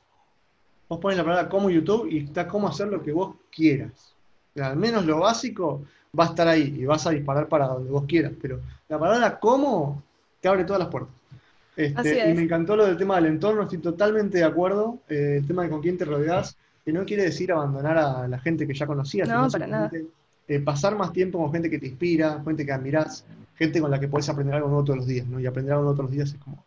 Vos 0.88 0.98
pones 0.98 1.16
la 1.16 1.22
palabra 1.22 1.48
como 1.48 1.70
en 1.70 1.76
YouTube 1.76 2.08
y 2.10 2.24
está 2.24 2.48
cómo 2.48 2.66
hacer 2.66 2.88
lo 2.88 3.00
que 3.04 3.12
vos 3.12 3.36
quieras. 3.52 4.15
Al 4.60 4.76
menos 4.76 5.04
lo 5.04 5.20
básico 5.20 5.82
va 6.18 6.24
a 6.24 6.28
estar 6.28 6.48
ahí 6.48 6.76
y 6.78 6.84
vas 6.84 7.06
a 7.06 7.10
disparar 7.10 7.48
para 7.48 7.66
donde 7.66 7.90
vos 7.90 8.04
quieras. 8.06 8.32
Pero 8.40 8.60
la 8.88 8.98
palabra 8.98 9.38
cómo 9.38 10.02
te 10.40 10.48
abre 10.48 10.64
todas 10.64 10.80
las 10.80 10.88
puertas. 10.88 11.14
Este, 11.76 12.30
y 12.30 12.34
me 12.34 12.42
encantó 12.42 12.74
lo 12.74 12.86
del 12.86 12.96
tema 12.96 13.16
del 13.16 13.26
entorno, 13.26 13.62
estoy 13.62 13.78
totalmente 13.78 14.38
de 14.38 14.44
acuerdo. 14.44 15.00
Eh, 15.08 15.38
el 15.40 15.46
tema 15.46 15.62
de 15.62 15.70
con 15.70 15.82
quién 15.82 15.98
te 15.98 16.06
rodeas, 16.06 16.56
que 16.84 16.92
no 16.92 17.04
quiere 17.04 17.24
decir 17.24 17.52
abandonar 17.52 17.98
a 17.98 18.26
la 18.26 18.38
gente 18.38 18.66
que 18.66 18.72
ya 18.72 18.86
conocías, 18.86 19.28
no, 19.28 19.48
para 19.50 19.66
nada. 19.66 19.90
Eh, 20.48 20.60
pasar 20.60 20.96
más 20.96 21.12
tiempo 21.12 21.38
con 21.38 21.52
gente 21.52 21.68
que 21.68 21.78
te 21.78 21.88
inspira, 21.88 22.40
gente 22.44 22.64
que 22.64 22.72
admirás, 22.72 23.24
gente 23.56 23.80
con 23.80 23.90
la 23.90 23.98
que 23.98 24.06
puedes 24.06 24.28
aprender 24.28 24.54
algo 24.54 24.68
nuevo 24.68 24.84
todos 24.84 24.98
los 24.98 25.06
días, 25.06 25.26
¿no? 25.26 25.40
Y 25.40 25.46
aprender 25.46 25.72
algo 25.72 25.84
nuevo 25.84 25.96
todos 25.96 26.10
los 26.10 26.14
días 26.16 26.32
es 26.32 26.38
como, 26.38 26.64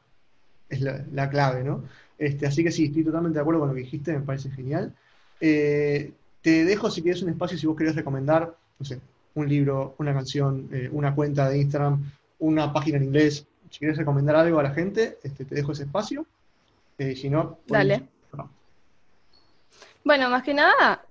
es 0.68 0.82
la, 0.82 1.30
clave, 1.30 1.64
¿no? 1.64 1.84
Este, 2.18 2.46
así 2.46 2.64
que 2.64 2.72
sí, 2.72 2.86
estoy 2.86 3.06
totalmente 3.06 3.38
de 3.38 3.42
acuerdo 3.42 3.62
con 3.62 3.70
lo 3.70 3.76
que 3.76 3.82
dijiste, 3.82 4.12
me 4.12 4.20
parece 4.20 4.52
genial. 4.52 4.94
Eh, 5.40 6.12
te 6.42 6.66
dejo 6.66 6.90
si 6.90 7.02
quieres 7.02 7.22
un 7.22 7.30
espacio, 7.30 7.58
si 7.58 7.68
vos 7.68 7.78
querés 7.78 7.96
recomendar, 7.96 8.56
no 8.80 8.86
sé, 8.86 9.00
un 9.36 9.48
libro, 9.48 9.96
una 9.98 10.14
canción, 10.14 10.70
una 10.92 11.14
cuenta 11.14 11.50
de 11.50 11.60
Instagram, 11.60 12.04
una 12.40 12.74
página 12.74 12.98
en 12.98 13.04
inglés, 13.04 13.46
si 13.70 13.80
quieres 13.80 13.98
recomendar 13.98 14.36
algo 14.36 14.60
a 14.60 14.64
la 14.64 14.72
gente, 14.72 15.20
este, 15.24 15.46
te 15.46 15.56
dejo 15.56 15.72
ese 15.72 15.84
espacio. 15.84 16.26
Eh, 16.98 17.16
si 17.16 17.30
no, 17.30 17.60
dale. 17.68 18.04
Bueno, 20.04 20.30
más 20.30 20.44
que 20.44 20.54
nada, 20.54 21.06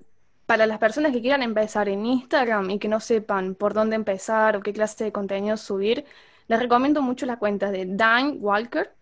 para 0.46 0.66
las 0.66 0.78
personas 0.78 1.12
que 1.12 1.20
quieran 1.20 1.42
empezar 1.42 1.88
en 1.88 2.04
Instagram 2.04 2.70
y 2.70 2.78
que 2.78 2.88
no 2.88 3.00
sepan 3.00 3.54
por 3.54 3.74
dónde 3.74 3.96
empezar 3.96 4.56
o 4.56 4.60
qué 4.60 4.72
clase 4.72 5.04
de 5.04 5.12
contenido 5.12 5.56
subir, 5.56 6.04
les 6.48 6.58
recomiendo 6.58 7.00
mucho 7.00 7.26
las 7.26 7.38
cuentas 7.38 7.70
de 7.70 7.86
Dan 7.86 8.38
Walker 8.40 8.92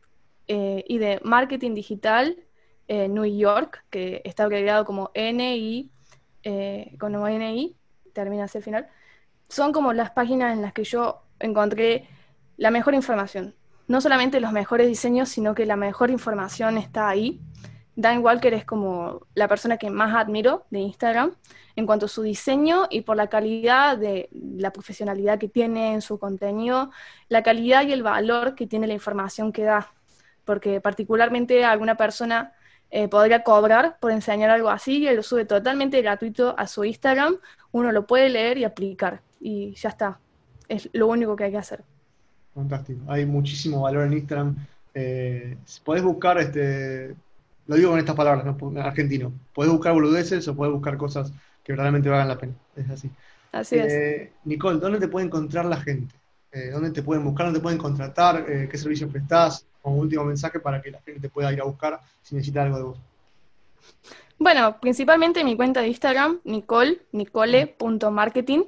eh, 0.48 0.84
y 0.86 0.98
de 0.98 1.20
Marketing 1.24 1.74
Digital 1.74 2.36
eh, 2.88 3.08
New 3.08 3.24
York, 3.24 3.84
que 3.90 4.20
está 4.24 4.44
abreviado 4.44 4.84
como 4.84 5.10
NI, 5.14 5.90
como 6.98 7.28
NI, 7.28 7.76
termina 8.12 8.44
hacia 8.44 8.58
el 8.58 8.64
final. 8.64 8.88
Son 9.48 9.72
como 9.72 9.92
las 9.92 10.10
páginas 10.10 10.52
en 10.52 10.62
las 10.62 10.72
que 10.72 10.84
yo 10.84 11.22
encontré 11.38 12.08
la 12.56 12.70
mejor 12.70 12.94
información. 12.94 13.54
No 13.88 14.00
solamente 14.00 14.40
los 14.40 14.52
mejores 14.52 14.88
diseños, 14.88 15.28
sino 15.28 15.54
que 15.54 15.66
la 15.66 15.76
mejor 15.76 16.10
información 16.10 16.78
está 16.78 17.08
ahí. 17.08 17.40
Dan 17.94 18.22
Walker 18.24 18.52
es 18.52 18.64
como 18.64 19.26
la 19.34 19.48
persona 19.48 19.76
que 19.76 19.90
más 19.90 20.14
admiro 20.14 20.66
de 20.70 20.80
Instagram 20.80 21.34
en 21.76 21.86
cuanto 21.86 22.06
a 22.06 22.08
su 22.08 22.22
diseño 22.22 22.86
y 22.90 23.02
por 23.02 23.16
la 23.16 23.28
calidad 23.28 23.96
de 23.96 24.28
la 24.32 24.72
profesionalidad 24.72 25.38
que 25.38 25.48
tiene 25.48 25.92
en 25.92 26.02
su 26.02 26.18
contenido, 26.18 26.90
la 27.28 27.42
calidad 27.42 27.86
y 27.86 27.92
el 27.92 28.02
valor 28.02 28.54
que 28.54 28.66
tiene 28.66 28.86
la 28.86 28.94
información 28.94 29.52
que 29.52 29.64
da. 29.64 29.92
Porque 30.44 30.80
particularmente 30.80 31.64
alguna 31.64 31.96
persona 31.96 32.52
eh, 32.90 33.08
podría 33.08 33.42
cobrar 33.42 33.98
por 34.00 34.12
enseñar 34.12 34.50
algo 34.50 34.70
así 34.70 34.98
y 34.98 35.08
él 35.08 35.16
lo 35.16 35.22
sube 35.22 35.44
totalmente 35.44 36.00
gratuito 36.02 36.54
a 36.58 36.66
su 36.66 36.84
Instagram. 36.84 37.36
Uno 37.72 37.92
lo 37.92 38.06
puede 38.06 38.28
leer 38.28 38.58
y 38.58 38.64
aplicar 38.64 39.20
y 39.40 39.74
ya 39.74 39.90
está. 39.90 40.18
Es 40.68 40.88
lo 40.92 41.06
único 41.06 41.36
que 41.36 41.44
hay 41.44 41.50
que 41.50 41.58
hacer. 41.58 41.82
Fantástico. 42.54 43.00
Hay 43.08 43.26
muchísimo 43.26 43.82
valor 43.82 44.06
en 44.06 44.14
Instagram. 44.14 44.56
Eh, 44.94 45.56
podés 45.84 46.02
buscar, 46.02 46.38
este, 46.38 47.14
lo 47.66 47.76
digo 47.76 47.90
con 47.90 47.98
estas 47.98 48.16
palabras, 48.16 48.44
¿no? 48.44 48.80
argentino. 48.80 49.32
Podés 49.54 49.70
buscar 49.70 49.92
boludeces 49.92 50.46
o 50.48 50.56
podés 50.56 50.72
buscar 50.72 50.96
cosas 50.96 51.32
que 51.62 51.72
verdaderamente 51.72 52.08
valgan 52.08 52.28
la 52.28 52.38
pena. 52.38 52.54
Es 52.76 52.88
así. 52.88 53.10
Así 53.52 53.76
es. 53.76 53.92
Eh, 53.92 54.32
Nicole, 54.44 54.78
¿dónde 54.78 54.98
te 55.00 55.08
puede 55.08 55.26
encontrar 55.26 55.64
la 55.64 55.76
gente? 55.76 56.14
Eh, 56.52 56.70
¿Dónde 56.70 56.90
te 56.90 57.02
pueden 57.02 57.24
buscar? 57.24 57.46
¿Dónde 57.46 57.58
te 57.58 57.62
pueden 57.62 57.78
contratar? 57.78 58.46
Eh, 58.48 58.68
¿Qué 58.70 58.78
servicio 58.78 59.08
prestás? 59.08 59.66
Como 59.86 59.98
último 59.98 60.24
mensaje 60.24 60.58
para 60.58 60.82
que 60.82 60.90
la 60.90 61.00
gente 61.00 61.20
te 61.20 61.28
pueda 61.28 61.52
ir 61.52 61.60
a 61.60 61.64
buscar 61.64 62.00
si 62.20 62.34
necesita 62.34 62.64
algo 62.64 62.76
de 62.76 62.82
vos. 62.82 62.98
Bueno, 64.36 64.80
principalmente 64.80 65.38
en 65.38 65.46
mi 65.46 65.54
cuenta 65.54 65.80
de 65.80 65.86
Instagram, 65.86 66.40
nicole, 66.42 67.02
nicole.marketing, 67.12 68.64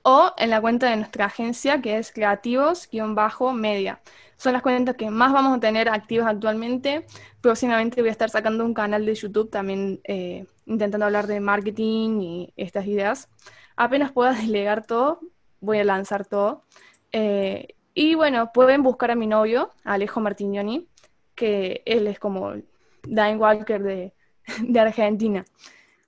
o 0.00 0.32
en 0.38 0.48
la 0.48 0.62
cuenta 0.62 0.88
de 0.88 0.96
nuestra 0.96 1.26
agencia, 1.26 1.82
que 1.82 1.98
es 1.98 2.10
creativos-media. 2.10 4.00
Son 4.38 4.54
las 4.54 4.62
cuentas 4.62 4.96
que 4.96 5.10
más 5.10 5.34
vamos 5.34 5.58
a 5.58 5.60
tener 5.60 5.90
activas 5.90 6.28
actualmente. 6.28 7.04
Próximamente 7.42 8.00
voy 8.00 8.08
a 8.08 8.12
estar 8.12 8.30
sacando 8.30 8.64
un 8.64 8.72
canal 8.72 9.04
de 9.04 9.14
YouTube 9.14 9.50
también 9.50 10.00
eh, 10.04 10.46
intentando 10.64 11.04
hablar 11.04 11.26
de 11.26 11.38
marketing 11.40 12.22
y 12.22 12.54
estas 12.56 12.86
ideas. 12.86 13.28
Apenas 13.76 14.10
pueda 14.10 14.32
delegar 14.40 14.86
todo, 14.86 15.20
voy 15.60 15.80
a 15.80 15.84
lanzar 15.84 16.24
todo. 16.24 16.64
Eh, 17.12 17.74
y 17.94 18.14
bueno, 18.14 18.52
pueden 18.52 18.82
buscar 18.82 19.10
a 19.10 19.14
mi 19.14 19.26
novio, 19.26 19.70
Alejo 19.84 20.20
Martignoni, 20.20 20.88
que 21.34 21.82
él 21.84 22.06
es 22.06 22.18
como 22.18 22.54
Dine 23.02 23.36
Walker 23.36 23.82
de, 23.82 24.80
Argentina. 24.80 25.44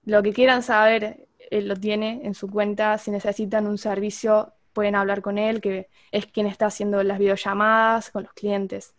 Lo 0.05 0.23
que 0.23 0.33
quieran 0.33 0.63
saber, 0.63 1.27
él 1.51 1.69
lo 1.69 1.77
tiene 1.77 2.21
en 2.25 2.35
su 2.35 2.49
cuenta. 2.49 2.97
Si 2.99 3.11
necesitan 3.11 3.67
un 3.67 3.79
servicio, 3.79 4.55
pueden 4.73 4.95
hablar 4.95 5.21
con 5.21 5.39
él, 5.39 5.61
que 5.61 5.89
es 6.11 6.27
quien 6.27 6.47
está 6.47 6.67
haciendo 6.67 7.03
las 7.03 7.19
videollamadas 7.19 8.11
con 8.11 8.25
los 8.25 8.33
clientes. 8.33 8.95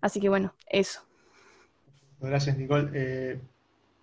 Así 0.00 0.20
que 0.20 0.28
bueno, 0.28 0.54
eso. 0.68 1.02
Gracias, 2.20 2.56
Nicole. 2.56 2.90
Eh, 2.94 3.40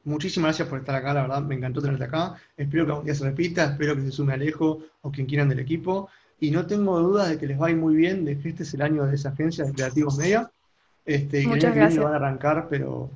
muchísimas 0.04 0.50
gracias 0.50 0.68
por 0.68 0.80
estar 0.80 0.96
acá, 0.96 1.14
la 1.14 1.22
verdad, 1.22 1.42
me 1.42 1.56
encantó 1.56 1.82
tenerte 1.82 2.04
acá. 2.04 2.36
Espero 2.58 2.86
que 2.86 2.92
algún 2.92 3.06
día 3.06 3.16
se 3.16 3.24
repita, 3.24 3.66
espero 3.66 3.96
que 3.96 4.02
se 4.02 4.12
sume 4.12 4.34
Alejo 4.34 4.80
o 5.02 5.12
quien 5.12 5.26
quieran 5.26 5.48
del 5.48 5.60
equipo 5.60 6.10
y 6.40 6.52
no 6.52 6.66
tengo 6.66 7.00
dudas 7.00 7.30
de 7.30 7.38
que 7.38 7.48
les 7.48 7.60
va 7.60 7.68
a 7.68 7.72
ir 7.72 7.78
muy 7.78 7.96
bien, 7.96 8.26
de 8.26 8.38
que 8.40 8.50
este 8.50 8.64
es 8.64 8.74
el 8.74 8.82
año 8.82 9.06
de 9.06 9.16
esa 9.16 9.30
agencia 9.30 9.66
de 9.66 9.74
Creativos 9.74 10.18
Media. 10.18 10.50
Este, 11.06 11.46
Muchas 11.48 11.74
que 11.74 11.80
gracias. 11.80 12.04
van 12.04 12.14
a 12.14 12.16
arrancar, 12.18 12.68
pero 12.70 13.10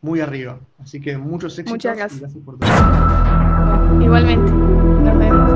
muy 0.00 0.20
arriba. 0.20 0.58
Así 0.78 1.00
que 1.00 1.18
muchos 1.18 1.58
éxitos. 1.58 1.72
Muchas 1.72 1.96
gracias. 1.96 2.18
Y 2.18 2.20
gracias 2.22 2.44
por 2.44 2.58
todo. 2.58 2.70
Igualmente. 4.02 4.50
Nos 4.52 5.18
vemos. 5.18 5.50